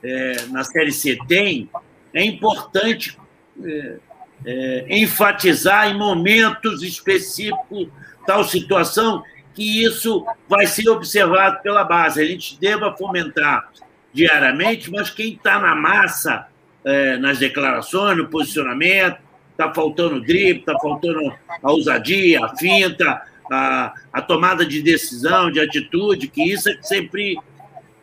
é, 0.01 0.45
na 0.49 0.63
Série 0.63 0.93
C 0.93 1.17
tem, 1.27 1.69
é 2.13 2.23
importante 2.23 3.17
é, 3.61 3.97
é, 4.45 4.85
enfatizar 4.97 5.89
em 5.89 5.97
momentos 5.97 6.81
específicos 6.83 7.89
tal 8.25 8.43
situação 8.43 9.23
que 9.57 9.83
isso 9.83 10.23
vai 10.47 10.67
ser 10.67 10.87
observado 10.87 11.63
pela 11.63 11.83
base. 11.83 12.21
A 12.21 12.25
gente 12.25 12.59
deva 12.59 12.95
fomentar 12.95 13.71
diariamente, 14.13 14.91
mas 14.91 15.09
quem 15.09 15.33
está 15.33 15.57
na 15.57 15.73
massa, 15.73 16.45
é, 16.85 17.17
nas 17.17 17.39
declarações, 17.39 18.15
no 18.15 18.27
posicionamento, 18.27 19.17
está 19.49 19.73
faltando 19.73 20.21
drible, 20.21 20.59
está 20.59 20.77
faltando 20.77 21.33
a 21.63 21.71
ousadia, 21.71 22.45
a 22.45 22.55
finta, 22.55 23.19
a, 23.51 23.95
a 24.13 24.21
tomada 24.21 24.63
de 24.63 24.79
decisão, 24.83 25.49
de 25.49 25.59
atitude, 25.59 26.27
que 26.27 26.43
isso 26.43 26.69
é 26.69 26.75
que 26.75 26.87
sempre 26.87 27.35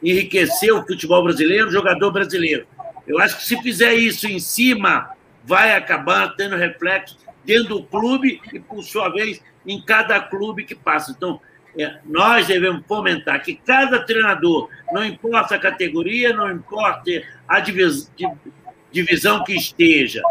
enriqueceu 0.03 0.81
o 0.81 0.85
futebol 0.85 1.23
brasileiro, 1.23 1.69
o 1.69 1.73
jogador 1.73 2.11
brasileiro. 2.11 2.67
Eu 3.07 3.21
acho 3.21 3.37
que 3.37 3.45
se 3.45 3.63
fizer 3.63 3.95
isso 3.95 4.27
em 4.27 4.41
cima, 4.41 5.11
vai 5.45 5.77
acabar 5.77 6.35
tendo 6.35 6.57
reflexo 6.57 7.17
dentro 7.45 7.77
do 7.77 7.85
clube 7.85 8.41
e, 8.53 8.59
por 8.59 8.83
sua 8.83 9.09
vez, 9.09 9.41
em 9.67 9.81
cada 9.81 10.21
clube 10.21 10.65
que 10.65 10.75
passa. 10.75 11.13
Então, 11.13 11.41
é, 11.79 11.99
nós 12.05 12.47
devemos 12.47 12.87
fomentar 12.87 13.43
que 13.43 13.57
cada 13.57 13.99
treinador, 14.01 14.69
não 14.93 15.05
importa 15.05 15.57
a 15.57 15.59
categoria, 15.59 16.33
não 16.33 16.51
importa 16.51 17.11
a 17.49 17.61
divisão 17.61 19.43
que 19.45 19.55
esteja, 19.55 20.23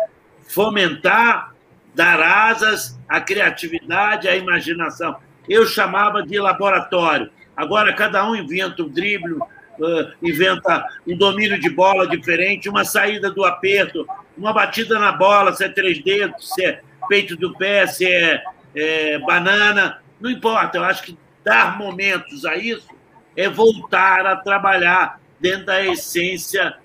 fomentar, 0.47 1.53
dar 1.93 2.19
asas 2.21 2.99
à 3.07 3.19
criatividade, 3.19 4.27
à 4.27 4.35
imaginação. 4.35 5.17
Eu 5.47 5.65
chamava 5.65 6.23
de 6.23 6.39
laboratório. 6.39 7.29
Agora 7.55 7.93
cada 7.93 8.27
um 8.27 8.35
inventa 8.35 8.81
um 8.81 8.89
drible, 8.89 9.33
uh, 9.33 10.13
inventa 10.21 10.83
um 11.05 11.15
domínio 11.15 11.59
de 11.59 11.69
bola 11.69 12.07
diferente, 12.07 12.69
uma 12.69 12.85
saída 12.85 13.29
do 13.29 13.43
aperto, 13.43 14.07
uma 14.37 14.53
batida 14.53 14.97
na 14.97 15.11
bola, 15.11 15.53
se 15.53 15.65
é 15.65 15.69
três 15.69 16.01
dedos, 16.01 16.53
se 16.53 16.65
é 16.65 16.81
peito 17.07 17.35
do 17.35 17.53
pé, 17.55 17.85
se 17.85 18.05
é, 18.05 18.41
é 18.75 19.19
banana, 19.19 20.01
não 20.19 20.29
importa. 20.29 20.77
Eu 20.77 20.83
acho 20.83 21.03
que 21.03 21.17
dar 21.43 21.77
momentos 21.77 22.45
a 22.45 22.55
isso 22.55 22.87
é 23.35 23.49
voltar 23.49 24.25
a 24.25 24.35
trabalhar 24.35 25.19
dentro 25.39 25.65
da 25.65 25.85
essência 25.85 26.75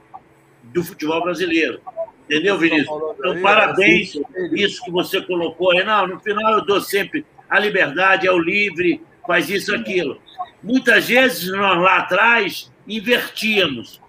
do 0.62 0.82
futebol 0.82 1.22
brasileiro. 1.22 1.80
Entendeu, 2.24 2.58
Vinícius? 2.58 2.88
Então, 3.18 3.40
parabéns, 3.40 4.14
isso 4.52 4.84
que 4.84 4.90
você 4.90 5.20
colocou 5.22 5.72
aí. 5.72 5.82
Não, 5.82 6.06
no 6.06 6.20
final 6.20 6.54
eu 6.54 6.64
dou 6.64 6.80
sempre 6.80 7.24
a 7.48 7.58
liberdade, 7.58 8.26
é 8.26 8.32
o 8.32 8.38
livre, 8.38 9.02
faz 9.26 9.48
isso, 9.48 9.74
aquilo. 9.74 10.20
Muitas 10.62 11.08
vezes 11.08 11.50
nós 11.50 11.78
lá 11.78 11.98
atrás 11.98 12.70
invertíamos. 12.86 14.00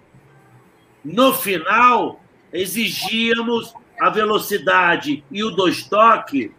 No 1.03 1.34
final, 1.34 2.21
exigíamos 2.51 3.73
a 4.01 4.09
velocidade 4.09 5.23
e 5.32 5.43
o 5.43 5.51
dois 5.51 5.84
toque, 5.84 6.51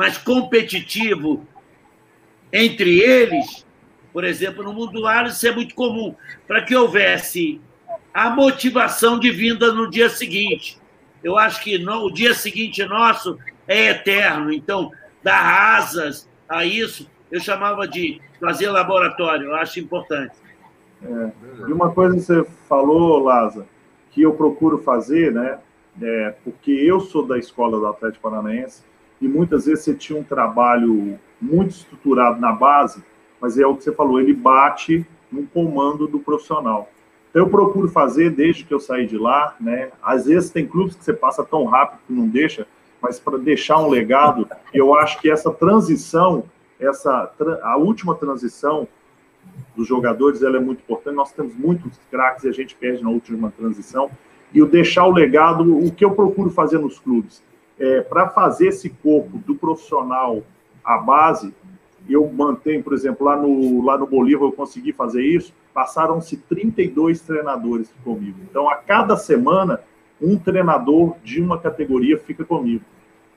mas 0.00 0.16
competitivo 0.16 1.46
entre 2.50 3.00
eles, 3.00 3.66
por 4.14 4.24
exemplo, 4.24 4.64
no 4.64 4.72
mundo 4.72 4.92
do 4.92 5.26
isso 5.26 5.46
é 5.46 5.54
muito 5.54 5.74
comum, 5.74 6.14
para 6.48 6.62
que 6.62 6.74
houvesse 6.74 7.60
a 8.14 8.30
motivação 8.30 9.18
de 9.18 9.30
vinda 9.30 9.74
no 9.74 9.90
dia 9.90 10.08
seguinte. 10.08 10.80
Eu 11.22 11.36
acho 11.36 11.62
que 11.62 11.76
no, 11.76 12.06
o 12.06 12.10
dia 12.10 12.32
seguinte 12.32 12.82
nosso 12.86 13.36
é 13.68 13.90
eterno, 13.90 14.50
então, 14.50 14.90
dar 15.22 15.76
asas 15.76 16.26
a 16.48 16.64
isso, 16.64 17.06
eu 17.30 17.38
chamava 17.38 17.86
de 17.86 18.22
fazer 18.40 18.70
laboratório, 18.70 19.48
eu 19.48 19.54
acho 19.54 19.80
importante. 19.80 20.34
É. 21.02 21.30
E 21.68 21.72
uma 21.74 21.92
coisa 21.92 22.14
que 22.14 22.22
você 22.22 22.42
falou, 22.66 23.22
Laza, 23.22 23.66
que 24.12 24.22
eu 24.22 24.32
procuro 24.32 24.78
fazer, 24.78 25.30
né? 25.30 25.58
É, 26.00 26.34
porque 26.42 26.70
eu 26.70 27.00
sou 27.00 27.26
da 27.26 27.38
escola 27.38 27.78
do 27.78 27.86
Atlético 27.86 28.30
Paranaense, 28.30 28.88
e 29.20 29.28
muitas 29.28 29.66
vezes 29.66 29.84
você 29.84 29.94
tinha 29.94 30.18
um 30.18 30.24
trabalho 30.24 31.18
muito 31.40 31.70
estruturado 31.70 32.40
na 32.40 32.52
base, 32.52 33.02
mas 33.40 33.58
é 33.58 33.66
o 33.66 33.76
que 33.76 33.84
você 33.84 33.92
falou, 33.92 34.20
ele 34.20 34.34
bate 34.34 35.06
no 35.30 35.46
comando 35.46 36.06
do 36.06 36.18
profissional. 36.18 36.90
Então, 37.30 37.42
eu 37.42 37.48
procuro 37.48 37.88
fazer 37.88 38.30
desde 38.30 38.64
que 38.64 38.74
eu 38.74 38.80
saí 38.80 39.06
de 39.06 39.16
lá, 39.16 39.54
né? 39.60 39.90
Às 40.02 40.26
vezes 40.26 40.50
tem 40.50 40.66
clubes 40.66 40.96
que 40.96 41.04
você 41.04 41.12
passa 41.12 41.44
tão 41.44 41.64
rápido 41.64 42.00
que 42.06 42.12
não 42.12 42.26
deixa, 42.26 42.66
mas 43.00 43.20
para 43.20 43.38
deixar 43.38 43.78
um 43.78 43.88
legado, 43.88 44.48
eu 44.74 44.94
acho 44.94 45.20
que 45.20 45.30
essa 45.30 45.50
transição, 45.50 46.44
essa 46.78 47.32
a 47.62 47.76
última 47.76 48.14
transição 48.16 48.86
dos 49.76 49.86
jogadores, 49.86 50.42
ela 50.42 50.56
é 50.56 50.60
muito 50.60 50.80
importante. 50.80 51.14
Nós 51.14 51.32
temos 51.32 51.54
muitos 51.54 51.98
craques 52.10 52.44
e 52.44 52.48
a 52.48 52.52
gente 52.52 52.74
perde 52.74 53.02
na 53.02 53.10
última 53.10 53.50
transição. 53.56 54.10
E 54.52 54.60
o 54.60 54.66
deixar 54.66 55.06
o 55.06 55.12
legado, 55.12 55.78
o 55.78 55.90
que 55.92 56.04
eu 56.04 56.10
procuro 56.10 56.50
fazer 56.50 56.78
nos 56.78 56.98
clubes, 56.98 57.42
é, 57.80 58.02
para 58.02 58.28
fazer 58.28 58.68
esse 58.68 58.90
corpo 58.90 59.38
do 59.38 59.54
profissional 59.54 60.42
à 60.84 60.98
base, 60.98 61.54
eu 62.08 62.30
mantenho, 62.30 62.82
por 62.82 62.92
exemplo, 62.92 63.26
lá 63.26 63.36
no, 63.36 63.82
lá 63.84 63.96
no 63.96 64.06
Bolívar 64.06 64.46
eu 64.46 64.52
consegui 64.52 64.92
fazer 64.92 65.22
isso, 65.22 65.52
passaram-se 65.72 66.36
32 66.36 67.20
treinadores 67.22 67.92
comigo. 68.04 68.38
Então, 68.48 68.68
a 68.68 68.76
cada 68.76 69.16
semana, 69.16 69.80
um 70.20 70.36
treinador 70.36 71.14
de 71.24 71.40
uma 71.40 71.58
categoria 71.58 72.18
fica 72.18 72.44
comigo. 72.44 72.84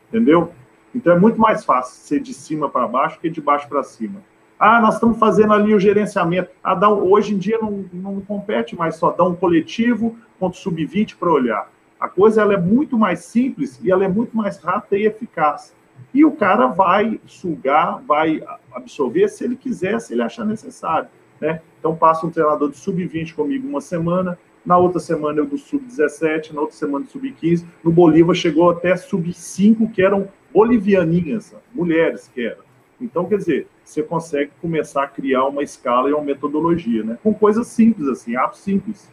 Entendeu? 0.09 0.51
Então, 0.93 1.13
é 1.13 1.19
muito 1.19 1.39
mais 1.39 1.63
fácil 1.63 1.95
ser 1.95 2.19
de 2.19 2.33
cima 2.33 2.69
para 2.69 2.87
baixo 2.87 3.19
que 3.19 3.29
de 3.29 3.39
baixo 3.39 3.69
para 3.69 3.83
cima. 3.83 4.21
Ah, 4.59 4.81
nós 4.81 4.95
estamos 4.95 5.17
fazendo 5.17 5.53
ali 5.53 5.73
o 5.73 5.79
gerenciamento. 5.79 6.49
Ah, 6.63 6.75
dá 6.75 6.89
hoje 6.89 7.33
em 7.33 7.37
dia 7.37 7.57
não, 7.61 7.85
não 7.93 8.21
compete 8.21 8.75
mais 8.75 8.95
só 8.95 9.11
dar 9.11 9.23
um 9.23 9.35
coletivo 9.35 10.17
contra 10.39 10.57
o 10.57 10.61
sub-20 10.61 11.15
para 11.17 11.31
olhar. 11.31 11.69
A 12.03 12.09
coisa 12.09 12.41
ela 12.41 12.53
é 12.53 12.57
muito 12.57 12.97
mais 12.97 13.19
simples 13.19 13.79
e 13.81 13.89
ela 13.89 14.03
é 14.03 14.09
muito 14.09 14.35
mais 14.35 14.57
rápida 14.57 14.97
e 14.97 15.05
eficaz. 15.05 15.73
E 16.13 16.25
o 16.25 16.33
cara 16.33 16.67
vai 16.67 17.17
sugar, 17.25 18.03
vai 18.05 18.43
absorver 18.73 19.29
se 19.29 19.45
ele 19.45 19.55
quiser, 19.55 20.01
se 20.01 20.13
ele 20.13 20.21
achar 20.21 20.43
necessário. 20.43 21.07
Né? 21.39 21.61
Então, 21.79 21.95
passa 21.95 22.27
um 22.27 22.29
treinador 22.29 22.69
de 22.69 22.75
sub-20 22.75 23.33
comigo 23.33 23.65
uma 23.65 23.79
semana, 23.79 24.37
na 24.65 24.77
outra 24.77 24.99
semana 24.99 25.39
eu 25.39 25.45
do 25.45 25.57
sub-17, 25.57 26.51
na 26.51 26.59
outra 26.59 26.75
semana 26.75 27.05
do 27.05 27.09
sub-15. 27.09 27.65
No 27.81 27.89
Bolívar 27.89 28.35
chegou 28.35 28.69
até 28.69 28.97
sub-5, 28.97 29.89
que 29.93 30.01
eram 30.01 30.27
bolivianinhas, 30.53 31.55
mulheres 31.73 32.29
que 32.33 32.45
eram. 32.45 32.63
Então, 32.99 33.23
quer 33.23 33.37
dizer, 33.37 33.67
você 33.81 34.03
consegue 34.03 34.51
começar 34.61 35.03
a 35.03 35.07
criar 35.07 35.45
uma 35.45 35.63
escala 35.63 36.09
e 36.09 36.13
uma 36.13 36.21
metodologia, 36.21 37.01
né? 37.01 37.17
Com 37.23 37.33
coisas 37.33 37.67
simples, 37.67 38.09
assim, 38.09 38.35
atos 38.35 38.59
simples. 38.59 39.09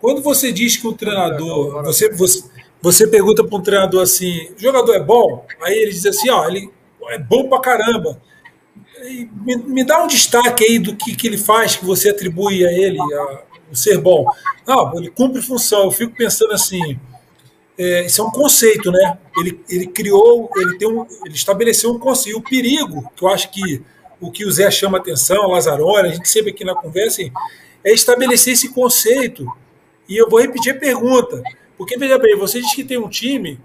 Quando 0.00 0.22
você 0.22 0.52
diz 0.52 0.76
que 0.76 0.86
o 0.86 0.92
treinador, 0.92 1.82
você, 1.84 2.08
você, 2.10 2.44
você 2.80 3.06
pergunta 3.06 3.44
para 3.44 3.58
um 3.58 3.62
treinador 3.62 4.02
assim, 4.02 4.50
jogador 4.56 4.94
é 4.94 5.00
bom? 5.00 5.44
Aí 5.60 5.76
ele 5.76 5.90
diz 5.90 6.06
assim, 6.06 6.30
ó, 6.30 6.46
ele 6.46 6.70
é 7.08 7.18
bom 7.18 7.48
pra 7.48 7.60
caramba. 7.60 8.20
Me, 9.44 9.56
me, 9.56 9.84
dá 9.84 10.02
um 10.02 10.06
destaque 10.06 10.64
aí 10.64 10.78
do 10.78 10.94
que, 10.96 11.14
que 11.14 11.26
ele 11.26 11.38
faz, 11.38 11.76
que 11.76 11.84
você 11.84 12.10
atribui 12.10 12.66
a 12.66 12.72
ele, 12.72 12.98
a, 13.00 13.42
o 13.70 13.76
ser 13.76 13.98
bom. 13.98 14.26
Não, 14.66 14.96
ele 14.96 15.10
cumpre 15.10 15.40
função. 15.42 15.84
Eu 15.84 15.90
fico 15.90 16.14
pensando 16.14 16.52
assim, 16.52 16.98
é, 17.76 18.06
isso 18.06 18.20
é 18.20 18.24
um 18.24 18.30
conceito, 18.30 18.90
né? 18.90 19.18
Ele, 19.38 19.60
ele 19.68 19.86
criou, 19.86 20.50
ele, 20.56 20.78
tem 20.78 20.88
um, 20.88 21.06
ele 21.24 21.34
estabeleceu 21.34 21.92
um 21.92 21.98
conceito. 21.98 22.36
E 22.36 22.40
o 22.40 22.42
perigo, 22.42 23.10
que 23.16 23.24
eu 23.24 23.28
acho 23.28 23.50
que 23.50 23.82
o 24.20 24.30
que 24.32 24.44
o 24.44 24.50
Zé 24.50 24.68
chama 24.70 24.98
atenção, 24.98 25.46
o 25.46 25.52
Lazzaroni, 25.52 26.08
a 26.08 26.12
gente 26.12 26.28
sempre 26.28 26.50
aqui 26.50 26.64
na 26.64 26.74
conversa, 26.74 27.22
é 27.84 27.92
estabelecer 27.92 28.52
esse 28.52 28.70
conceito. 28.70 29.46
E 30.08 30.16
eu 30.16 30.28
vou 30.28 30.40
repetir 30.40 30.74
a 30.74 30.78
pergunta. 30.78 31.42
Porque, 31.76 31.98
veja 31.98 32.18
bem, 32.18 32.36
você 32.36 32.60
diz 32.60 32.74
que 32.74 32.82
tem 32.82 32.98
um 32.98 33.08
time 33.08 33.60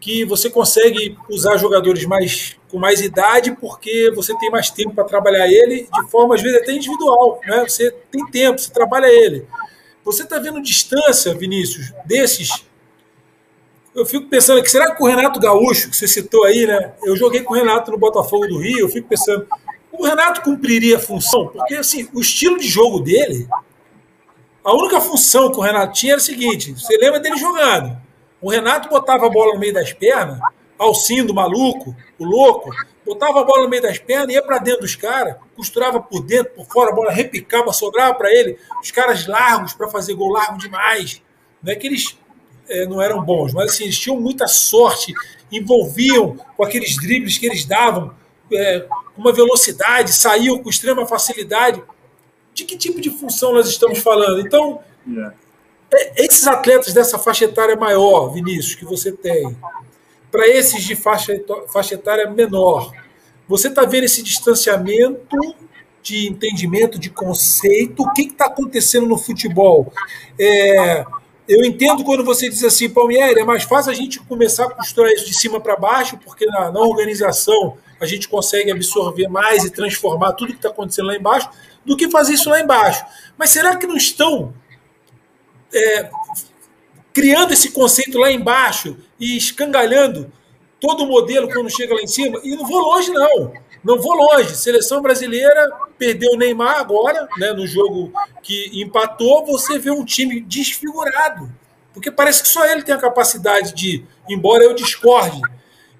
que 0.00 0.24
você 0.24 0.48
consegue 0.48 1.16
usar 1.28 1.56
jogadores 1.56 2.04
mais 2.04 2.56
com 2.68 2.78
mais 2.78 3.00
idade 3.00 3.56
porque 3.60 4.12
você 4.14 4.36
tem 4.38 4.50
mais 4.50 4.70
tempo 4.70 4.94
para 4.94 5.04
trabalhar 5.04 5.48
ele 5.48 5.88
de 5.92 6.10
forma 6.10 6.34
às 6.34 6.42
vezes 6.42 6.60
até 6.60 6.72
individual, 6.72 7.40
né? 7.46 7.64
Você 7.66 7.90
tem 8.10 8.24
tempo, 8.26 8.60
você 8.60 8.70
trabalha 8.70 9.06
ele. 9.06 9.46
Você 10.04 10.22
está 10.22 10.38
vendo 10.38 10.62
distância, 10.62 11.34
Vinícius, 11.34 11.92
desses? 12.04 12.64
Eu 13.94 14.06
fico 14.06 14.28
pensando 14.28 14.62
que 14.62 14.70
será 14.70 14.94
que 14.94 15.02
o 15.02 15.06
Renato 15.06 15.40
Gaúcho 15.40 15.90
que 15.90 15.96
você 15.96 16.06
citou 16.06 16.44
aí, 16.44 16.66
né? 16.66 16.92
Eu 17.02 17.16
joguei 17.16 17.42
com 17.42 17.54
o 17.54 17.56
Renato 17.56 17.90
no 17.90 17.98
Botafogo 17.98 18.46
do 18.46 18.58
Rio. 18.58 18.80
Eu 18.80 18.88
fico 18.88 19.08
pensando, 19.08 19.46
o 19.90 20.06
Renato 20.06 20.42
cumpriria 20.42 20.96
a 20.96 21.00
função? 21.00 21.48
Porque 21.48 21.74
assim, 21.74 22.08
o 22.14 22.20
estilo 22.20 22.58
de 22.58 22.68
jogo 22.68 23.00
dele, 23.00 23.48
a 24.68 24.74
única 24.74 25.00
função 25.00 25.50
que 25.50 25.56
o 25.56 25.62
Renato 25.62 25.94
tinha 25.94 26.12
era 26.12 26.20
o 26.20 26.24
seguinte: 26.24 26.72
você 26.72 26.98
lembra 26.98 27.18
dele 27.18 27.38
jogando? 27.38 27.96
O 28.38 28.50
Renato 28.50 28.90
botava 28.90 29.26
a 29.26 29.30
bola 29.30 29.54
no 29.54 29.58
meio 29.58 29.72
das 29.72 29.94
pernas, 29.94 30.38
Alcindo, 30.78 31.34
maluco, 31.34 31.96
o 32.18 32.24
louco, 32.24 32.70
botava 33.04 33.40
a 33.40 33.44
bola 33.44 33.62
no 33.62 33.68
meio 33.68 33.82
das 33.82 33.98
pernas, 33.98 34.34
ia 34.34 34.42
para 34.42 34.58
dentro 34.58 34.82
dos 34.82 34.94
caras, 34.94 35.36
costurava 35.56 36.00
por 36.00 36.20
dentro, 36.20 36.52
por 36.52 36.66
fora, 36.66 36.92
a 36.92 36.94
bola 36.94 37.10
repicava, 37.10 37.72
sobrava 37.72 38.14
para 38.14 38.30
ele. 38.30 38.58
Os 38.80 38.90
caras 38.90 39.26
largos 39.26 39.72
para 39.72 39.88
fazer 39.88 40.14
gol 40.14 40.30
largo 40.30 40.58
demais. 40.58 41.22
Não 41.62 41.72
é 41.72 41.74
que 41.74 41.86
eles 41.86 42.16
é, 42.68 42.86
não 42.86 43.00
eram 43.00 43.24
bons, 43.24 43.54
mas 43.54 43.72
assim, 43.72 43.84
eles 43.84 43.98
tinham 43.98 44.20
muita 44.20 44.46
sorte, 44.46 45.14
envolviam 45.50 46.36
com 46.56 46.62
aqueles 46.62 46.94
dribles 46.96 47.38
que 47.38 47.46
eles 47.46 47.64
davam, 47.64 48.14
é, 48.52 48.86
uma 49.16 49.32
velocidade, 49.32 50.12
saíam 50.12 50.62
com 50.62 50.68
extrema 50.68 51.06
facilidade. 51.06 51.82
De 52.58 52.64
que 52.64 52.76
tipo 52.76 53.00
de 53.00 53.08
função 53.08 53.52
nós 53.52 53.68
estamos 53.68 54.00
falando? 54.00 54.40
Então, 54.40 54.80
yeah. 55.06 55.32
É, 55.94 56.24
esses 56.24 56.44
atletas 56.44 56.92
dessa 56.92 57.16
faixa 57.16 57.44
etária 57.44 57.76
maior, 57.76 58.32
Vinícius, 58.32 58.74
que 58.74 58.84
você 58.84 59.12
tem, 59.12 59.56
para 60.28 60.44
esses 60.48 60.82
de 60.82 60.96
faixa, 60.96 61.40
faixa 61.72 61.94
etária 61.94 62.28
menor, 62.28 62.92
você 63.46 63.68
está 63.68 63.84
vendo 63.84 64.04
esse 64.04 64.24
distanciamento 64.24 65.54
de 66.02 66.26
entendimento, 66.26 66.98
de 66.98 67.10
conceito? 67.10 68.02
O 68.02 68.12
que 68.12 68.22
está 68.22 68.46
acontecendo 68.46 69.06
no 69.06 69.16
futebol? 69.16 69.92
É, 70.36 71.04
eu 71.48 71.64
entendo 71.64 72.02
quando 72.02 72.24
você 72.24 72.48
diz 72.48 72.64
assim, 72.64 72.90
Palmieri, 72.90 73.40
é 73.40 73.44
mais 73.44 73.62
fácil 73.62 73.92
a 73.92 73.94
gente 73.94 74.18
começar 74.18 74.64
a 74.64 74.70
costurar 74.70 75.12
isso 75.12 75.26
de 75.26 75.34
cima 75.34 75.60
para 75.60 75.76
baixo, 75.76 76.18
porque 76.24 76.44
na, 76.44 76.72
na, 76.72 76.80
organização 76.80 77.78
a 78.00 78.06
gente 78.06 78.28
consegue 78.28 78.70
absorver 78.70 79.28
mais 79.28 79.64
e 79.64 79.70
transformar 79.70 80.32
tudo 80.32 80.52
que 80.52 80.58
está 80.58 80.68
acontecendo 80.68 81.06
lá 81.06 81.16
embaixo, 81.16 81.50
do 81.84 81.96
que 81.96 82.10
fazer 82.10 82.34
isso 82.34 82.50
lá 82.50 82.60
embaixo. 82.60 83.04
Mas 83.36 83.50
será 83.50 83.76
que 83.76 83.86
não 83.86 83.96
estão 83.96 84.54
é, 85.72 86.10
criando 87.12 87.52
esse 87.52 87.70
conceito 87.70 88.18
lá 88.18 88.30
embaixo 88.30 88.96
e 89.18 89.36
escangalhando 89.36 90.32
todo 90.80 91.04
o 91.04 91.08
modelo 91.08 91.48
quando 91.48 91.70
chega 91.70 91.94
lá 91.94 92.00
em 92.00 92.06
cima. 92.06 92.40
E 92.44 92.54
não 92.54 92.66
vou 92.66 92.80
longe, 92.80 93.10
não. 93.10 93.52
Não 93.82 94.00
vou 94.00 94.14
longe. 94.14 94.54
Seleção 94.56 95.00
brasileira 95.00 95.68
perdeu 95.98 96.32
o 96.32 96.36
Neymar 96.36 96.78
agora, 96.78 97.28
né, 97.38 97.52
no 97.52 97.66
jogo 97.66 98.12
que 98.42 98.70
empatou. 98.74 99.44
Você 99.46 99.78
vê 99.78 99.90
um 99.90 100.04
time 100.04 100.40
desfigurado. 100.40 101.50
Porque 101.92 102.10
parece 102.10 102.42
que 102.42 102.48
só 102.48 102.64
ele 102.66 102.82
tem 102.82 102.94
a 102.94 102.98
capacidade 102.98 103.74
de, 103.74 104.04
embora 104.28 104.62
eu 104.62 104.74
discorde, 104.74 105.40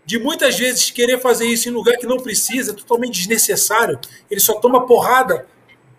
de 0.09 0.18
muitas 0.18 0.59
vezes 0.59 0.90
querer 0.90 1.20
fazer 1.20 1.44
isso 1.44 1.68
em 1.68 1.72
lugar 1.72 1.98
que 1.98 2.06
não 2.06 2.16
precisa, 2.16 2.72
totalmente 2.72 3.18
desnecessário. 3.18 4.00
Ele 4.30 4.40
só 4.40 4.54
toma 4.54 4.86
porrada 4.86 5.46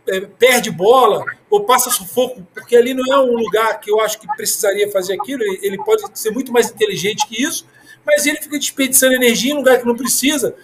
é, 0.08 0.22
perde 0.22 0.72
bola 0.72 1.24
ou 1.48 1.64
passa 1.64 1.92
sufoco, 1.92 2.42
porque 2.52 2.76
ali 2.76 2.96
não 2.96 3.06
é 3.14 3.20
um 3.20 3.38
lugar 3.38 3.80
que 3.80 3.92
eu 3.92 4.00
acho 4.00 4.20
que 4.20 4.26
precisaria 4.36 4.92
fazer 4.92 5.14
aquilo. 5.14 5.44
Ele 5.62 5.78
pode 5.84 6.02
ser 6.20 6.32
muito 6.32 6.52
mais 6.52 6.72
inteligente 6.72 7.28
que 7.28 7.40
isso, 7.40 7.68
mas 8.04 8.26
ele 8.26 8.42
fica 8.42 8.58
desperdiçando 8.58 9.14
energia 9.14 9.54
em 9.54 9.58
lugar 9.58 9.78
que 9.78 9.86
não 9.86 9.96
precisa. 9.96 10.56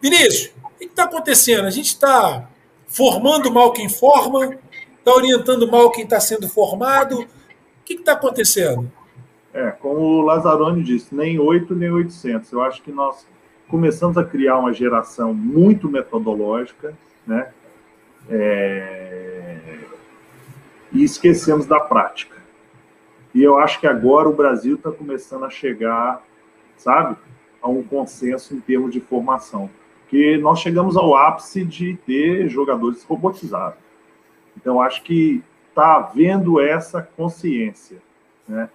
Vinícius, 0.00 0.52
o 0.62 0.78
que 0.78 0.84
está 0.84 1.02
acontecendo? 1.02 1.66
A 1.66 1.70
gente 1.70 1.88
está 1.88 2.48
formando 2.86 3.50
mal 3.50 3.72
quem 3.72 3.88
forma, 3.88 4.56
está 4.96 5.12
orientando 5.12 5.68
mal 5.68 5.90
quem 5.90 6.04
está 6.04 6.20
sendo 6.20 6.48
formado. 6.48 7.22
O 7.22 7.28
que 7.84 7.94
está 7.94 8.12
acontecendo? 8.12 8.92
É, 9.54 9.70
como 9.70 10.00
o 10.00 10.22
Lazzaroni 10.22 10.82
disse, 10.82 11.14
nem 11.14 11.38
8 11.38 11.74
nem 11.74 11.90
800. 11.90 12.50
Eu 12.52 12.62
acho 12.62 12.82
que 12.82 12.90
nós 12.90 13.26
começamos 13.68 14.16
a 14.16 14.24
criar 14.24 14.58
uma 14.58 14.72
geração 14.72 15.32
muito 15.34 15.88
metodológica, 15.88 16.94
né? 17.26 17.52
É... 18.28 19.78
E 20.92 21.02
esquecemos 21.04 21.66
da 21.66 21.80
prática. 21.80 22.36
E 23.34 23.42
eu 23.42 23.58
acho 23.58 23.80
que 23.80 23.86
agora 23.86 24.28
o 24.28 24.34
Brasil 24.34 24.76
está 24.76 24.90
começando 24.90 25.44
a 25.44 25.50
chegar, 25.50 26.22
sabe, 26.76 27.16
a 27.62 27.68
um 27.68 27.82
consenso 27.82 28.54
em 28.54 28.60
termos 28.60 28.92
de 28.92 29.00
formação. 29.00 29.70
Porque 30.02 30.36
nós 30.36 30.60
chegamos 30.60 30.96
ao 30.96 31.16
ápice 31.16 31.64
de 31.64 31.96
ter 32.04 32.48
jogadores 32.48 33.02
robotizados. 33.04 33.78
Então, 34.54 34.82
acho 34.82 35.02
que 35.02 35.42
está 35.70 35.96
havendo 35.96 36.60
essa 36.60 37.00
consciência. 37.00 37.96
Né? 38.46 38.68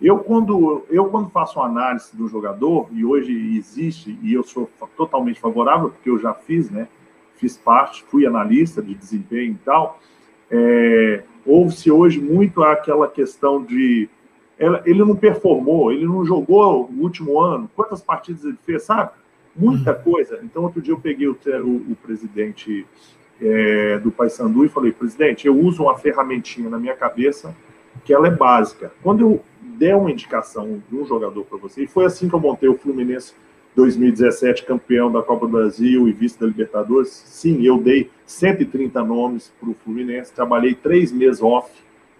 Eu 0.00 0.18
quando, 0.18 0.84
eu, 0.90 1.06
quando 1.06 1.30
faço 1.30 1.58
uma 1.58 1.66
análise 1.66 2.16
do 2.16 2.28
jogador, 2.28 2.88
e 2.92 3.04
hoje 3.04 3.56
existe, 3.56 4.18
e 4.22 4.32
eu 4.32 4.42
sou 4.42 4.70
totalmente 4.96 5.40
favorável, 5.40 5.90
porque 5.90 6.08
eu 6.08 6.18
já 6.18 6.32
fiz, 6.32 6.70
né? 6.70 6.88
fiz 7.36 7.56
parte, 7.56 8.04
fui 8.04 8.26
analista 8.26 8.82
de 8.82 8.94
desempenho 8.94 9.52
e 9.52 9.64
tal, 9.64 10.00
é, 10.50 11.22
houve-se 11.46 11.90
hoje 11.90 12.20
muito 12.20 12.62
aquela 12.62 13.08
questão 13.08 13.62
de 13.62 14.08
ele 14.84 15.04
não 15.04 15.14
performou, 15.14 15.92
ele 15.92 16.04
não 16.04 16.24
jogou 16.24 16.90
o 16.90 17.02
último 17.02 17.40
ano, 17.40 17.70
quantas 17.76 18.02
partidas 18.02 18.44
ele 18.44 18.58
fez, 18.66 18.82
sabe? 18.82 19.12
muita 19.58 19.92
coisa. 19.92 20.38
Então, 20.42 20.62
outro 20.62 20.80
dia 20.80 20.94
eu 20.94 21.00
peguei 21.00 21.26
o, 21.26 21.32
o, 21.32 21.92
o 21.92 21.96
presidente 21.96 22.86
é, 23.42 23.98
do 23.98 24.10
Paysandu 24.10 24.64
e 24.64 24.68
falei, 24.68 24.92
presidente, 24.92 25.46
eu 25.46 25.58
uso 25.58 25.82
uma 25.82 25.98
ferramentinha 25.98 26.70
na 26.70 26.78
minha 26.78 26.94
cabeça 26.94 27.54
que 28.04 28.14
ela 28.14 28.28
é 28.28 28.30
básica. 28.30 28.92
Quando 29.02 29.20
eu 29.20 29.42
der 29.78 29.96
uma 29.96 30.10
indicação 30.10 30.82
de 30.90 30.96
um 30.96 31.06
jogador 31.06 31.44
para 31.44 31.58
você, 31.58 31.84
e 31.84 31.86
foi 31.86 32.04
assim 32.04 32.28
que 32.28 32.34
eu 32.34 32.40
montei 32.40 32.68
o 32.68 32.76
Fluminense 32.76 33.32
2017, 33.76 34.64
campeão 34.64 35.10
da 35.10 35.22
Copa 35.22 35.46
do 35.46 35.52
Brasil 35.52 36.08
e 36.08 36.12
vice 36.12 36.38
da 36.38 36.46
Libertadores, 36.46 37.10
sim, 37.10 37.62
eu 37.62 37.78
dei 37.78 38.10
130 38.26 39.04
nomes 39.04 39.52
para 39.60 39.70
o 39.70 39.74
Fluminense, 39.74 40.32
trabalhei 40.32 40.74
três 40.74 41.12
meses 41.12 41.40
off 41.40 41.70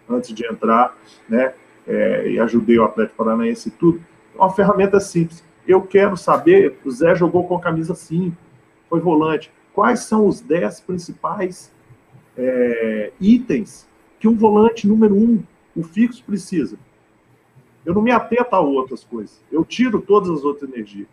antes 0.09 0.33
de 0.33 0.47
entrar, 0.47 0.97
né, 1.29 1.53
é, 1.87 2.31
e 2.31 2.39
ajudei 2.39 2.79
o 2.79 2.85
Atlético 2.85 3.17
Paranaense 3.17 3.69
e 3.69 3.73
tudo. 3.73 4.01
É 4.35 4.39
uma 4.39 4.51
ferramenta 4.51 5.01
simples. 5.01 5.43
Eu 5.67 5.83
quero 5.83 6.17
saber, 6.17 6.79
o 6.85 6.91
Zé 6.91 7.15
jogou 7.15 7.47
com 7.47 7.57
a 7.57 7.61
camisa 7.61 7.95
5, 7.95 8.37
foi 8.89 9.01
volante. 9.01 9.51
Quais 9.75 10.01
são 10.01 10.27
os 10.27 10.41
10 10.41 10.81
principais 10.81 11.73
é, 12.37 13.11
itens 13.21 13.89
que 14.21 14.29
um 14.29 14.35
volante 14.35 14.87
número 14.87 15.15
1, 15.15 15.19
um, 15.19 15.43
o 15.77 15.83
fixo, 15.83 16.23
precisa? 16.25 16.79
Eu 17.89 17.95
não 17.95 18.03
me 18.03 18.11
atento 18.11 18.55
a 18.55 18.61
outras 18.61 19.03
coisas. 19.03 19.41
Eu 19.51 19.65
tiro 19.65 20.03
todas 20.03 20.29
as 20.29 20.45
outras 20.45 20.71
energias. 20.71 21.07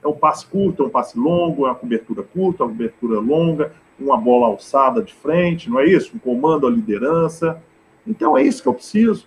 É 0.00 0.06
um 0.06 0.12
passe 0.12 0.46
curto, 0.46 0.84
é 0.84 0.86
um 0.86 0.88
passe 0.88 1.18
longo, 1.18 1.66
é 1.66 1.70
uma 1.70 1.74
cobertura 1.74 2.22
curta, 2.22 2.62
uma 2.62 2.70
cobertura 2.70 3.18
longa, 3.18 3.72
uma 3.98 4.16
bola 4.16 4.46
alçada 4.46 5.02
de 5.02 5.12
frente, 5.12 5.68
não 5.68 5.80
é 5.80 5.86
isso? 5.86 6.14
Um 6.14 6.20
comando 6.20 6.68
à 6.68 6.70
liderança. 6.70 7.60
Então 8.06 8.38
é 8.38 8.44
isso 8.44 8.62
que 8.62 8.68
eu 8.68 8.74
preciso. 8.74 9.26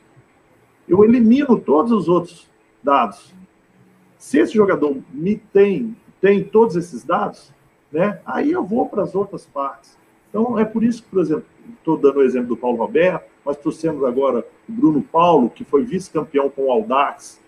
Eu 0.88 1.04
elimino 1.04 1.60
todos 1.60 1.91
os 1.91 2.08
outros 2.08 2.49
dados. 2.82 3.36
Se 4.18 4.39
esse 4.39 4.54
jogador 4.54 4.95
me 5.12 5.36
tem, 5.36 5.97
tem 6.22 6.41
todos 6.41 6.78
esses 6.78 7.04
dados, 7.04 7.51
né, 7.91 8.22
aí 8.26 8.49
eu 8.49 8.64
vou 8.64 8.88
para 8.88 9.04
as 9.04 9.14
outras 9.14 9.45
partes. 9.45 9.97
Então, 10.30 10.58
é 10.58 10.64
por 10.64 10.82
isso 10.82 11.04
que, 11.04 11.10
por 11.10 11.20
exemplo, 11.20 11.45
estou 11.78 11.97
dando 11.97 12.20
o 12.20 12.24
exemplo 12.24 12.47
do 12.47 12.58
Paulo 12.58 12.78
Roberto, 12.78 13.30
mas 13.43 13.58
trouxemos 13.58 14.06
agora 14.06 14.47
Bruno 14.68 15.01
Paulo, 15.01 15.49
que 15.49 15.64
foi 15.64 15.84
vice-campeão 15.84 16.49
com 16.49 16.66
o 16.66 16.72
Aldax, 16.72 17.41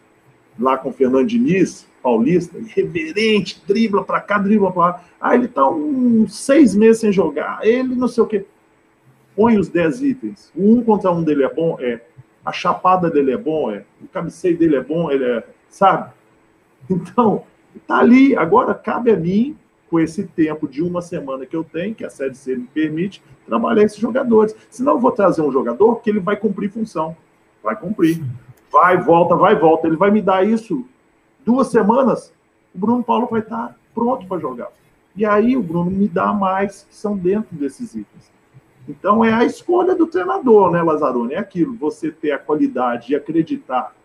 lá 0.60 0.78
com 0.78 0.90
o 0.90 0.94
Fernando 0.94 1.28
Diniz, 1.28 1.88
paulista, 2.02 2.58
irreverente, 2.58 3.62
dribla 3.68 4.04
para 4.04 4.22
cá, 4.22 4.38
dribla 4.38 4.72
para 4.72 4.82
lá. 4.82 5.04
Ah, 5.20 5.36
ele 5.36 5.46
está 5.46 5.68
uns 5.68 6.36
seis 6.36 6.76
meses 6.76 7.02
sem 7.02 7.12
jogar, 7.12 7.60
ele 7.64 7.96
não 7.96 8.08
sei 8.08 8.24
o 8.24 8.28
quê. 8.28 8.46
Põe 9.36 9.58
os 9.58 9.68
dez 9.68 10.02
itens. 10.02 10.52
O 10.56 10.76
um 10.76 10.84
contra 10.84 11.12
um 11.12 11.24
dele 11.24 11.44
é 11.44 11.54
bom? 11.54 11.78
É. 11.80 12.00
A 12.46 12.52
chapada 12.52 13.10
dele 13.10 13.32
é 13.32 13.38
bom? 13.38 13.72
É. 13.72 13.84
O 14.02 14.08
cabeceio 14.08 14.58
dele 14.58 14.78
é 14.78 14.82
bom? 14.82 15.12
Ele 15.12 15.26
é. 15.26 15.44
Sabe? 15.68 16.12
Então, 16.90 17.44
tá 17.88 17.98
ali. 17.98 18.36
Agora 18.38 18.74
cabe 18.74 19.12
a 19.12 19.18
mim, 19.18 19.58
com 19.90 20.00
esse 20.00 20.24
tempo 20.26 20.68
de 20.68 20.82
uma 20.82 21.02
semana 21.02 21.46
que 21.46 21.56
eu 21.56 21.64
tenho, 21.64 21.94
que 21.94 22.04
a 22.04 22.10
Série 22.10 22.36
C 22.36 22.56
me 22.56 22.68
permite, 22.68 23.22
trabalhar 23.46 23.84
esses 23.84 24.00
jogadores. 24.00 24.56
Senão 24.70 24.94
eu 24.94 25.00
vou 25.00 25.12
trazer 25.12 25.42
um 25.42 25.52
jogador 25.52 25.98
que 25.98 26.10
ele 26.10 26.20
vai 26.20 26.36
cumprir 26.36 26.72
função. 26.72 27.16
Vai 27.64 27.76
cumprir. 27.76 28.24
Vai, 28.72 28.98
volta, 28.98 29.36
vai, 29.36 29.56
volta. 29.56 29.88
Ele 29.88 29.96
vai 29.96 30.12
me 30.12 30.22
dar 30.22 30.46
isso 30.46 30.86
duas 31.46 31.68
semanas. 31.68 32.34
O 32.74 32.80
Bruno 32.80 33.04
Paulo 33.04 33.28
vai 33.30 33.42
estar 33.42 33.78
pronto 33.94 34.28
para 34.28 34.40
jogar. 34.40 34.70
E 35.16 35.26
aí 35.26 35.56
o 35.56 35.64
Bruno 35.64 35.90
me 35.90 36.08
dá 36.08 36.34
mais 36.34 36.86
que 36.90 36.96
são 36.96 37.16
dentro 37.16 37.56
desses 37.56 37.96
itens. 37.96 38.32
Então 38.88 39.24
é 39.24 39.34
a 39.34 39.46
escolha 39.46 39.96
do 39.96 40.08
treinador, 40.08 40.72
né, 40.72 40.82
Lazzaroni? 40.82 41.34
É 41.34 41.40
aquilo, 41.40 41.76
você 41.76 42.12
ter 42.12 42.32
a 42.32 42.38
qualidade 42.38 43.14
e 43.14 43.16
acreditar 43.16 43.96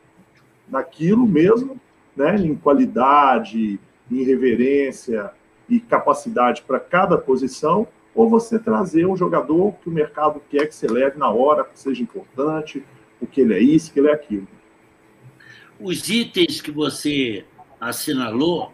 naquilo 0.68 1.26
mesmo, 1.26 1.78
né, 2.16 2.36
em 2.36 2.54
qualidade, 2.54 3.78
em 4.10 4.22
reverência 4.22 5.32
e 5.70 5.80
capacidade 5.80 6.62
para 6.62 6.80
cada 6.80 7.16
posição, 7.16 7.86
ou 8.14 8.28
você 8.28 8.58
trazer 8.58 9.06
um 9.06 9.16
jogador 9.16 9.72
que 9.80 9.88
o 9.88 9.92
mercado 9.92 10.42
quer 10.50 10.66
que 10.66 10.74
você 10.74 10.88
leve 10.88 11.16
na 11.16 11.30
hora, 11.30 11.64
que 11.64 11.78
seja 11.78 12.02
importante, 12.02 12.84
porque 13.18 13.40
ele 13.40 13.54
é 13.54 13.60
isso, 13.60 13.92
que 13.92 14.00
ele 14.00 14.08
é 14.08 14.12
aquilo. 14.12 14.48
Os 15.78 16.10
itens 16.10 16.60
que 16.60 16.70
você 16.70 17.44
assinalou 17.80 18.72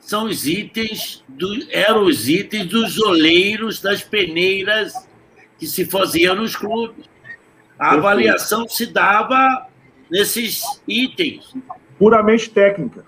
são 0.00 0.26
os 0.26 0.46
itens 0.46 1.24
do, 1.28 1.48
eram 1.70 2.04
os 2.04 2.28
itens 2.28 2.66
dos 2.66 2.98
oleiros 2.98 3.80
das 3.80 4.02
peneiras 4.02 5.08
que 5.58 5.66
se 5.66 5.84
faziam 5.84 6.34
nos 6.34 6.54
clubes. 6.54 7.06
A 7.78 7.94
avaliação 7.94 8.68
se 8.68 8.86
dava 8.86 9.68
nesses 10.10 10.62
itens 10.86 11.54
puramente 11.98 12.50
técnica. 12.50 13.04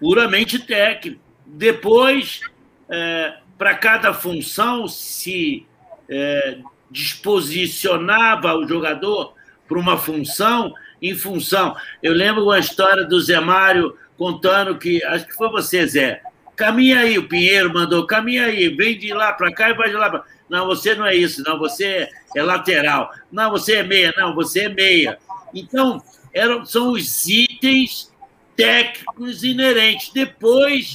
Puramente 0.00 0.58
técnico. 0.58 1.27
Depois, 1.48 2.40
é, 2.88 3.38
para 3.56 3.74
cada 3.74 4.12
função, 4.12 4.86
se 4.86 5.66
é, 6.08 6.58
disposicionava 6.90 8.54
o 8.54 8.66
jogador 8.66 9.34
para 9.66 9.78
uma 9.78 9.98
função, 9.98 10.72
em 11.00 11.14
função. 11.14 11.76
Eu 12.02 12.12
lembro 12.12 12.44
uma 12.44 12.58
história 12.58 13.04
do 13.04 13.20
Zé 13.20 13.40
Mário 13.40 13.96
contando 14.16 14.78
que, 14.78 15.02
acho 15.04 15.26
que 15.26 15.34
foi 15.34 15.48
você, 15.50 15.86
Zé. 15.86 16.22
Caminha 16.56 17.00
aí, 17.00 17.16
o 17.18 17.28
Pinheiro 17.28 17.72
mandou, 17.72 18.06
caminha 18.06 18.46
aí, 18.46 18.68
vem 18.68 18.98
de 18.98 19.12
lá 19.12 19.32
para 19.32 19.52
cá 19.52 19.70
e 19.70 19.74
vai 19.74 19.88
de 19.88 19.94
lá 19.94 20.10
para. 20.10 20.24
Não, 20.48 20.66
você 20.66 20.94
não 20.94 21.06
é 21.06 21.14
isso, 21.14 21.42
não, 21.44 21.58
você 21.58 22.08
é 22.34 22.42
lateral. 22.42 23.12
Não, 23.30 23.50
você 23.50 23.76
é 23.76 23.82
meia, 23.82 24.12
não, 24.16 24.34
você 24.34 24.62
é 24.64 24.68
meia. 24.68 25.18
Então, 25.54 26.02
eram, 26.32 26.64
são 26.64 26.92
os 26.92 27.26
itens 27.26 28.12
técnicos 28.56 29.44
inerentes. 29.44 30.10
Depois, 30.12 30.94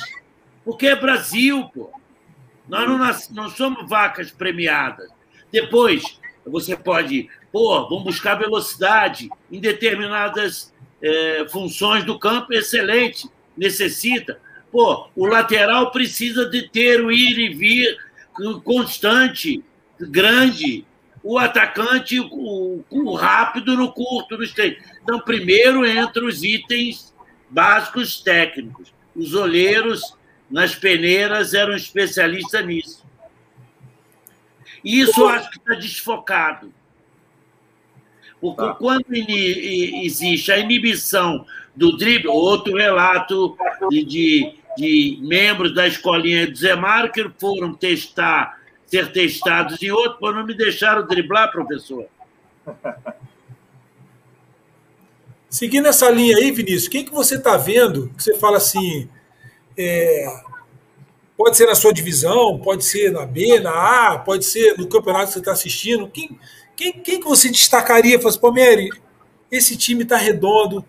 porque 0.64 0.88
é 0.88 0.95
Brasil, 0.95 1.70
pô. 1.74 1.91
Nós 2.68 2.88
não, 2.88 2.97
nas, 2.97 3.30
não 3.30 3.49
somos 3.49 3.89
vacas 3.89 4.32
premiadas. 4.32 5.09
Depois, 5.51 6.20
você 6.45 6.76
pode, 6.76 7.30
pô, 7.51 7.88
vamos 7.88 8.05
buscar 8.05 8.36
velocidade 8.36 9.30
em 9.51 9.59
determinadas 9.59 10.74
é, 11.01 11.45
funções 11.49 12.03
do 12.05 12.18
campo, 12.18 12.53
excelente, 12.53 13.30
necessita. 13.57 14.39
Pô, 14.72 15.07
o 15.16 15.26
lateral 15.26 15.91
precisa 15.91 16.49
de 16.49 16.68
ter 16.70 17.03
o 17.03 17.11
ir 17.11 17.38
e 17.38 17.53
vir 17.53 17.97
constante, 18.64 19.64
grande. 19.99 20.86
O 21.22 21.38
atacante, 21.38 22.20
o, 22.20 22.84
o 22.89 23.14
rápido 23.14 23.78
no 23.78 23.93
curto, 23.93 24.38
no 24.38 24.43
estreito. 24.43 24.84
Então, 25.01 25.20
primeiro 25.20 25.86
entra 25.86 26.26
os 26.26 26.43
itens 26.43 27.14
básicos 27.49 28.22
técnicos. 28.22 28.93
Os 29.16 29.34
olheiros 29.34 30.18
nas 30.54 30.76
peneiras 30.76 31.56
eram 31.56 31.74
especialistas 31.76 32.64
nisso. 32.64 33.04
E 34.84 34.99
isso 35.01 35.20
eu 35.20 35.28
acho 35.28 35.49
que 35.49 35.58
está 35.58 35.74
desfocado. 35.74 36.72
Porque 38.39 38.62
tá. 38.62 38.76
quando 38.76 39.06
existe 39.10 40.51
a 40.51 40.60
inibição 40.60 41.43
do 41.76 41.97
drible, 41.97 42.28
outro 42.28 42.76
relato 42.76 43.58
de, 43.89 44.06
de, 44.06 44.56
de 44.78 45.18
membros 45.24 45.74
da 45.74 45.88
escolinha 45.88 46.45
do 46.45 46.56
Zé 46.56 46.76
Mário 46.76 47.12
que 47.12 47.28
foram 47.39 47.74
testar, 47.74 48.62
ser 48.86 49.12
testados 49.12 49.82
em 49.82 49.89
outro, 49.89 50.20
mas 50.22 50.36
não 50.36 50.45
me 50.45 50.54
deixaram 50.54 51.08
driblar, 51.08 51.51
professor. 51.51 52.06
Seguindo 55.49 55.88
essa 55.88 56.12
linha 56.12 56.38
aí, 56.38 56.51
Vinícius, 56.51 56.88
quem 56.88 57.04
que 57.04 57.12
você 57.12 57.38
está 57.38 57.58
vendo 57.58 58.12
que 58.16 58.22
você 58.22 58.38
fala 58.38 58.58
assim, 58.58 59.10
é, 59.78 60.26
pode 61.38 61.57
ser 61.57 61.65
na 61.65 61.76
sua 61.76 61.93
divisão, 61.93 62.59
pode 62.59 62.86
ser 62.86 63.11
na 63.11 63.26
B, 63.26 63.59
na 63.59 64.13
A, 64.13 64.19
pode 64.19 64.45
ser 64.45 64.78
no 64.78 64.88
campeonato 64.88 65.28
que 65.28 65.34
você 65.34 65.39
está 65.39 65.51
assistindo, 65.51 66.07
quem, 66.09 66.39
quem, 66.76 66.93
quem 66.93 67.19
que 67.19 67.28
você 67.28 67.49
destacaria? 67.49 68.17
Fala 68.17 68.30
assim, 68.30 68.39
Palmeiras, 68.39 68.89
esse 69.51 69.78
time 69.78 70.03
está 70.03 70.17
redondo, 70.17 70.84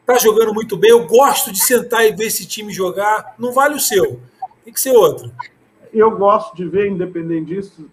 está 0.00 0.16
jogando 0.18 0.54
muito 0.54 0.76
bem, 0.76 0.90
eu 0.90 1.06
gosto 1.06 1.52
de 1.52 1.62
sentar 1.62 2.06
e 2.06 2.12
ver 2.12 2.26
esse 2.26 2.46
time 2.46 2.72
jogar, 2.72 3.34
não 3.38 3.52
vale 3.52 3.74
o 3.74 3.80
seu, 3.80 4.20
tem 4.64 4.72
que 4.72 4.80
ser 4.80 4.92
outro. 4.92 5.30
Eu 5.92 6.10
gosto 6.16 6.54
de 6.54 6.66
ver, 6.66 6.88
independente 6.88 7.54
disso, 7.54 7.90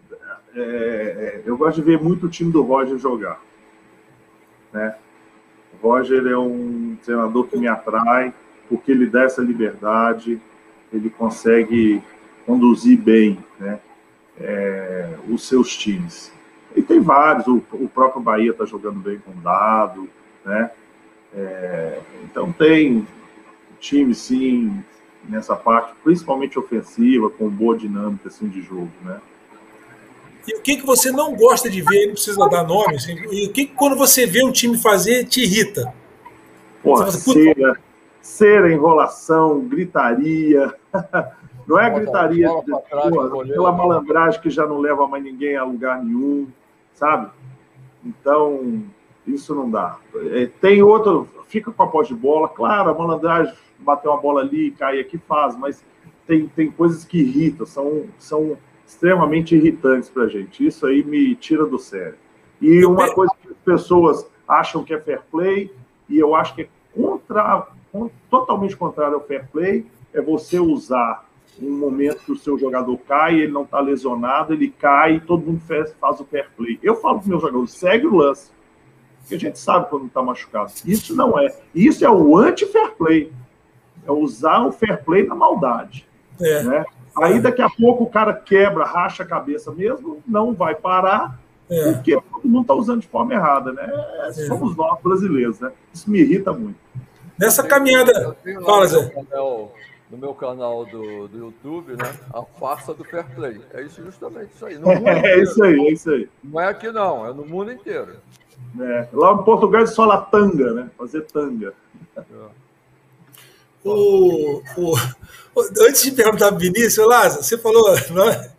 é, 0.55 0.61
é 0.61 1.41
eu 1.45 1.57
gosto 1.57 1.77
de 1.77 1.81
ver 1.81 2.01
muito 2.01 2.25
o 2.25 2.29
time 2.29 2.51
do 2.51 2.61
Roger 2.61 2.97
jogar. 2.97 3.41
Né? 4.71 4.95
Roger 5.81 6.25
é 6.25 6.38
um 6.38 6.97
treinador 7.03 7.47
que 7.47 7.57
me 7.57 7.67
atrai, 7.67 8.33
porque 8.70 8.91
ele 8.91 9.05
dá 9.05 9.24
essa 9.24 9.41
liberdade, 9.41 10.39
ele 10.91 11.09
consegue 11.09 12.01
conduzir 12.45 12.97
bem 12.97 13.38
né, 13.59 13.80
é, 14.39 15.16
os 15.30 15.47
seus 15.47 15.76
times. 15.76 16.32
E 16.76 16.82
tem 16.82 16.99
vários, 16.99 17.47
o, 17.47 17.63
o 17.74 17.88
próprio 17.88 18.22
Bahia 18.22 18.51
está 18.51 18.66
jogando 18.66 18.99
bem 18.99 19.18
com 19.20 19.32
dado, 19.41 20.09
né? 20.43 20.72
É, 21.34 21.99
então 22.24 22.51
tem 22.51 23.07
time 23.80 24.13
sim 24.13 24.84
nessa 25.28 25.55
parte, 25.55 25.93
principalmente 26.03 26.59
ofensiva, 26.59 27.30
com 27.30 27.49
boa 27.49 27.78
dinâmica 27.78 28.28
assim, 28.28 28.47
de 28.47 28.61
jogo, 28.61 28.91
né? 29.03 29.20
E 30.47 30.57
o 30.57 30.61
que, 30.61 30.78
que 30.78 30.86
você 30.86 31.11
não 31.11 31.36
gosta 31.36 31.70
de 31.70 31.82
ver, 31.82 32.05
não 32.05 32.13
precisa 32.13 32.47
dar 32.47 32.63
nome, 32.63 32.95
assim, 32.95 33.16
e 33.32 33.47
o 33.47 33.51
que, 33.51 33.66
que 33.66 33.74
quando 33.74 33.95
você 33.95 34.28
vê 34.28 34.43
um 34.43 34.51
time 34.51 34.78
fazer 34.78 35.26
te 35.26 35.41
irrita? 35.41 35.91
Porra, 36.84 37.11
fala, 37.11 37.80
cera, 38.26 38.73
enrolação, 38.73 39.61
gritaria. 39.61 40.73
Não 41.67 41.80
é 41.80 41.89
gritaria 41.89 42.47
de, 42.63 42.73
aquela 42.73 43.71
malandragem 43.71 44.39
que 44.39 44.51
já 44.51 44.67
não 44.67 44.78
leva 44.78 45.07
mais 45.07 45.23
ninguém 45.23 45.55
a 45.55 45.63
lugar 45.63 46.03
nenhum, 46.03 46.47
sabe? 46.93 47.32
Então, 48.05 48.84
isso 49.26 49.55
não 49.55 49.67
dá. 49.71 49.97
É, 50.32 50.45
tem 50.61 50.84
outro, 50.84 51.28
fica 51.47 51.71
com 51.71 51.82
a 51.82 51.88
posse 51.88 52.13
de 52.13 52.19
bola, 52.19 52.47
claro, 52.47 52.91
a 52.91 52.93
malandragem, 52.93 53.51
bater 53.80 54.07
uma 54.07 54.21
bola 54.21 54.41
ali, 54.41 54.69
cair 54.69 54.99
aqui 54.99 55.17
faz, 55.17 55.57
mas 55.57 55.84
tem, 56.28 56.47
tem 56.49 56.69
coisas 56.69 57.03
que 57.03 57.17
irritam, 57.17 57.65
são, 57.65 58.03
são 58.19 58.55
extremamente 58.86 59.55
irritantes 59.55 60.07
para 60.07 60.26
a 60.26 60.30
gente. 60.30 60.63
Isso 60.63 60.86
aí 60.86 61.03
me 61.03 61.34
tira 61.34 61.65
do 61.65 61.80
sério. 61.80 62.19
E 62.61 62.86
uma 62.86 63.11
coisa 63.11 63.34
que 63.41 63.49
as 63.49 63.57
pessoas 63.57 64.30
acham 64.47 64.84
que 64.84 64.93
é 64.93 64.99
fair 64.99 65.23
play, 65.32 65.73
e 66.07 66.19
eu 66.19 66.36
acho 66.36 66.53
que 66.53 66.61
é 66.61 66.67
contra, 66.93 67.67
totalmente 68.30 68.76
contrário 68.76 69.16
ao 69.16 69.22
fair 69.22 69.48
play, 69.52 69.86
é 70.14 70.22
você 70.22 70.60
usar 70.60 71.26
um 71.62 71.72
momento 71.72 72.24
que 72.26 72.32
o 72.32 72.38
seu 72.38 72.58
jogador 72.58 72.98
cai, 73.08 73.39
ele 73.39 73.52
não 73.52 73.64
está 73.64 73.80
lesionado, 73.80 74.54
ele 74.54 74.70
cai, 74.70 75.22
todo 75.22 75.46
mundo 75.46 75.62
faz, 75.62 75.93
faz 76.00 76.20
o 76.20 76.26
fair 76.26 76.50
play. 76.56 76.80
Eu 76.84 76.96
falo 76.96 77.20
para 77.20 77.30
meus 77.30 77.41
jogadores, 77.41 77.72
segue 77.72 78.08
o 78.08 78.16
lance, 78.16 78.52
porque 79.20 79.36
a 79.36 79.39
gente 79.39 79.58
sabe 79.58 79.89
quando 79.89 80.08
está 80.08 80.22
machucado. 80.22 80.72
Isso 80.86 81.16
não 81.16 81.39
é. 81.39 81.56
Isso 81.74 82.06
é 82.06 82.10
o 82.10 82.38
anti-fair 82.38 82.93
play. 82.96 83.32
É 84.06 84.12
usar 84.12 84.66
o 84.66 84.72
fair 84.72 85.04
play 85.04 85.26
na 85.26 85.36
maldade. 85.36 86.08
É. 86.39 86.64
Né? 86.64 86.86
Aí 87.18 87.39
daqui 87.39 87.62
a 87.62 87.70
pouco 87.70 88.04
o 88.04 88.10
cara 88.10 88.34
quebra, 88.34 88.86
racha 88.86 89.24
a 89.24 89.26
cabeça 89.26 89.72
mesmo, 89.72 90.22
não 90.28 90.54
vai 90.54 90.76
parar, 90.76 91.39
é. 91.70 91.93
porque 91.93 92.14
todo 92.14 92.48
mundo 92.48 92.62
está 92.62 92.74
usando 92.74 93.02
de 93.02 93.08
forma 93.08 93.34
errada, 93.34 93.72
né? 93.72 93.89
É. 94.28 94.32
Somos 94.34 94.76
nós 94.76 95.02
brasileiros, 95.02 95.60
né? 95.60 95.72
Isso 95.93 96.12
me 96.12 96.20
irrita 96.20 96.52
muito. 96.52 96.78
Nessa 97.38 97.63
caminhada. 97.63 98.36
Fala, 98.65 98.88
Zé. 98.88 99.13
No 100.09 100.19
meu 100.19 100.33
canal 100.36 100.86
do, 100.86 101.27
do 101.27 101.38
YouTube, 101.38 101.97
né? 101.97 102.13
A 102.31 102.43
farsa 102.43 102.93
do 102.93 103.03
fair 103.03 103.25
play. 103.36 103.59
É 103.73 103.81
isso 103.81 104.03
justamente 104.03 104.51
isso 104.55 104.65
aí. 104.65 104.75
é 105.25 105.41
isso 105.41 105.63
aí, 105.63 105.79
é 105.79 105.91
isso 105.91 106.09
aí. 106.11 106.29
Não 106.43 106.61
é 106.61 106.67
aqui 106.67 106.91
não, 106.91 107.25
é 107.25 107.33
no 107.33 107.45
mundo 107.45 107.71
inteiro. 107.71 108.15
É. 108.79 109.07
Lá 109.11 109.33
em 109.33 109.43
Portugal 109.43 109.81
é 109.81 109.86
só 109.88 110.17
tanga, 110.17 110.73
né? 110.73 110.89
Fazer 110.97 111.21
tanga. 111.23 111.73
É. 112.15 112.21
O, 113.83 114.61
o, 114.77 114.95
Antes 115.57 116.03
de 116.03 116.11
perguntar 116.11 116.47
para 116.47 116.55
o 116.55 116.59
Vinícius, 116.59 117.07
Lázaro, 117.07 117.43
você 117.43 117.57
falou. 117.57 117.95
Não, 118.11 118.29
é? 118.29 118.51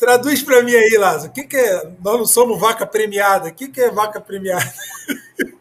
Traduz 0.00 0.42
para 0.42 0.62
mim 0.62 0.74
aí, 0.74 0.96
Lázaro. 0.98 1.30
O 1.30 1.34
que, 1.34 1.44
que 1.44 1.56
é. 1.56 1.92
Nós 2.02 2.18
não 2.18 2.26
somos 2.26 2.58
vaca 2.58 2.86
premiada. 2.86 3.50
O 3.50 3.54
que, 3.54 3.68
que 3.68 3.80
é 3.80 3.90
vaca 3.90 4.20
premiada? 4.20 4.72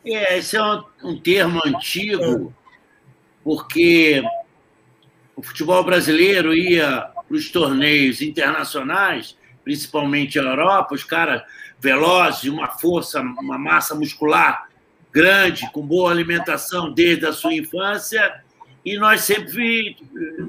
É, 0.06 0.38
esse 0.38 0.56
é 0.56 0.64
um, 0.64 0.84
um 1.04 1.20
termo 1.20 1.62
antigo, 1.66 2.54
porque 3.44 4.24
o 5.36 5.44
futebol 5.44 5.84
brasileiro 5.84 6.54
ia 6.54 7.12
para 7.28 7.38
os 7.38 7.52
torneios 7.52 8.22
internacionais, 8.22 9.38
principalmente 9.64 10.40
a 10.40 10.42
Europa, 10.42 10.96
os 10.96 11.04
caras 11.04 11.44
velozes, 11.80 12.50
uma 12.50 12.68
força, 12.68 13.22
uma 13.22 13.58
massa 13.58 13.94
muscular 13.94 14.68
grande, 15.12 15.70
com 15.72 15.86
boa 15.86 16.12
alimentação 16.12 16.92
desde 16.92 17.26
a 17.26 17.34
sua 17.34 17.54
infância, 17.54 18.42
e 18.86 18.98
nós 18.98 19.22
sempre, 19.22 19.98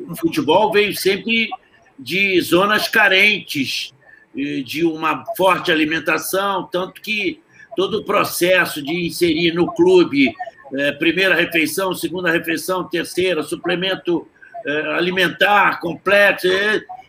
o 0.08 0.14
futebol 0.16 0.72
veio 0.72 0.94
sempre 0.96 1.50
de 2.00 2.40
zonas 2.40 2.88
carentes, 2.88 3.92
de 4.34 4.84
uma 4.84 5.24
forte 5.36 5.70
alimentação, 5.70 6.68
tanto 6.70 7.00
que 7.00 7.40
todo 7.76 7.98
o 7.98 8.04
processo 8.04 8.82
de 8.82 9.06
inserir 9.06 9.52
no 9.52 9.72
clube 9.72 10.32
é, 10.72 10.92
primeira 10.92 11.34
refeição, 11.34 11.94
segunda 11.94 12.30
refeição, 12.30 12.84
terceira, 12.84 13.42
suplemento 13.42 14.28
é, 14.64 14.94
alimentar 14.94 15.80
completo, 15.80 16.46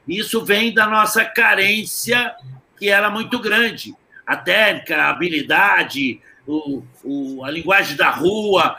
isso 0.08 0.44
vem 0.44 0.74
da 0.74 0.88
nossa 0.88 1.24
carência, 1.24 2.34
que 2.78 2.90
era 2.90 3.10
muito 3.10 3.38
grande. 3.40 3.94
A 4.26 4.36
técnica, 4.36 4.98
a 4.98 5.10
habilidade, 5.10 6.20
o, 6.48 6.82
o, 7.04 7.44
a 7.44 7.52
linguagem 7.52 7.96
da 7.96 8.10
rua, 8.10 8.78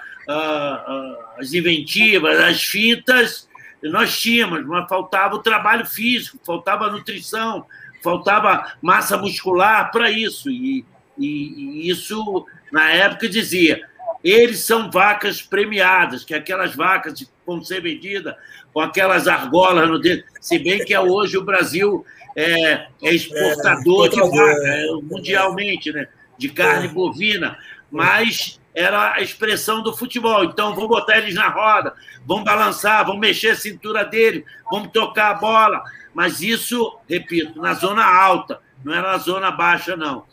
as 1.39 1.53
inventivas, 1.53 2.41
as 2.41 2.63
fintas, 2.63 3.49
nós 3.91 4.19
tínhamos, 4.19 4.65
mas 4.67 4.89
faltava 4.89 5.35
o 5.35 5.43
trabalho 5.43 5.85
físico, 5.85 6.39
faltava 6.45 6.91
nutrição, 6.91 7.67
faltava 8.03 8.75
massa 8.81 9.17
muscular 9.17 9.91
para 9.91 10.11
isso. 10.11 10.51
E, 10.51 10.85
e, 11.19 11.27
e, 11.27 11.91
isso, 11.91 12.47
na 12.71 12.91
época, 12.91 13.29
dizia: 13.29 13.87
eles 14.23 14.61
são 14.61 14.91
vacas 14.91 15.43
premiadas, 15.43 16.25
que 16.25 16.35
aquelas 16.35 16.75
vacas 16.75 17.15
que 17.15 17.29
vão 17.47 17.63
ser 17.63 17.81
vendidas 17.81 18.35
com 18.73 18.81
aquelas 18.81 19.27
argolas 19.27 19.89
no 19.89 19.99
dedo. 19.99 20.25
Se 20.41 20.59
bem 20.59 20.85
que 20.85 20.97
hoje 20.97 21.37
o 21.37 21.45
Brasil 21.45 22.05
é, 22.37 22.87
é 23.03 23.15
exportador 23.15 24.07
é, 24.07 24.11
de 24.11 24.21
vaca, 24.21 24.69
é, 24.69 24.87
mundialmente, 25.03 25.93
né? 25.93 26.07
de 26.39 26.49
carne 26.49 26.89
bovina, 26.89 27.59
mas 27.91 28.61
era 28.75 29.15
a 29.15 29.21
expressão 29.21 29.83
do 29.83 29.97
futebol. 29.97 30.45
Então, 30.45 30.75
vamos 30.75 30.89
botar 30.89 31.19
eles 31.19 31.35
na 31.35 31.49
roda, 31.49 31.95
vamos 32.27 32.45
balançar, 32.45 33.05
vamos 33.05 33.21
mexer 33.21 33.51
a 33.51 33.57
cintura 33.57 34.05
dele, 34.05 34.45
vamos 34.71 34.91
tocar 34.91 35.31
a 35.31 35.35
bola. 35.35 35.83
Mas 36.15 36.41
isso, 36.41 36.99
repito, 37.09 37.61
na 37.61 37.75
zona 37.75 38.05
alta, 38.05 38.61
não 38.85 38.93
era 38.93 39.13
na 39.13 39.19
zona 39.19 39.51
baixa, 39.51 39.97
não. 39.97 40.25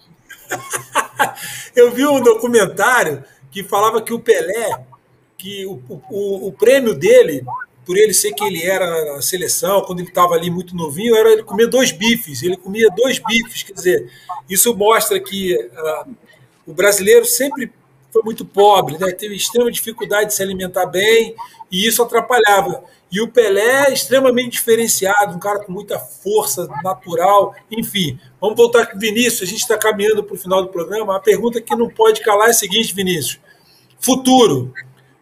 Eu 1.76 1.92
vi 1.92 2.06
um 2.06 2.22
documentário 2.22 3.24
que 3.52 3.64
falava 3.64 4.02
que 4.02 4.14
o 4.14 4.20
Pelé, 4.20 4.84
que 5.38 5.66
o, 5.66 5.82
o, 6.10 6.48
o 6.48 6.52
prêmio 6.52 6.94
dele, 6.94 7.46
por 7.86 7.98
ele 7.98 8.14
ser 8.14 8.34
que 8.34 8.44
ele 8.44 8.64
era 8.64 9.16
na 9.16 9.22
seleção, 9.22 9.82
quando 9.82 10.00
ele 10.00 10.10
estava 10.10 10.36
ali 10.36 10.50
muito 10.50 10.76
novinho, 10.76 11.16
era 11.16 11.32
ele 11.32 11.44
comer 11.44 11.68
dois 11.68 11.92
bifes. 11.92 12.44
Ele 12.44 12.58
comia 12.58 12.90
dois 12.96 13.20
bifes, 13.20 13.64
quer 13.64 13.74
dizer, 13.74 14.12
isso 14.50 14.76
mostra 14.76 15.20
que 15.20 15.56
uh, 15.56 16.16
o 16.66 16.74
brasileiro 16.74 17.26
sempre 17.26 17.72
foi 18.12 18.22
muito 18.24 18.44
pobre, 18.44 18.98
né? 18.98 19.12
teve 19.12 19.36
extrema 19.36 19.72
dificuldade 19.72 20.28
de 20.28 20.34
se 20.34 20.42
alimentar 20.42 20.86
bem 20.86 21.36
e 21.72 21.88
isso 21.88 22.02
atrapalhava. 22.02 22.84
E 23.12 23.22
o 23.22 23.28
Pelé 23.28 23.88
é 23.88 23.94
extremamente 23.94 24.52
diferenciado, 24.52 25.36
um 25.36 25.40
cara 25.40 25.60
com 25.60 25.72
muita 25.72 25.98
força 25.98 26.68
natural, 26.84 27.56
enfim. 27.72 28.20
Vamos 28.40 28.56
voltar 28.56 28.86
com 28.86 28.98
o 28.98 29.00
Vinícius, 29.00 29.44
a 29.44 29.52
gente 29.52 29.62
está 29.62 29.78
caminhando 29.78 30.24
para 30.24 30.36
o 30.36 30.38
final 30.38 30.62
do 30.62 30.70
programa. 30.70 31.16
A 31.16 31.20
pergunta 31.20 31.60
que 31.60 31.76
não 31.76 31.90
pode 31.90 32.22
calar 32.22 32.48
é 32.48 32.52
a 32.52 32.54
seguinte, 32.54 32.94
Vinícius: 32.94 33.40
futuro. 34.00 34.74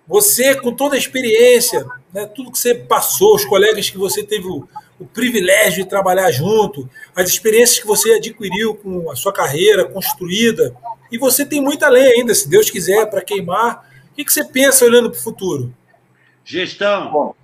Você, 0.05 0.55
com 0.55 0.73
toda 0.73 0.95
a 0.95 0.97
experiência, 0.97 1.85
né, 2.13 2.25
tudo 2.25 2.51
que 2.51 2.57
você 2.57 2.73
passou, 2.73 3.35
os 3.35 3.43
colegas 3.43 3.89
que 3.89 3.97
você 3.97 4.23
teve 4.23 4.47
o, 4.47 4.65
o 4.97 5.05
privilégio 5.05 5.83
de 5.83 5.89
trabalhar 5.89 6.31
junto, 6.31 6.89
as 7.13 7.27
experiências 7.29 7.79
que 7.79 7.87
você 7.87 8.13
adquiriu 8.13 8.75
com 8.75 9.11
a 9.11 9.15
sua 9.17 9.33
carreira 9.33 9.83
construída, 9.83 10.73
e 11.11 11.17
você 11.17 11.45
tem 11.45 11.61
muita 11.61 11.89
lei 11.89 12.13
ainda, 12.13 12.33
se 12.33 12.49
Deus 12.49 12.69
quiser, 12.69 13.09
para 13.09 13.23
queimar. 13.23 13.87
O 14.11 14.15
que, 14.15 14.25
que 14.25 14.33
você 14.33 14.43
pensa 14.43 14.85
olhando 14.85 15.09
para 15.09 15.19
o 15.19 15.23
futuro? 15.23 15.73
Gestão. 16.43 17.11
Bom. 17.11 17.35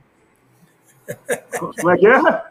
Como 1.60 1.92
é 1.92 1.98
que 1.98 2.08
é? 2.08 2.44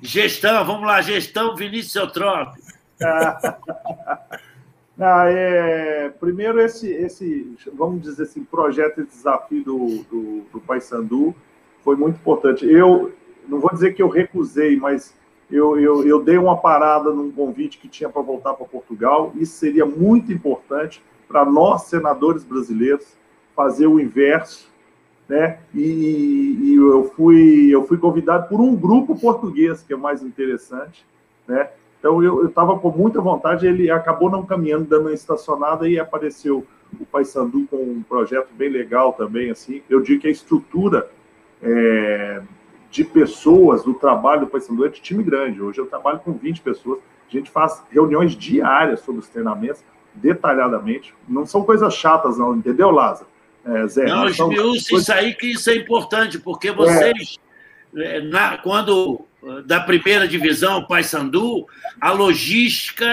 Gestão, 0.00 0.64
vamos 0.64 0.86
lá, 0.86 1.00
gestão 1.02 1.56
Vinícius 1.56 1.94
Eutrópio. 1.96 2.62
Ah, 5.00 5.26
é, 5.28 6.08
primeiro, 6.18 6.60
esse, 6.60 6.90
esse, 6.90 7.56
vamos 7.72 8.02
dizer 8.02 8.24
assim, 8.24 8.42
projeto 8.42 9.00
e 9.00 9.06
desafio 9.06 9.62
do, 9.62 10.04
do, 10.10 10.40
do 10.52 10.60
Paysandu 10.60 11.36
foi 11.84 11.94
muito 11.94 12.16
importante. 12.16 12.66
Eu 12.66 13.14
não 13.46 13.60
vou 13.60 13.70
dizer 13.70 13.94
que 13.94 14.02
eu 14.02 14.08
recusei, 14.08 14.76
mas 14.76 15.14
eu, 15.50 15.78
eu, 15.78 16.06
eu 16.06 16.22
dei 16.22 16.36
uma 16.36 16.56
parada 16.56 17.10
num 17.10 17.30
convite 17.30 17.78
que 17.78 17.88
tinha 17.88 18.08
para 18.08 18.20
voltar 18.20 18.54
para 18.54 18.66
Portugal. 18.66 19.32
Isso 19.36 19.54
seria 19.54 19.86
muito 19.86 20.32
importante 20.32 21.02
para 21.26 21.44
nós, 21.44 21.82
senadores 21.82 22.44
brasileiros, 22.44 23.16
fazer 23.56 23.86
o 23.86 23.98
inverso. 23.98 24.68
Né? 25.28 25.58
E, 25.74 26.58
e, 26.62 26.74
eu, 26.74 27.04
fui, 27.16 27.68
eu 27.70 27.86
fui 27.86 27.98
convidado 27.98 28.48
por 28.48 28.60
um 28.60 28.74
grupo 28.74 29.18
português, 29.18 29.82
que 29.82 29.92
é 29.92 29.96
mais 29.96 30.22
interessante. 30.22 31.04
Né? 31.46 31.68
Então 31.98 32.22
eu 32.22 32.46
estava 32.46 32.78
com 32.78 32.90
muita 32.90 33.20
vontade, 33.20 33.66
ele 33.66 33.90
acabou 33.90 34.30
não 34.30 34.44
caminhando, 34.44 34.84
dando 34.84 35.02
uma 35.02 35.12
estacionada 35.12 35.88
e 35.88 35.98
apareceu 35.98 36.64
o 36.98 37.04
Paysandu 37.04 37.66
com 37.70 37.76
um 37.76 38.02
projeto 38.02 38.48
bem 38.52 38.68
legal 38.68 39.12
também. 39.14 39.50
assim. 39.50 39.82
Eu 39.88 40.00
digo 40.00 40.22
que 40.22 40.28
a 40.28 40.30
estrutura 40.30 41.10
é, 41.62 42.40
de 42.90 43.04
pessoas 43.04 43.82
do 43.82 43.94
trabalho 43.94 44.42
do 44.42 44.46
Paysandu 44.46 44.86
é 44.86 44.88
de 44.88 45.00
time 45.00 45.22
grande. 45.22 45.60
Hoje 45.60 45.78
eu 45.78 45.86
trabalho 45.86 46.18
com 46.20 46.32
20 46.32 46.60
pessoas. 46.60 47.00
A 47.28 47.30
gente 47.30 47.50
faz 47.50 47.82
reuniões 47.90 48.32
diárias 48.32 49.00
sobre 49.00 49.20
os 49.20 49.28
treinamentos, 49.28 49.82
detalhadamente. 50.14 51.14
Não 51.28 51.44
são 51.44 51.62
coisas 51.62 51.94
chatas, 51.94 52.38
não, 52.38 52.56
entendeu, 52.56 52.90
Lázaro? 52.90 53.28
É, 53.64 53.86
Zé, 53.86 54.06
não, 54.06 54.26
esmiúce 54.26 54.90
coisas... 54.90 55.08
isso 55.08 55.12
aí 55.12 55.34
que 55.34 55.52
isso 55.52 55.68
é 55.68 55.76
importante, 55.76 56.38
porque 56.38 56.70
vocês, 56.70 57.36
é. 57.94 58.20
na, 58.22 58.56
quando 58.58 59.26
da 59.64 59.80
primeira 59.80 60.26
divisão, 60.26 60.84
Paysandu, 60.84 61.66
a 62.00 62.10
logística 62.10 63.06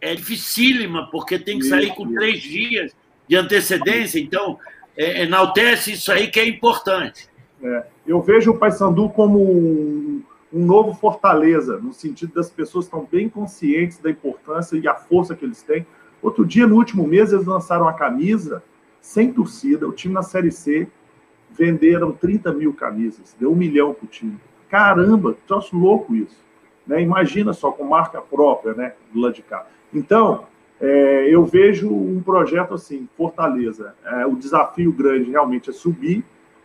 é 0.00 0.14
dificílima, 0.14 1.08
porque 1.10 1.38
tem 1.38 1.58
que 1.58 1.64
sair 1.64 1.94
com 1.94 2.12
três 2.12 2.42
dias 2.42 2.92
de 3.28 3.36
antecedência. 3.36 4.20
Então, 4.20 4.58
é, 4.96 5.22
enaltece 5.22 5.92
isso 5.92 6.12
aí 6.12 6.28
que 6.28 6.38
é 6.38 6.46
importante. 6.46 7.28
É, 7.62 7.84
eu 8.06 8.20
vejo 8.20 8.52
o 8.52 8.58
Paysandu 8.58 9.08
como 9.08 9.40
um, 9.40 10.22
um, 10.52 10.64
novo 10.64 10.94
Fortaleza, 10.94 11.78
no 11.78 11.92
sentido 11.92 12.34
das 12.34 12.50
pessoas 12.50 12.84
estão 12.84 13.06
bem 13.10 13.28
conscientes 13.28 13.98
da 13.98 14.10
importância 14.10 14.76
e 14.76 14.86
a 14.86 14.94
força 14.94 15.34
que 15.34 15.44
eles 15.44 15.62
têm. 15.62 15.86
Outro 16.22 16.44
dia, 16.44 16.66
no 16.66 16.76
último 16.76 17.06
mês, 17.06 17.32
eles 17.32 17.46
lançaram 17.46 17.88
a 17.88 17.92
camisa 17.92 18.62
sem 19.00 19.32
torcida, 19.32 19.86
o 19.86 19.92
time 19.92 20.14
na 20.14 20.22
Série 20.22 20.50
C 20.50 20.88
venderam 21.50 22.12
30 22.12 22.52
mil 22.52 22.72
camisas, 22.72 23.36
deu 23.38 23.52
um 23.52 23.56
milhão 23.56 23.94
para 23.94 24.04
o 24.04 24.08
time. 24.08 24.38
Caramba, 24.68 25.36
troço 25.46 25.76
louco 25.78 26.16
isso. 26.16 26.42
Né? 26.86 27.02
Imagina 27.02 27.52
só, 27.52 27.70
com 27.70 27.84
marca 27.84 28.20
própria, 28.20 28.74
né, 28.74 28.94
do 29.12 29.20
lado 29.20 29.34
de 29.34 29.42
cá. 29.42 29.66
Então, 29.92 30.46
é, 30.80 31.28
eu 31.28 31.44
vejo 31.44 31.90
um 31.90 32.20
projeto 32.22 32.74
assim, 32.74 33.08
Fortaleza. 33.16 33.94
É, 34.04 34.26
o 34.26 34.34
desafio 34.34 34.92
grande 34.92 35.30
realmente 35.30 35.70
é 35.70 35.72
subir. 35.72 36.24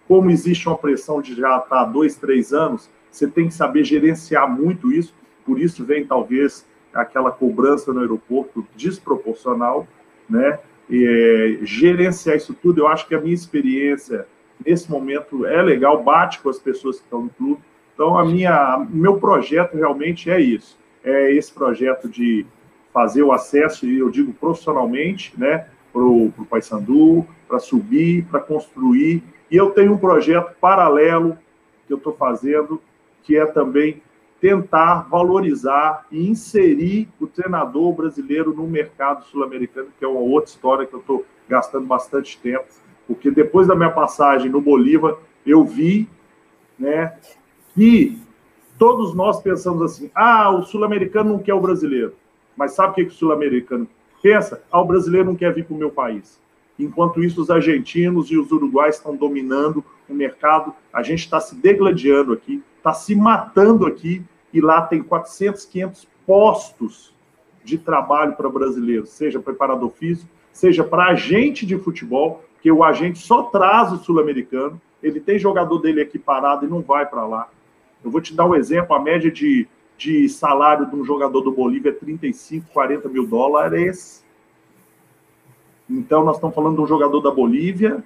Como 0.10 0.32
existe 0.32 0.68
uma 0.68 0.76
pressão 0.76 1.22
de 1.22 1.36
já 1.36 1.58
estar 1.58 1.68
tá 1.68 1.86
dois, 1.86 2.16
três 2.16 2.52
anos, 2.52 2.90
você 3.12 3.28
tem 3.28 3.48
que 3.48 3.54
saber 3.54 3.84
gerenciar 3.84 4.50
muito 4.50 4.92
isso. 4.92 5.14
Por 5.46 5.62
isso 5.62 5.86
vem 5.86 6.04
talvez 6.04 6.66
aquela 6.92 7.32
cobrança 7.32 7.94
no 7.94 8.00
aeroporto 8.00 8.66
desproporcional, 8.76 9.88
né? 10.28 10.60
É, 10.92 11.60
gerenciar 11.62 12.38
isso 12.38 12.56
tudo, 12.56 12.82
eu 12.82 12.88
acho 12.88 13.08
que 13.08 13.14
a 13.14 13.22
minha 13.22 13.36
experiência 13.36 14.26
nesse 14.66 14.90
momento 14.90 15.46
é 15.46 15.62
legal, 15.62 16.04
bate 16.04 16.40
com 16.40 16.50
as 16.50 16.58
pessoas 16.58 16.98
que 16.98 17.04
estão 17.04 17.26
no 17.26 17.30
clube. 17.30 17.62
Então, 17.94 18.18
a 18.18 18.26
minha, 18.26 18.84
meu 18.90 19.20
projeto 19.20 19.78
realmente 19.78 20.32
é 20.32 20.42
isso. 20.42 20.80
É 21.04 21.32
esse 21.32 21.54
projeto 21.54 22.10
de 22.10 22.48
fazer 22.92 23.22
o 23.22 23.32
acesso, 23.32 23.86
e 23.86 24.00
eu 24.00 24.10
digo 24.10 24.34
profissionalmente, 24.34 25.40
né, 25.40 25.68
para 25.94 26.02
o 26.02 26.32
Paysandu, 26.50 27.28
para 27.48 27.60
subir, 27.60 28.26
para 28.26 28.40
construir. 28.40 29.24
E 29.52 29.56
eu 29.56 29.72
tenho 29.72 29.94
um 29.94 29.98
projeto 29.98 30.56
paralelo 30.60 31.38
que 31.88 31.94
eu 31.94 31.98
estou 31.98 32.14
fazendo, 32.14 32.82
que 33.24 33.36
é 33.36 33.46
também 33.46 34.02
tentar 34.40 35.08
valorizar 35.10 36.06
e 36.12 36.30
inserir 36.30 37.10
o 37.20 37.28
treinador 37.28 37.92
brasileiro 37.94 38.54
no 38.54 38.68
mercado 38.68 39.26
sul-americano, 39.26 39.90
que 39.98 40.06
é 40.06 40.08
uma 40.08 40.20
outra 40.20 40.50
história 40.50 40.86
que 40.86 40.94
eu 40.94 41.00
estou 41.00 41.26
gastando 41.48 41.86
bastante 41.86 42.40
tempo, 42.40 42.68
porque 43.08 43.30
depois 43.32 43.68
da 43.68 43.76
minha 43.76 43.90
passagem 43.90 44.50
no 44.50 44.62
Bolívar, 44.62 45.18
eu 45.46 45.66
vi 45.66 46.08
né, 46.78 47.18
que 47.74 48.18
todos 48.78 49.14
nós 49.14 49.42
pensamos 49.42 49.82
assim: 49.82 50.10
ah, 50.16 50.50
o 50.52 50.64
sul-americano 50.64 51.32
não 51.32 51.40
quer 51.40 51.54
o 51.54 51.60
brasileiro. 51.60 52.14
Mas 52.56 52.74
sabe 52.74 52.92
o 52.92 52.96
que, 52.96 53.06
que 53.06 53.12
o 53.12 53.16
sul-americano 53.16 53.88
pensa? 54.22 54.64
Ah, 54.72 54.82
o 54.82 54.86
brasileiro 54.86 55.28
não 55.28 55.36
quer 55.36 55.54
vir 55.54 55.66
para 55.66 55.76
o 55.76 55.78
meu 55.78 55.90
país. 55.90 56.40
Enquanto 56.80 57.24
isso, 57.24 57.42
os 57.42 57.50
argentinos 57.50 58.32
e 58.32 58.38
os 58.38 58.52
uruguais 58.52 58.96
estão 58.96 59.16
dominando 59.16 59.84
o 60.08 60.14
mercado. 60.14 60.74
A 60.94 61.04
gente 61.04 61.20
está 61.20 61.40
se 61.40 61.56
degladiando 61.56 62.34
aqui, 62.34 62.64
está 62.78 62.94
se 62.94 63.16
matando 63.16 63.86
aqui, 63.86 64.24
e 64.54 64.62
lá 64.62 64.82
tem 64.82 65.04
400, 65.04 65.66
500 65.66 66.08
postos 66.26 67.14
de 67.64 67.78
trabalho 67.78 68.34
para 68.34 68.50
brasileiros, 68.50 69.10
seja 69.10 69.40
preparador 69.40 69.92
físico, 69.92 70.30
seja 70.52 70.84
para 70.84 71.08
agente 71.08 71.66
de 71.66 71.78
futebol, 71.78 72.44
que 72.62 72.72
o 72.72 72.84
agente 72.84 73.20
só 73.20 73.44
traz 73.44 73.92
o 73.92 73.98
sul-americano, 73.98 74.82
ele 75.04 75.20
tem 75.20 75.38
jogador 75.38 75.78
dele 75.80 76.02
aqui 76.02 76.18
parado 76.18 76.66
e 76.66 76.70
não 76.70 76.82
vai 76.82 77.06
para 77.06 77.26
lá. 77.28 77.50
Eu 78.04 78.10
vou 78.10 78.22
te 78.22 78.34
dar 78.34 78.46
um 78.46 78.56
exemplo: 78.56 78.96
a 78.96 79.00
média 79.00 79.30
de 79.30 79.68
de 80.00 80.30
salário 80.30 80.86
de 80.86 80.96
um 80.96 81.04
jogador 81.04 81.42
do 81.42 81.52
Bolívia 81.52 81.90
é 81.90 81.94
35, 81.94 82.72
40 82.72 83.10
mil 83.10 83.28
dólares. 83.28 84.26
Então, 85.90 86.24
nós 86.24 86.36
estamos 86.36 86.56
falando 86.56 86.76
de 86.76 86.82
um 86.82 86.88
jogador 86.88 87.20
da 87.20 87.32
Bolívia, 87.32 88.04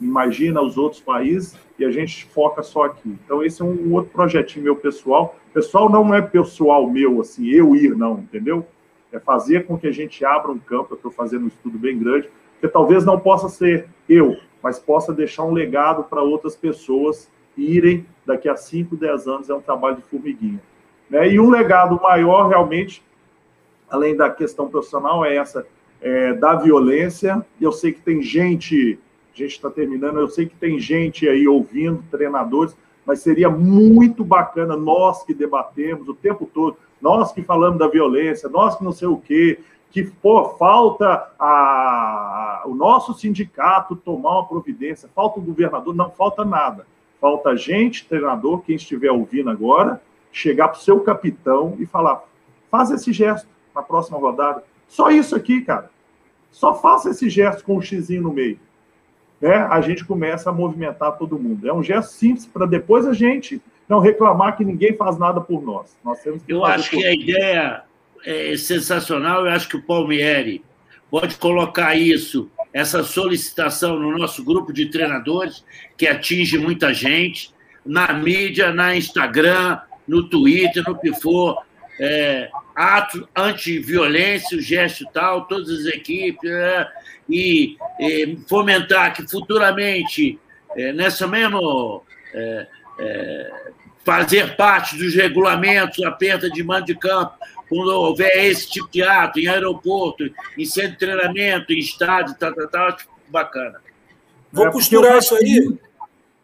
imagina 0.00 0.62
os 0.62 0.78
outros 0.78 1.00
países, 1.00 1.56
e 1.78 1.84
a 1.84 1.90
gente 1.90 2.24
foca 2.26 2.62
só 2.62 2.84
aqui. 2.84 3.16
Então, 3.24 3.42
esse 3.42 3.60
é 3.60 3.64
um 3.64 3.92
outro 3.92 4.10
projetinho 4.10 4.64
meu 4.64 4.76
pessoal. 4.76 5.36
Pessoal 5.52 5.90
não 5.90 6.14
é 6.14 6.22
pessoal 6.22 6.88
meu, 6.88 7.20
assim, 7.20 7.48
eu 7.48 7.76
ir, 7.76 7.94
não, 7.94 8.18
entendeu? 8.18 8.66
É 9.12 9.18
fazer 9.18 9.66
com 9.66 9.78
que 9.78 9.86
a 9.86 9.92
gente 9.92 10.24
abra 10.24 10.50
um 10.50 10.58
campo, 10.58 10.94
eu 10.94 10.96
estou 10.96 11.10
fazendo 11.10 11.44
um 11.44 11.48
estudo 11.48 11.78
bem 11.78 11.98
grande, 11.98 12.30
que 12.60 12.68
talvez 12.68 13.04
não 13.04 13.18
possa 13.18 13.48
ser 13.48 13.88
eu, 14.08 14.36
mas 14.62 14.78
possa 14.78 15.12
deixar 15.12 15.44
um 15.44 15.52
legado 15.52 16.04
para 16.04 16.22
outras 16.22 16.56
pessoas 16.56 17.30
irem 17.56 18.06
daqui 18.24 18.48
a 18.48 18.56
5, 18.56 18.96
10 18.96 19.26
anos, 19.26 19.50
é 19.50 19.54
um 19.54 19.60
trabalho 19.60 19.96
de 19.96 20.02
formiguinha. 20.02 20.60
Né? 21.10 21.30
E 21.30 21.40
um 21.40 21.50
legado 21.50 22.00
maior, 22.00 22.48
realmente, 22.48 23.02
além 23.90 24.16
da 24.16 24.30
questão 24.30 24.68
profissional, 24.68 25.24
é 25.24 25.36
essa 25.36 25.66
é, 26.00 26.32
da 26.34 26.54
violência. 26.54 27.44
Eu 27.60 27.72
sei 27.72 27.92
que 27.92 28.00
tem 28.00 28.22
gente, 28.22 28.98
a 29.34 29.36
gente 29.36 29.52
está 29.52 29.70
terminando, 29.70 30.18
eu 30.18 30.28
sei 30.28 30.46
que 30.46 30.56
tem 30.56 30.78
gente 30.78 31.28
aí 31.28 31.46
ouvindo, 31.46 32.02
treinadores, 32.10 32.76
mas 33.04 33.20
seria 33.20 33.48
muito 33.48 34.24
bacana 34.24 34.76
nós 34.76 35.22
que 35.22 35.32
debatemos 35.32 36.08
o 36.08 36.14
tempo 36.14 36.48
todo, 36.52 36.76
nós 37.00 37.32
que 37.32 37.42
falamos 37.42 37.78
da 37.78 37.88
violência, 37.88 38.48
nós 38.48 38.76
que 38.76 38.84
não 38.84 38.92
sei 38.92 39.08
o 39.08 39.16
quê, 39.16 39.58
que 39.90 40.02
pô, 40.04 40.50
falta 40.56 41.30
a, 41.38 42.62
o 42.66 42.74
nosso 42.74 43.14
sindicato 43.14 43.96
tomar 43.96 44.32
uma 44.32 44.46
providência, 44.46 45.08
falta 45.14 45.40
o 45.40 45.42
governador, 45.42 45.94
não 45.94 46.10
falta 46.10 46.44
nada. 46.44 46.86
Falta 47.20 47.56
gente, 47.56 48.06
treinador, 48.06 48.60
quem 48.60 48.76
estiver 48.76 49.10
ouvindo 49.10 49.50
agora, 49.50 50.00
chegar 50.30 50.68
para 50.68 50.78
o 50.78 50.82
seu 50.82 51.00
capitão 51.00 51.74
e 51.78 51.86
falar: 51.86 52.22
faz 52.70 52.90
esse 52.90 53.12
gesto 53.12 53.48
na 53.74 53.82
próxima 53.82 54.18
rodada. 54.18 54.62
Só 54.88 55.10
isso 55.10 55.36
aqui, 55.36 55.60
cara. 55.60 55.90
Só 56.50 56.74
faça 56.74 57.10
esse 57.10 57.28
gesto 57.28 57.62
com 57.62 57.74
o 57.74 57.78
um 57.78 57.82
xizinho 57.82 58.22
no 58.22 58.32
meio. 58.32 58.58
Né? 59.40 59.54
A 59.54 59.80
gente 59.80 60.04
começa 60.04 60.50
a 60.50 60.52
movimentar 60.52 61.16
todo 61.16 61.38
mundo. 61.38 61.68
É 61.68 61.72
um 61.72 61.82
gesto 61.82 62.12
simples 62.12 62.46
para 62.46 62.66
depois 62.66 63.06
a 63.06 63.12
gente 63.12 63.62
não 63.88 64.00
reclamar 64.00 64.56
que 64.56 64.64
ninguém 64.64 64.96
faz 64.96 65.18
nada 65.18 65.40
por 65.40 65.62
nós. 65.62 65.96
nós 66.04 66.20
temos 66.20 66.42
que 66.42 66.52
Eu 66.52 66.64
acho 66.64 66.90
que 66.90 67.04
a 67.04 67.14
ideia 67.14 67.82
é 68.24 68.56
sensacional. 68.56 69.46
Eu 69.46 69.52
acho 69.52 69.68
que 69.68 69.76
o 69.76 69.82
Palmieri 69.82 70.64
pode 71.10 71.36
colocar 71.36 71.94
isso, 71.94 72.50
essa 72.72 73.02
solicitação 73.02 73.98
no 73.98 74.16
nosso 74.18 74.44
grupo 74.44 74.72
de 74.72 74.86
treinadores, 74.86 75.64
que 75.96 76.06
atinge 76.06 76.58
muita 76.58 76.92
gente, 76.92 77.54
na 77.84 78.12
mídia, 78.12 78.72
na 78.72 78.94
Instagram, 78.94 79.80
no 80.06 80.28
Twitter, 80.28 80.84
no 80.86 80.98
que 80.98 81.12
for, 81.14 81.62
é, 81.98 82.50
ato 82.78 83.28
anti-violência, 83.34 84.56
o 84.56 84.60
gesto 84.60 85.04
tal, 85.12 85.46
todas 85.46 85.68
as 85.68 85.86
equipes, 85.86 86.48
é, 86.48 86.88
e, 87.28 87.76
e, 87.98 88.38
fomentar 88.48 89.12
que 89.12 89.28
futuramente, 89.28 90.38
é, 90.76 90.92
nessa 90.92 91.26
mesmo 91.26 92.04
é, 92.32 92.66
é, 93.00 93.70
fazer 94.04 94.54
parte 94.54 94.96
dos 94.96 95.12
regulamentos, 95.12 96.04
aperta 96.04 96.48
de 96.48 96.62
mando 96.62 96.86
de 96.86 96.94
campo, 96.94 97.34
quando 97.68 97.88
houver 97.88 98.44
esse 98.46 98.70
tipo 98.70 98.88
de 98.88 99.02
ato, 99.02 99.40
em 99.40 99.48
aeroporto, 99.48 100.30
em 100.56 100.64
centro 100.64 100.92
de 100.92 100.98
treinamento, 100.98 101.72
em 101.72 101.78
estádio, 101.78 102.36
tal, 102.38 102.54
tal, 102.54 102.68
tal, 102.68 102.88
acho 102.90 103.08
bacana. 103.28 103.80
Vou 104.52 104.68
é, 104.68 104.70
costurar 104.70 105.18
isso 105.18 105.34
aí. 105.34 105.76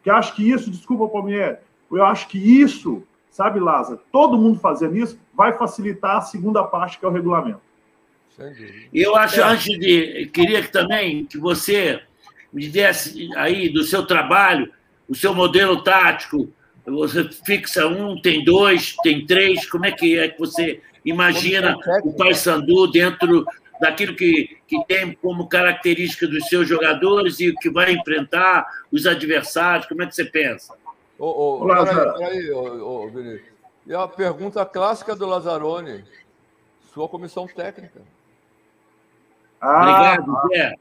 Que 0.03 0.09
acho 0.09 0.35
que 0.35 0.51
isso, 0.51 0.69
desculpa, 0.69 1.07
Palmieri, 1.07 1.57
eu 1.89 2.03
acho 2.03 2.27
que 2.27 2.37
isso 2.37 3.07
sabe, 3.35 3.59
Lázaro? 3.59 3.99
Todo 4.11 4.37
mundo 4.37 4.59
fazendo 4.59 4.95
isso 4.95 5.19
vai 5.35 5.57
facilitar 5.57 6.17
a 6.17 6.21
segunda 6.21 6.63
parte, 6.63 6.97
que 6.97 7.05
é 7.05 7.07
o 7.07 7.11
regulamento. 7.11 7.61
Eu 8.93 9.15
acho, 9.15 9.39
é. 9.39 9.43
antes 9.43 9.79
de. 9.79 10.29
Queria 10.33 10.61
que 10.61 10.71
também 10.71 11.25
que 11.25 11.37
você 11.37 12.01
me 12.51 12.67
desse 12.67 13.29
aí 13.35 13.69
do 13.69 13.83
seu 13.83 14.05
trabalho, 14.05 14.71
o 15.07 15.15
seu 15.15 15.33
modelo 15.33 15.83
tático. 15.83 16.51
Você 16.85 17.23
fixa 17.45 17.87
um, 17.87 18.21
tem 18.21 18.43
dois, 18.43 18.95
tem 19.03 19.25
três. 19.25 19.67
Como 19.67 19.85
é 19.85 19.91
que 19.91 20.17
é 20.19 20.27
que 20.27 20.39
você 20.39 20.81
imagina 21.03 21.75
o 22.03 22.13
Paysandu 22.13 22.91
dentro 22.91 23.45
daquilo 23.81 24.15
que, 24.15 24.57
que 24.67 24.85
tem 24.85 25.13
como 25.13 25.47
característica 25.47 26.27
dos 26.27 26.47
seus 26.47 26.67
jogadores 26.67 27.39
e 27.39 27.49
o 27.49 27.55
que 27.55 27.69
vai 27.69 27.93
enfrentar 27.93 28.67
os 28.91 29.07
adversários? 29.07 29.87
Como 29.87 30.03
é 30.03 30.07
que 30.07 30.13
você 30.13 30.25
pensa? 30.25 30.75
Ô, 31.17 31.25
ô, 31.25 31.61
Olá, 31.61 31.85
peraí, 31.85 32.17
peraí 32.17 32.51
ô, 32.51 33.03
ô, 33.03 33.09
Vinícius. 33.09 33.54
E 33.85 33.93
a 33.93 34.07
pergunta 34.07 34.65
clássica 34.65 35.15
do 35.15 35.27
Lazzaroni, 35.27 36.03
sua 36.91 37.07
comissão 37.07 37.45
técnica. 37.47 38.01
Ah, 39.61 40.17
Obrigado, 40.17 40.47
Zé. 40.49 40.75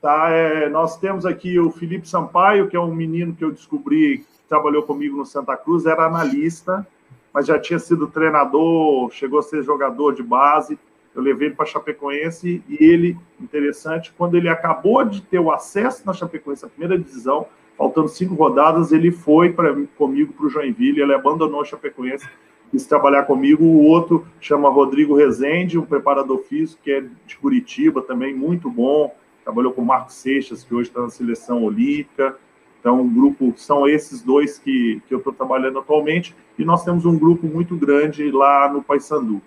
Tá, 0.00 0.28
é, 0.30 0.68
nós 0.68 0.98
temos 0.98 1.24
aqui 1.24 1.58
o 1.58 1.70
Felipe 1.70 2.08
Sampaio, 2.08 2.68
que 2.68 2.76
é 2.76 2.80
um 2.80 2.94
menino 2.94 3.34
que 3.34 3.44
eu 3.44 3.50
descobri 3.50 4.18
que 4.18 4.26
trabalhou 4.48 4.82
comigo 4.82 5.16
no 5.16 5.24
Santa 5.24 5.56
Cruz, 5.56 5.86
era 5.86 6.04
analista, 6.04 6.86
mas 7.32 7.46
já 7.46 7.58
tinha 7.58 7.78
sido 7.78 8.08
treinador, 8.08 9.10
chegou 9.12 9.38
a 9.38 9.42
ser 9.42 9.62
jogador 9.62 10.14
de 10.14 10.22
base. 10.22 10.78
Eu 11.14 11.22
levei 11.22 11.48
ele 11.48 11.54
para 11.54 11.64
Chapecoense 11.64 12.62
e 12.68 12.84
ele, 12.84 13.16
interessante, 13.40 14.12
quando 14.18 14.36
ele 14.36 14.48
acabou 14.48 15.04
de 15.04 15.22
ter 15.22 15.38
o 15.38 15.50
acesso 15.50 16.04
na 16.04 16.12
Chapecoense, 16.12 16.66
a 16.66 16.68
primeira 16.68 16.98
divisão, 16.98 17.46
faltando 17.76 18.08
cinco 18.08 18.34
rodadas, 18.34 18.92
ele 18.92 19.10
foi 19.10 19.52
pra, 19.52 19.74
comigo 19.96 20.32
para 20.32 20.46
o 20.46 20.48
Joinville, 20.48 21.00
ele 21.00 21.14
abandonou 21.14 21.60
a 21.60 21.64
Chapecoense, 21.64 22.28
quis 22.70 22.86
trabalhar 22.86 23.24
comigo. 23.24 23.64
O 23.64 23.84
outro 23.84 24.26
chama 24.40 24.68
Rodrigo 24.68 25.14
Rezende, 25.14 25.78
um 25.78 25.86
preparador 25.86 26.38
físico 26.38 26.82
que 26.82 26.90
é 26.90 27.04
de 27.26 27.36
Curitiba 27.36 28.02
também, 28.02 28.34
muito 28.34 28.70
bom. 28.70 29.14
trabalhou 29.42 29.72
com 29.72 29.82
o 29.82 29.86
Marcos 29.86 30.14
Seixas, 30.14 30.64
que 30.64 30.74
hoje 30.74 30.88
está 30.88 31.02
na 31.02 31.10
seleção 31.10 31.64
olímpica. 31.64 32.36
Então, 32.80 33.00
um 33.00 33.14
grupo, 33.14 33.52
são 33.56 33.88
esses 33.88 34.20
dois 34.20 34.58
que, 34.58 35.00
que 35.08 35.14
eu 35.14 35.18
estou 35.18 35.32
trabalhando 35.32 35.78
atualmente, 35.78 36.36
e 36.58 36.64
nós 36.66 36.84
temos 36.84 37.06
um 37.06 37.18
grupo 37.18 37.46
muito 37.46 37.74
grande 37.76 38.30
lá 38.30 38.70
no 38.70 38.82
Paysandu, 38.82 39.40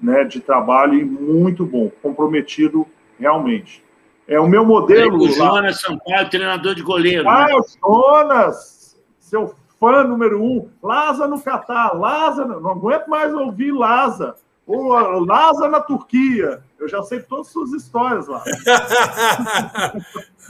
né, 0.00 0.22
de 0.22 0.40
trabalho 0.40 0.94
e 0.94 1.04
muito 1.04 1.66
bom, 1.66 1.90
comprometido 2.00 2.86
realmente. 3.18 3.82
É 4.28 4.40
o 4.40 4.48
meu 4.48 4.64
modelo. 4.64 5.18
O 5.18 5.28
Jonas 5.28 5.80
Sampaio, 5.80 6.28
treinador 6.28 6.74
de 6.74 6.82
goleiro. 6.82 7.28
Ah, 7.28 7.46
né? 7.46 7.54
o 7.54 7.64
Jonas, 7.80 8.96
seu 9.20 9.54
fã 9.78 10.02
número 10.04 10.42
um. 10.42 10.68
Laza 10.82 11.26
no 11.26 11.40
Catar, 11.40 11.94
Laza, 11.94 12.44
não 12.44 12.70
aguento 12.70 13.06
mais 13.06 13.32
ouvir 13.32 13.72
Laza. 13.72 14.34
O 14.66 15.24
Laza 15.24 15.68
na 15.68 15.80
Turquia. 15.80 16.60
Eu 16.78 16.88
já 16.88 17.02
sei 17.02 17.20
todas 17.20 17.46
as 17.46 17.52
suas 17.52 17.72
histórias 17.72 18.26
lá. 18.26 18.42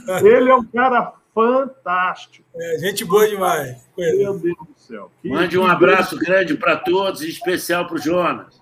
Ele 0.23 0.49
é 0.49 0.55
um 0.55 0.65
cara 0.65 1.13
fantástico. 1.33 2.47
É, 2.55 2.79
gente 2.79 3.05
boa 3.05 3.27
demais. 3.27 3.87
Meu 3.95 4.39
Deus 4.39 4.41
do 4.41 4.73
céu. 4.75 5.11
Que, 5.21 5.29
Mande 5.29 5.57
um 5.57 5.67
abraço 5.67 6.17
grande 6.17 6.55
para 6.55 6.77
todos, 6.77 7.21
em 7.21 7.27
especial 7.27 7.85
para 7.85 7.95
o 7.95 7.99
Jonas. 7.99 8.59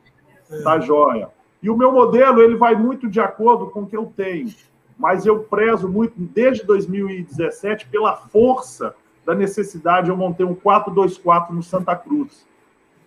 Tá 0.61 0.77
joia. 0.79 1.29
E 1.63 1.69
o 1.69 1.77
meu 1.77 1.91
modelo, 1.91 2.41
ele 2.41 2.57
vai 2.57 2.75
muito 2.75 3.09
de 3.09 3.21
acordo 3.21 3.69
com 3.71 3.83
o 3.83 3.87
que 3.87 3.95
eu 3.95 4.11
tenho. 4.15 4.53
Mas 4.97 5.25
eu 5.25 5.39
prezo 5.39 5.89
muito, 5.89 6.13
desde 6.17 6.65
2017, 6.65 7.87
pela 7.87 8.15
força 8.15 8.95
da 9.25 9.35
necessidade. 9.35 10.09
Eu 10.09 10.15
montei 10.15 10.45
um 10.45 10.55
4-2-4 10.55 11.49
no 11.49 11.63
Santa 11.63 11.95
Cruz. 11.95 12.45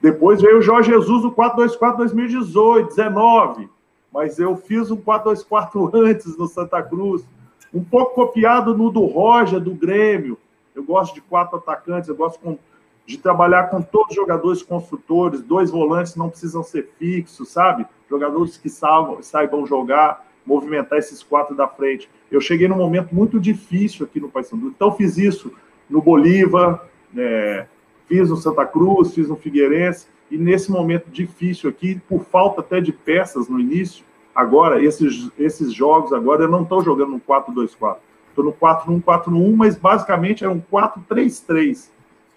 Depois 0.00 0.40
veio 0.40 0.58
o 0.58 0.62
Jorge 0.62 0.90
Jesus, 0.90 1.24
o 1.24 1.32
4-2-4 1.32 1.96
2018, 1.96 2.88
19. 2.88 3.68
Mas 4.12 4.38
eu 4.38 4.56
fiz 4.56 4.90
um 4.90 4.96
4-2-4 4.96 5.90
antes 5.94 6.36
no 6.36 6.46
Santa 6.46 6.82
Cruz. 6.82 7.24
Um 7.72 7.82
pouco 7.82 8.14
copiado 8.14 8.76
no 8.76 8.90
do 8.90 9.04
Roger, 9.04 9.60
do 9.60 9.74
Grêmio. 9.74 10.38
Eu 10.74 10.84
gosto 10.84 11.14
de 11.14 11.20
quatro 11.20 11.58
atacantes, 11.58 12.08
eu 12.08 12.14
gosto 12.14 12.38
com, 12.38 12.56
de 13.04 13.18
trabalhar 13.18 13.64
com 13.64 13.82
todos 13.82 14.10
os 14.10 14.16
jogadores 14.16 14.62
construtores. 14.62 15.42
Dois 15.42 15.70
volantes 15.70 16.14
não 16.16 16.30
precisam 16.30 16.62
ser 16.62 16.90
fixos, 16.98 17.48
sabe? 17.48 17.86
Jogadores 18.08 18.56
que 18.56 18.70
saibam, 18.70 19.22
saibam 19.22 19.66
jogar, 19.66 20.26
movimentar 20.48 20.98
esses 20.98 21.22
quatro 21.22 21.54
da 21.54 21.68
frente. 21.68 22.08
Eu 22.30 22.40
cheguei 22.40 22.66
num 22.66 22.76
momento 22.76 23.14
muito 23.14 23.38
difícil 23.38 24.06
aqui 24.06 24.18
no 24.18 24.30
Paysandu, 24.30 24.68
então 24.68 24.96
fiz 24.96 25.18
isso 25.18 25.52
no 25.88 26.00
Bolívar, 26.00 26.88
é, 27.14 27.66
fiz 28.06 28.30
no 28.30 28.36
Santa 28.36 28.64
Cruz, 28.64 29.14
fiz 29.14 29.28
no 29.28 29.36
Figueirense, 29.36 30.06
e 30.30 30.38
nesse 30.38 30.70
momento 30.70 31.10
difícil 31.10 31.68
aqui, 31.68 32.00
por 32.08 32.24
falta 32.24 32.62
até 32.62 32.80
de 32.80 32.92
peças 32.92 33.48
no 33.48 33.60
início, 33.60 34.04
agora, 34.34 34.82
esses, 34.82 35.30
esses 35.38 35.72
jogos 35.72 36.12
agora, 36.12 36.44
eu 36.44 36.48
não 36.48 36.62
estou 36.62 36.82
jogando 36.82 37.12
no 37.12 37.20
4-2-4, 37.20 37.96
estou 38.30 38.44
no 38.44 38.52
4-1-4-1, 38.52 39.54
mas 39.54 39.76
basicamente 39.76 40.44
é 40.44 40.48
um 40.48 40.60
4-3-3, 40.60 41.90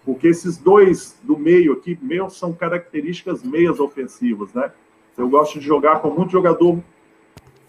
porque 0.04 0.28
esses 0.28 0.58
dois 0.58 1.18
do 1.24 1.38
meio 1.38 1.74
aqui, 1.74 1.98
meus, 2.02 2.38
são 2.38 2.52
características 2.52 3.42
meias 3.44 3.80
ofensivas, 3.80 4.54
né? 4.54 4.72
Eu 5.18 5.30
gosto 5.30 5.60
de 5.60 5.66
jogar 5.66 6.00
com 6.00 6.10
muito 6.10 6.32
jogador 6.32 6.80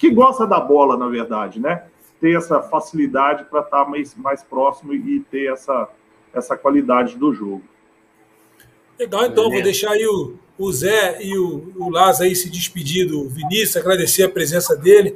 que 0.02 0.10
gosta 0.10 0.44
da 0.44 0.58
bola, 0.58 0.96
na 0.96 1.06
verdade, 1.06 1.60
né? 1.60 1.84
Ter 2.20 2.36
essa 2.36 2.60
facilidade 2.60 3.44
para 3.44 3.60
estar 3.60 3.84
tá 3.84 3.88
mais, 3.88 4.16
mais 4.16 4.42
próximo 4.42 4.92
e 4.92 5.20
ter 5.20 5.52
essa, 5.52 5.88
essa 6.34 6.56
qualidade 6.56 7.16
do 7.16 7.32
jogo. 7.32 7.62
Legal, 8.98 9.26
então, 9.26 9.48
vou 9.48 9.62
deixar 9.62 9.92
aí 9.92 10.04
o, 10.04 10.34
o 10.58 10.72
Zé 10.72 11.22
e 11.22 11.38
o, 11.38 11.72
o 11.76 11.88
Lázaro 11.88 12.24
aí 12.24 12.34
se 12.34 12.50
despedir 12.50 13.06
do 13.06 13.28
Vinícius, 13.28 13.76
agradecer 13.76 14.24
a 14.24 14.28
presença 14.28 14.74
dele. 14.74 15.14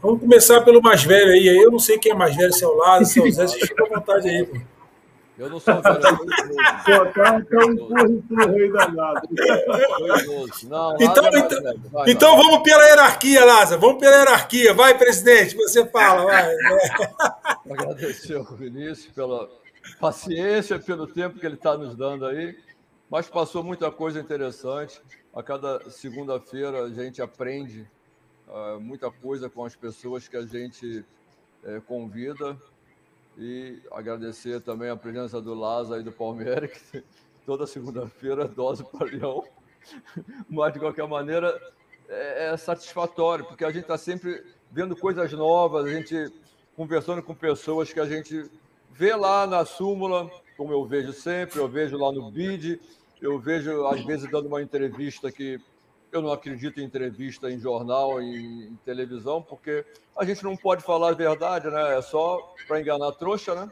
Vamos 0.00 0.20
começar 0.20 0.60
pelo 0.60 0.80
mais 0.80 1.02
velho 1.02 1.32
aí. 1.32 1.48
Eu 1.48 1.72
não 1.72 1.80
sei 1.80 1.98
quem 1.98 2.12
é 2.12 2.14
mais 2.14 2.36
velho, 2.36 2.52
se 2.52 2.62
é 2.62 2.68
o 2.68 2.76
Lázaro, 2.76 3.06
se 3.06 3.18
é 3.18 3.22
o 3.24 3.32
Zé, 3.32 3.44
você 3.44 3.58
fica 3.66 3.84
à 3.84 3.88
vontade 3.88 4.28
aí, 4.28 4.46
pô. 4.46 4.56
Eu 5.38 5.48
não 5.48 5.60
sou 5.60 5.80
velho, 5.80 5.98
eu 6.02 7.06
Pô, 7.06 7.12
cara, 7.12 7.44
tem 7.44 7.58
um 7.58 8.52
rei 8.52 8.72
danado. 8.72 9.28
Não, 10.64 10.96
então, 11.00 11.24
então, 11.32 11.62
vai, 11.92 12.10
então 12.10 12.36
vai. 12.36 12.44
vamos 12.44 12.62
pela 12.64 12.84
hierarquia, 12.84 13.44
Lázaro. 13.44 13.80
Vamos 13.80 14.00
pela 14.00 14.16
hierarquia. 14.16 14.74
Vai, 14.74 14.98
presidente, 14.98 15.54
você 15.54 15.86
fala, 15.86 16.24
vai. 16.24 16.56
Agradecer 17.70 18.34
ao 18.34 18.44
Vinícius 18.44 19.12
pela 19.14 19.48
paciência, 20.00 20.76
pelo 20.76 21.06
tempo 21.06 21.38
que 21.38 21.46
ele 21.46 21.54
está 21.54 21.78
nos 21.78 21.94
dando 21.94 22.26
aí. 22.26 22.58
Mas 23.08 23.28
passou 23.28 23.62
muita 23.62 23.92
coisa 23.92 24.18
interessante. 24.18 25.00
A 25.32 25.40
cada 25.40 25.88
segunda-feira 25.88 26.82
a 26.82 26.90
gente 26.90 27.22
aprende 27.22 27.88
uh, 28.48 28.80
muita 28.80 29.08
coisa 29.08 29.48
com 29.48 29.64
as 29.64 29.76
pessoas 29.76 30.26
que 30.26 30.36
a 30.36 30.44
gente 30.44 31.04
uh, 31.62 31.80
convida. 31.82 32.56
E 33.40 33.80
agradecer 33.92 34.60
também 34.60 34.90
a 34.90 34.96
presença 34.96 35.40
do 35.40 35.54
Lázaro 35.54 36.00
e 36.00 36.04
do 36.04 36.10
Palmeiras, 36.10 36.72
que 36.72 37.04
toda 37.46 37.68
segunda-feira 37.68 38.48
dose 38.48 38.82
para 38.82 39.06
Leão. 39.06 39.44
Mas, 40.50 40.72
de 40.72 40.80
qualquer 40.80 41.06
maneira, 41.06 41.56
é, 42.08 42.48
é 42.52 42.56
satisfatório, 42.56 43.44
porque 43.44 43.64
a 43.64 43.70
gente 43.70 43.82
está 43.82 43.96
sempre 43.96 44.44
vendo 44.72 44.96
coisas 44.96 45.32
novas, 45.32 45.86
a 45.86 45.88
gente 45.88 46.32
conversando 46.74 47.22
com 47.22 47.32
pessoas 47.32 47.92
que 47.92 48.00
a 48.00 48.06
gente 48.06 48.50
vê 48.92 49.14
lá 49.14 49.46
na 49.46 49.64
súmula, 49.64 50.28
como 50.56 50.72
eu 50.72 50.84
vejo 50.84 51.12
sempre, 51.12 51.60
eu 51.60 51.68
vejo 51.68 51.96
lá 51.96 52.10
no 52.10 52.32
BID, 52.32 52.80
eu 53.20 53.38
vejo, 53.38 53.86
às 53.86 54.04
vezes, 54.04 54.28
dando 54.30 54.48
uma 54.48 54.60
entrevista 54.60 55.30
que 55.30 55.60
eu 56.10 56.22
não 56.22 56.32
acredito 56.32 56.80
em 56.80 56.84
entrevista 56.84 57.50
em 57.50 57.58
jornal, 57.58 58.20
em, 58.20 58.68
em 58.68 58.78
televisão, 58.84 59.42
porque 59.42 59.84
a 60.16 60.24
gente 60.24 60.42
não 60.42 60.56
pode 60.56 60.82
falar 60.82 61.10
a 61.10 61.14
verdade, 61.14 61.68
né? 61.68 61.98
É 61.98 62.02
só 62.02 62.54
para 62.66 62.80
enganar 62.80 63.08
a 63.08 63.12
trouxa, 63.12 63.54
né? 63.54 63.70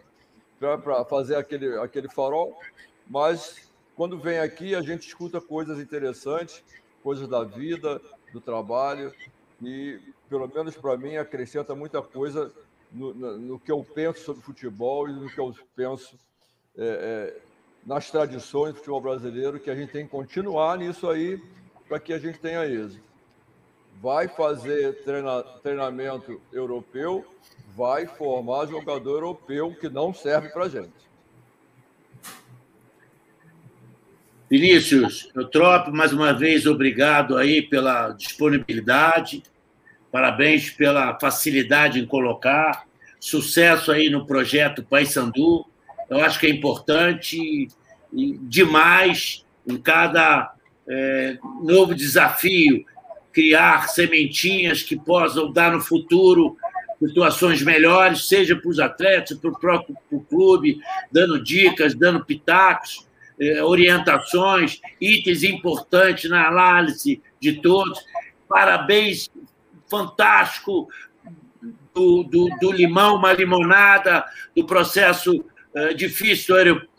Para 0.59 1.05
fazer 1.05 1.37
aquele, 1.37 1.79
aquele 1.79 2.09
farol. 2.09 2.59
Mas 3.07 3.71
quando 3.95 4.19
vem 4.19 4.39
aqui, 4.39 4.75
a 4.75 4.83
gente 4.83 5.07
escuta 5.07 5.41
coisas 5.41 5.79
interessantes, 5.79 6.63
coisas 7.03 7.29
da 7.29 7.43
vida, 7.45 8.01
do 8.33 8.41
trabalho, 8.41 9.13
e 9.63 9.99
pelo 10.29 10.47
menos 10.49 10.77
para 10.77 10.97
mim 10.97 11.17
acrescenta 11.17 11.75
muita 11.75 12.03
coisa 12.03 12.53
no, 12.93 13.15
no, 13.15 13.39
no, 13.39 13.59
que 13.59 13.73
eu 13.73 13.83
penso 13.83 14.21
sobre 14.21 14.43
futebol 14.43 15.09
e 15.09 15.13
no 15.13 15.31
que 15.31 15.39
eu 15.39 15.55
penso 15.75 16.19
é, 16.77 16.85
é, 16.85 17.41
nas 17.87 18.11
tradições 18.11 18.75
do 18.75 18.79
futebol 18.79 19.01
brasileiro, 19.01 19.59
que 19.59 19.71
a 19.71 19.75
gente 19.75 19.93
tem 19.93 20.05
que 20.05 20.11
continuar 20.11 20.79
nisso 20.79 21.09
aí 21.09 21.41
para 21.89 22.01
que 22.01 22.13
a 22.13 22.19
gente 22.19 22.39
tenha 22.39 22.67
êxito. 22.67 23.05
Vai 24.01 24.29
fazer 24.29 25.03
treina, 25.05 25.43
treinamento 25.63 26.41
europeu, 26.53 27.25
vai 27.75 28.07
formar 28.07 28.67
jogador 28.67 29.17
europeu 29.17 29.75
que 29.79 29.89
não 29.89 30.13
serve 30.13 30.49
para 30.51 30.69
gente. 30.69 31.07
Vinícius, 34.49 35.31
eu 35.35 35.49
troco 35.49 35.91
mais 35.91 36.13
uma 36.13 36.33
vez 36.33 36.67
obrigado 36.67 37.37
aí 37.37 37.63
pela 37.63 38.13
disponibilidade, 38.13 39.43
parabéns 40.13 40.71
pela 40.71 41.19
facilidade 41.19 41.99
em 41.99 42.07
colocar, 42.07 42.87
sucesso 43.19 43.91
aí 43.91 44.09
no 44.09 44.27
projeto 44.27 44.85
Paysandu 44.85 45.67
eu 46.09 46.21
acho 46.25 46.39
que 46.39 46.47
é 46.47 46.51
importante 46.51 47.69
demais 48.13 49.45
em 49.67 49.77
cada 49.77 50.55
é, 50.89 51.39
novo 51.63 51.95
desafio 51.95 52.85
criar 53.33 53.89
sementinhas 53.89 54.83
que 54.83 54.97
possam 54.97 55.53
dar 55.53 55.73
no 55.73 55.81
futuro 55.81 56.57
situações 56.99 57.63
melhores, 57.63 58.29
seja 58.29 58.57
para 58.57 58.71
os 58.71 58.79
atletas, 58.79 59.37
para 59.39 59.51
o 59.51 59.59
próprio 59.59 59.97
pro 60.09 60.21
clube, 60.21 60.79
dando 61.13 61.43
dicas, 61.43 61.95
dando 61.95 62.25
pitacos, 62.25 63.07
é, 63.39 63.63
orientações, 63.63 64.81
itens 64.99 65.43
importantes 65.43 66.31
na 66.31 66.49
análise 66.49 67.21
de 67.39 67.61
todos. 67.61 68.03
Parabéns, 68.49 69.29
fantástico 69.91 70.89
do, 71.95 72.23
do, 72.23 72.49
do 72.61 72.73
limão, 72.73 73.17
uma 73.17 73.33
limonada, 73.33 74.25
do 74.55 74.65
processo 74.65 75.45
é, 75.75 75.93
difícil 75.93 76.55
do 76.55 76.59
aeroporto, 76.59 76.96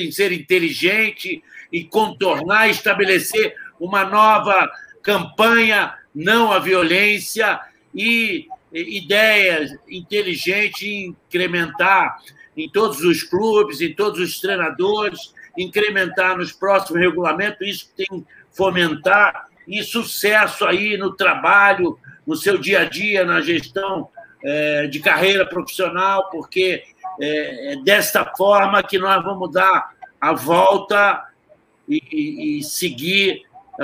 em 0.00 0.10
ser 0.10 0.32
inteligente 0.32 1.42
e 1.72 1.84
contornar, 1.84 2.68
estabelecer 2.68 3.54
uma 3.78 4.04
nova 4.04 4.70
campanha 5.02 5.94
não 6.14 6.52
à 6.52 6.58
violência 6.58 7.60
e 7.94 8.46
ideias 8.72 9.70
inteligentes 9.88 10.82
em 10.82 11.06
incrementar 11.06 12.18
em 12.56 12.68
todos 12.68 13.00
os 13.00 13.22
clubes, 13.22 13.80
em 13.80 13.92
todos 13.92 14.20
os 14.20 14.40
treinadores, 14.40 15.34
incrementar 15.58 16.36
nos 16.36 16.52
próximos 16.52 17.00
regulamentos, 17.00 17.66
isso 17.66 17.92
tem 17.96 18.24
fomentar 18.52 19.48
e 19.66 19.82
sucesso 19.82 20.64
aí 20.64 20.96
no 20.96 21.14
trabalho, 21.14 21.98
no 22.26 22.36
seu 22.36 22.56
dia 22.56 22.80
a 22.80 22.84
dia, 22.84 23.24
na 23.24 23.40
gestão 23.40 24.08
é, 24.42 24.86
de 24.86 25.00
carreira 25.00 25.44
profissional, 25.44 26.30
porque 26.30 26.84
é, 27.20 27.72
é 27.72 27.76
desta 27.76 28.24
forma 28.36 28.82
que 28.82 28.98
nós 28.98 29.22
vamos 29.22 29.52
dar 29.52 29.94
a 30.20 30.32
volta 30.32 31.24
e, 31.88 32.02
e, 32.10 32.58
e 32.58 32.62
seguir 32.62 33.42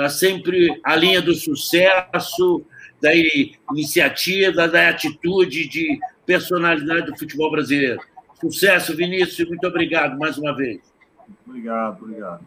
sempre 0.09 0.79
a 0.83 0.95
linha 0.95 1.21
do 1.21 1.33
sucesso, 1.33 2.63
da 3.01 3.11
iniciativa, 3.71 4.67
da 4.67 4.89
atitude 4.89 5.67
de 5.67 5.99
personalidade 6.25 7.07
do 7.07 7.17
futebol 7.17 7.51
brasileiro. 7.51 7.99
Sucesso, 8.39 8.95
Vinícius, 8.95 9.47
muito 9.47 9.67
obrigado 9.67 10.17
mais 10.17 10.37
uma 10.37 10.55
vez. 10.55 10.81
Obrigado, 11.45 12.03
obrigado. 12.03 12.45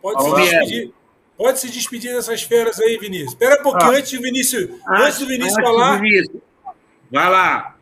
Pode 0.00 0.22
se, 0.22 0.34
despedir, 0.34 0.92
pode 1.36 1.60
se 1.60 1.70
despedir 1.70 2.14
dessas 2.14 2.42
feras 2.42 2.80
aí, 2.80 2.96
Vinícius. 2.98 3.32
Espera 3.32 3.60
um 3.60 3.62
pouquinho, 3.62 3.92
ah, 3.92 3.96
antes, 3.96 4.12
do 4.12 4.22
Vinícius, 4.22 4.62
antes, 4.62 4.80
antes 4.88 5.18
do 5.18 5.26
Vinícius 5.26 5.62
falar. 5.62 6.00
Vinícius. 6.00 6.42
Vai 7.10 7.30
lá. 7.30 7.76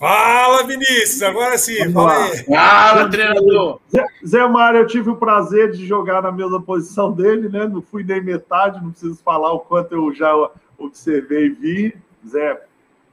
Fala, 0.00 0.62
Vinícius, 0.66 1.22
agora 1.22 1.58
sim, 1.58 1.92
fala 1.92 2.24
aí. 2.24 2.44
Fala, 2.44 3.10
treinador. 3.10 3.80
Zé, 3.94 4.06
Zé 4.26 4.48
Mário, 4.48 4.80
eu 4.80 4.86
tive 4.86 5.10
o 5.10 5.16
prazer 5.16 5.72
de 5.72 5.86
jogar 5.86 6.22
na 6.22 6.32
mesma 6.32 6.60
posição 6.62 7.12
dele, 7.12 7.50
né? 7.50 7.66
Não 7.66 7.82
fui 7.82 8.02
nem 8.02 8.22
metade, 8.22 8.82
não 8.82 8.90
preciso 8.90 9.20
falar 9.22 9.52
o 9.52 9.60
quanto 9.60 9.92
eu 9.94 10.14
já 10.14 10.32
observei 10.78 11.46
e 11.46 11.50
vi. 11.50 11.96
Zé, 12.26 12.62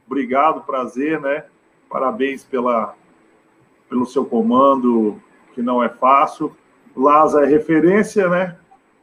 obrigado, 0.06 0.62
prazer, 0.62 1.20
né? 1.20 1.44
Parabéns 1.90 2.42
pela, 2.42 2.94
pelo 3.88 4.06
seu 4.06 4.24
comando, 4.24 5.20
que 5.54 5.62
não 5.62 5.82
é 5.82 5.88
fácil. 5.88 6.54
Laza 6.96 7.42
é 7.42 7.46
referência, 7.46 8.28
né? 8.28 8.56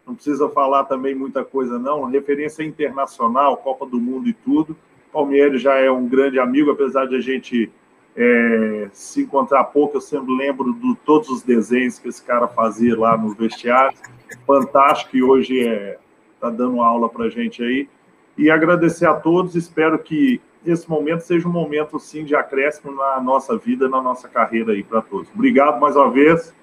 Não 0.05 0.13
precisa 0.13 0.47
falar 0.49 0.83
também 0.83 1.15
muita 1.15 1.43
coisa, 1.43 1.79
não. 1.79 2.03
Referência 2.05 2.63
internacional, 2.63 3.57
Copa 3.57 3.85
do 3.85 3.99
Mundo 3.99 4.27
e 4.27 4.33
tudo. 4.33 4.75
Palmeiras 5.11 5.61
já 5.61 5.75
é 5.75 5.89
um 5.89 6.07
grande 6.07 6.39
amigo, 6.39 6.71
apesar 6.71 7.07
de 7.07 7.15
a 7.15 7.21
gente 7.21 7.71
é, 8.15 8.89
se 8.91 9.23
encontrar 9.23 9.63
pouco, 9.65 9.97
eu 9.97 10.01
sempre 10.01 10.33
lembro 10.35 10.73
de 10.73 10.95
todos 11.05 11.29
os 11.29 11.41
desenhos 11.41 11.99
que 11.99 12.07
esse 12.07 12.23
cara 12.23 12.47
fazia 12.47 12.97
lá 12.97 13.17
nos 13.17 13.35
vestiários. 13.35 13.99
Fantástico, 14.45 15.17
e 15.17 15.23
hoje 15.23 15.59
está 15.59 15.71
é, 15.73 15.97
tá 16.39 16.49
dando 16.49 16.81
aula 16.81 17.09
para 17.09 17.29
gente 17.29 17.63
aí. 17.63 17.89
E 18.37 18.49
agradecer 18.49 19.05
a 19.05 19.13
todos, 19.13 19.55
espero 19.55 19.97
que 19.99 20.41
esse 20.71 20.89
momento 20.89 21.21
seja 21.21 21.47
um 21.47 21.51
momento, 21.51 21.99
sim, 21.99 22.23
de 22.23 22.35
acréscimo 22.35 22.91
na 22.93 23.19
nossa 23.21 23.57
vida, 23.57 23.87
na 23.87 24.01
nossa 24.01 24.27
carreira 24.27 24.73
aí 24.73 24.83
para 24.83 25.01
todos. 25.01 25.29
Obrigado 25.33 25.79
mais 25.79 25.95
uma 25.95 26.11
vez, 26.11 26.53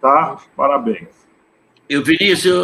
tá? 0.00 0.38
Parabéns. 0.56 1.26
Eu, 1.88 2.02
Vinícius, 2.02 2.54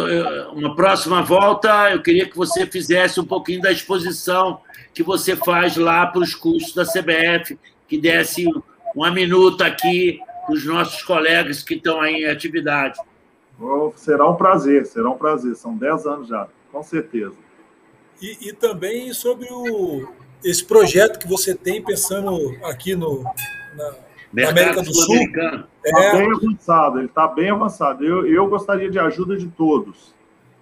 uma 0.53 0.75
próxima 0.75 1.21
volta, 1.21 1.91
eu 1.91 2.01
queria 2.01 2.27
que 2.29 2.35
você 2.35 2.65
fizesse 2.65 3.19
um 3.19 3.25
pouquinho 3.25 3.61
da 3.61 3.71
exposição 3.71 4.59
que 4.93 5.01
você 5.01 5.35
faz 5.35 5.77
lá 5.77 6.05
para 6.07 6.21
os 6.21 6.35
cursos 6.35 6.73
da 6.73 6.83
CBF, 6.83 7.57
que 7.87 7.97
desse 7.97 8.45
uma 8.93 9.09
minuta 9.09 9.65
aqui 9.65 10.19
para 10.45 10.53
os 10.53 10.65
nossos 10.65 11.01
colegas 11.03 11.63
que 11.63 11.75
estão 11.75 12.01
aí 12.01 12.23
em 12.23 12.25
atividade. 12.25 12.99
Oh, 13.59 13.93
será 13.95 14.29
um 14.29 14.35
prazer, 14.35 14.85
será 14.85 15.09
um 15.09 15.17
prazer. 15.17 15.55
São 15.55 15.75
10 15.75 16.05
anos 16.05 16.27
já, 16.27 16.47
com 16.71 16.83
certeza. 16.83 17.35
E, 18.21 18.49
e 18.49 18.53
também 18.53 19.13
sobre 19.13 19.47
o, 19.51 20.07
esse 20.43 20.63
projeto 20.63 21.19
que 21.19 21.27
você 21.27 21.55
tem 21.55 21.81
pensando 21.81 22.37
aqui 22.65 22.95
no, 22.95 23.23
na, 23.23 23.93
na 24.33 24.49
América 24.49 24.81
do 24.81 24.93
Sul. 24.93 25.15
Está 25.15 25.67
é... 25.85 26.17
bem 26.17 26.31
avançado, 26.31 26.99
ele 26.99 27.07
está 27.07 27.27
bem 27.27 27.49
avançado. 27.49 28.05
Eu, 28.05 28.27
eu 28.27 28.47
gostaria 28.47 28.89
de 28.89 28.99
ajuda 28.99 29.37
de 29.37 29.47
todos. 29.47 30.13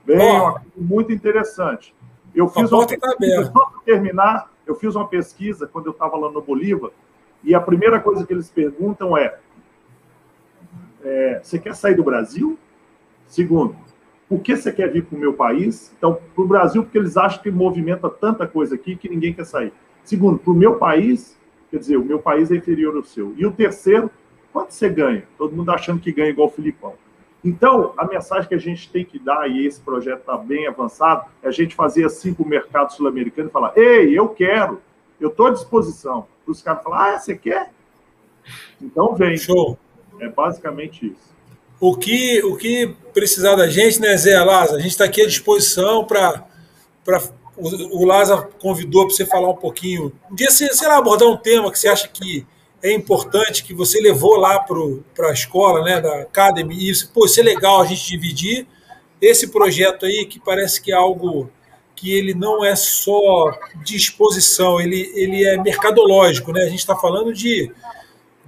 Bem, 0.05 0.19
oh. 0.19 0.59
muito 0.75 1.11
interessante. 1.11 1.93
Eu 2.33 2.47
fiz 2.47 2.71
uma 2.71 2.85
tá 2.87 2.97
pesquisa, 2.97 3.45
tá 3.45 3.51
só 3.51 3.65
para 3.65 3.79
terminar, 3.81 4.51
eu 4.65 4.75
fiz 4.75 4.95
uma 4.95 5.07
pesquisa 5.07 5.67
quando 5.67 5.87
eu 5.87 5.91
estava 5.91 6.15
lá 6.17 6.31
no 6.31 6.41
Bolívar, 6.41 6.91
e 7.43 7.53
a 7.53 7.59
primeira 7.59 7.99
coisa 7.99 8.25
que 8.25 8.31
eles 8.31 8.49
perguntam 8.49 9.17
é, 9.17 9.37
é 11.03 11.41
você 11.43 11.59
quer 11.59 11.75
sair 11.75 11.95
do 11.95 12.03
Brasil? 12.03 12.57
Segundo, 13.27 13.75
por 14.31 14.41
que 14.41 14.55
você 14.55 14.71
quer 14.71 14.91
vir 14.91 15.03
para 15.03 15.17
o 15.17 15.19
meu 15.19 15.33
país? 15.33 15.93
Então, 15.97 16.17
para 16.33 16.43
o 16.43 16.47
Brasil, 16.47 16.83
porque 16.83 16.97
eles 16.97 17.17
acham 17.17 17.43
que 17.43 17.51
movimenta 17.51 18.09
tanta 18.09 18.47
coisa 18.47 18.75
aqui 18.75 18.95
que 18.95 19.09
ninguém 19.09 19.33
quer 19.33 19.45
sair. 19.45 19.73
Segundo, 20.03 20.39
para 20.39 20.51
o 20.51 20.55
meu 20.55 20.77
país, 20.77 21.37
Quer 21.71 21.77
dizer, 21.77 21.97
o 21.97 22.03
meu 22.03 22.19
país 22.19 22.51
é 22.51 22.57
inferior 22.57 22.97
ao 22.97 23.03
seu. 23.03 23.33
E 23.37 23.45
o 23.45 23.51
terceiro, 23.51 24.11
quanto 24.51 24.73
você 24.73 24.89
ganha? 24.89 25.23
Todo 25.37 25.55
mundo 25.55 25.71
achando 25.71 26.01
que 26.01 26.11
ganha 26.11 26.29
igual 26.29 26.49
o 26.49 26.51
Filipão. 26.51 26.95
Então, 27.43 27.93
a 27.97 28.05
mensagem 28.05 28.47
que 28.47 28.53
a 28.53 28.59
gente 28.59 28.91
tem 28.91 29.05
que 29.05 29.17
dar, 29.17 29.49
e 29.49 29.65
esse 29.65 29.79
projeto 29.79 30.19
está 30.19 30.37
bem 30.37 30.67
avançado, 30.67 31.25
é 31.41 31.47
a 31.47 31.51
gente 31.51 31.73
fazer 31.73 32.05
assim 32.05 32.33
para 32.33 32.43
o 32.43 32.47
mercado 32.47 32.91
sul-americano 32.91 33.47
e 33.47 33.51
falar: 33.51 33.71
ei, 33.77 34.13
eu 34.13 34.27
quero, 34.27 34.81
eu 35.19 35.29
estou 35.29 35.47
à 35.47 35.51
disposição. 35.51 36.27
Os 36.45 36.61
caras 36.61 36.83
falam: 36.83 36.99
ah, 36.99 37.17
você 37.17 37.37
quer? 37.37 37.71
Então 38.81 39.15
vem. 39.15 39.37
Show. 39.37 39.79
É 40.19 40.27
basicamente 40.27 41.07
isso. 41.07 41.30
O 41.81 41.95
que, 41.95 42.43
o 42.43 42.55
que 42.55 42.95
precisar 43.11 43.55
da 43.55 43.67
gente, 43.67 43.99
né, 43.99 44.15
Zé 44.15 44.39
Lázaro? 44.39 44.77
A 44.77 44.81
gente 44.81 44.91
está 44.91 45.05
aqui 45.05 45.23
à 45.23 45.25
disposição 45.25 46.05
para 46.05 46.45
o, 47.57 48.03
o 48.03 48.05
Lázaro 48.05 48.49
convidou 48.61 49.07
para 49.07 49.15
você 49.15 49.25
falar 49.25 49.49
um 49.49 49.55
pouquinho. 49.55 50.13
Um 50.31 50.35
dia, 50.35 50.51
sei 50.51 50.87
lá, 50.87 50.97
abordar 50.97 51.27
um 51.27 51.37
tema 51.37 51.71
que 51.71 51.79
você 51.79 51.87
acha 51.87 52.07
que 52.07 52.45
é 52.83 52.93
importante, 52.93 53.63
que 53.63 53.73
você 53.73 53.99
levou 53.99 54.35
lá 54.35 54.59
para 54.59 55.29
a 55.29 55.33
escola, 55.33 55.83
né, 55.83 55.99
da 55.99 56.21
Academy, 56.21 56.75
e 56.75 56.89
isso, 56.91 57.11
pô, 57.11 57.25
isso 57.25 57.39
é 57.39 57.43
legal 57.43 57.81
a 57.81 57.85
gente 57.85 58.07
dividir. 58.07 58.67
Esse 59.19 59.47
projeto 59.47 60.05
aí, 60.05 60.27
que 60.27 60.39
parece 60.39 60.79
que 60.79 60.91
é 60.91 60.95
algo 60.95 61.49
que 61.95 62.13
ele 62.13 62.35
não 62.35 62.63
é 62.63 62.75
só 62.75 63.57
de 63.83 63.95
exposição, 63.95 64.79
ele, 64.79 65.11
ele 65.15 65.43
é 65.45 65.57
mercadológico, 65.57 66.51
né? 66.51 66.61
A 66.61 66.69
gente 66.69 66.79
está 66.79 66.95
falando 66.95 67.33
de, 67.33 67.71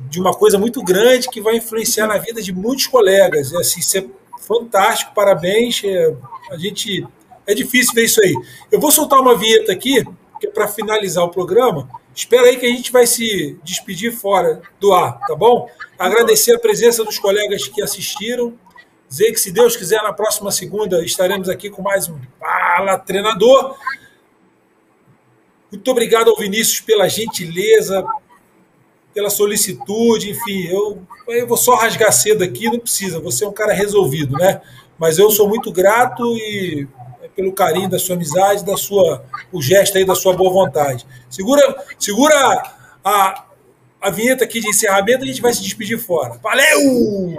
de 0.10 0.20
uma 0.20 0.34
coisa 0.34 0.58
muito 0.58 0.84
grande 0.84 1.30
que 1.30 1.42
vai 1.42 1.58
influenciar 1.58 2.08
na 2.08 2.18
vida 2.18 2.42
de 2.42 2.54
muitos 2.54 2.88
colegas. 2.88 3.54
É, 3.54 3.58
assim, 3.58 3.80
isso 3.80 3.98
é 3.98 4.06
fantástico, 4.40 5.14
parabéns. 5.14 5.82
É, 5.84 6.14
a 6.52 6.58
gente 6.58 7.06
é 7.48 7.54
difícil 7.54 7.94
ver 7.94 8.06
isso 8.06 8.22
aí. 8.22 8.36
Eu 8.72 8.80
vou 8.80 8.92
soltar 8.92 9.20
uma 9.20 9.36
vinheta 9.36 9.72
aqui, 9.72 10.04
que 10.40 10.48
é 10.48 10.50
para 10.50 10.68
finalizar 10.68 11.24
o 11.24 11.30
programa. 11.30 11.90
Espera 12.16 12.48
aí 12.48 12.58
que 12.58 12.66
a 12.66 12.70
gente 12.70 12.92
vai 12.92 13.08
se 13.08 13.58
despedir 13.64 14.12
fora 14.12 14.62
do 14.80 14.94
ar, 14.94 15.20
tá 15.26 15.36
bom? 15.36 15.68
Agradecer 15.98 16.56
a 16.56 16.60
presença 16.60 17.04
dos 17.04 17.18
colegas 17.18 17.68
que 17.68 17.82
assistiram. 17.82 18.54
Dizer 19.10 19.32
que, 19.32 19.40
se 19.40 19.52
Deus 19.52 19.76
quiser, 19.76 20.02
na 20.02 20.14
próxima 20.14 20.52
segunda 20.52 21.04
estaremos 21.04 21.50
aqui 21.50 21.70
com 21.70 21.82
mais 21.82 22.08
um 22.10 22.20
Fala 22.40 22.98
Treinador. 22.98 23.76
Muito 25.72 25.90
obrigado 25.90 26.30
ao 26.30 26.38
Vinícius 26.38 26.82
pela 26.82 27.08
gentileza, 27.08 28.06
pela 29.14 29.30
solicitude, 29.30 30.32
enfim, 30.32 30.68
eu, 30.68 31.02
eu 31.28 31.48
vou 31.48 31.58
só 31.58 31.76
rasgar 31.76 32.12
cedo 32.12 32.44
aqui, 32.44 32.66
não 32.66 32.80
precisa, 32.80 33.20
você 33.20 33.46
é 33.46 33.48
um 33.48 33.54
cara 33.54 33.74
resolvido, 33.74 34.34
né? 34.38 34.62
Mas 34.98 35.20
eu 35.20 35.30
sou 35.30 35.48
muito 35.48 35.72
grato 35.72 36.24
e 36.38 36.88
pelo 37.36 37.52
carinho 37.52 37.90
da 37.90 38.00
sua 38.00 38.16
amizade, 38.16 38.66
da 38.66 38.78
sua, 38.78 39.24
o 39.52 39.62
gesto 39.62 39.98
aí 39.98 40.06
da 40.06 40.16
sua 40.16 40.36
boa 40.36 40.52
vontade. 40.52 41.06
Segura, 41.30 41.84
segura 41.98 42.36
a, 43.04 43.46
a 44.02 44.10
vinheta 44.10 44.44
aqui 44.44 44.60
de 44.60 44.70
encerramento 44.70 45.24
a 45.24 45.28
gente 45.28 45.42
vai 45.42 45.54
se 45.54 45.62
despedir 45.62 45.98
fora. 45.98 46.40
Valeu! 46.42 47.38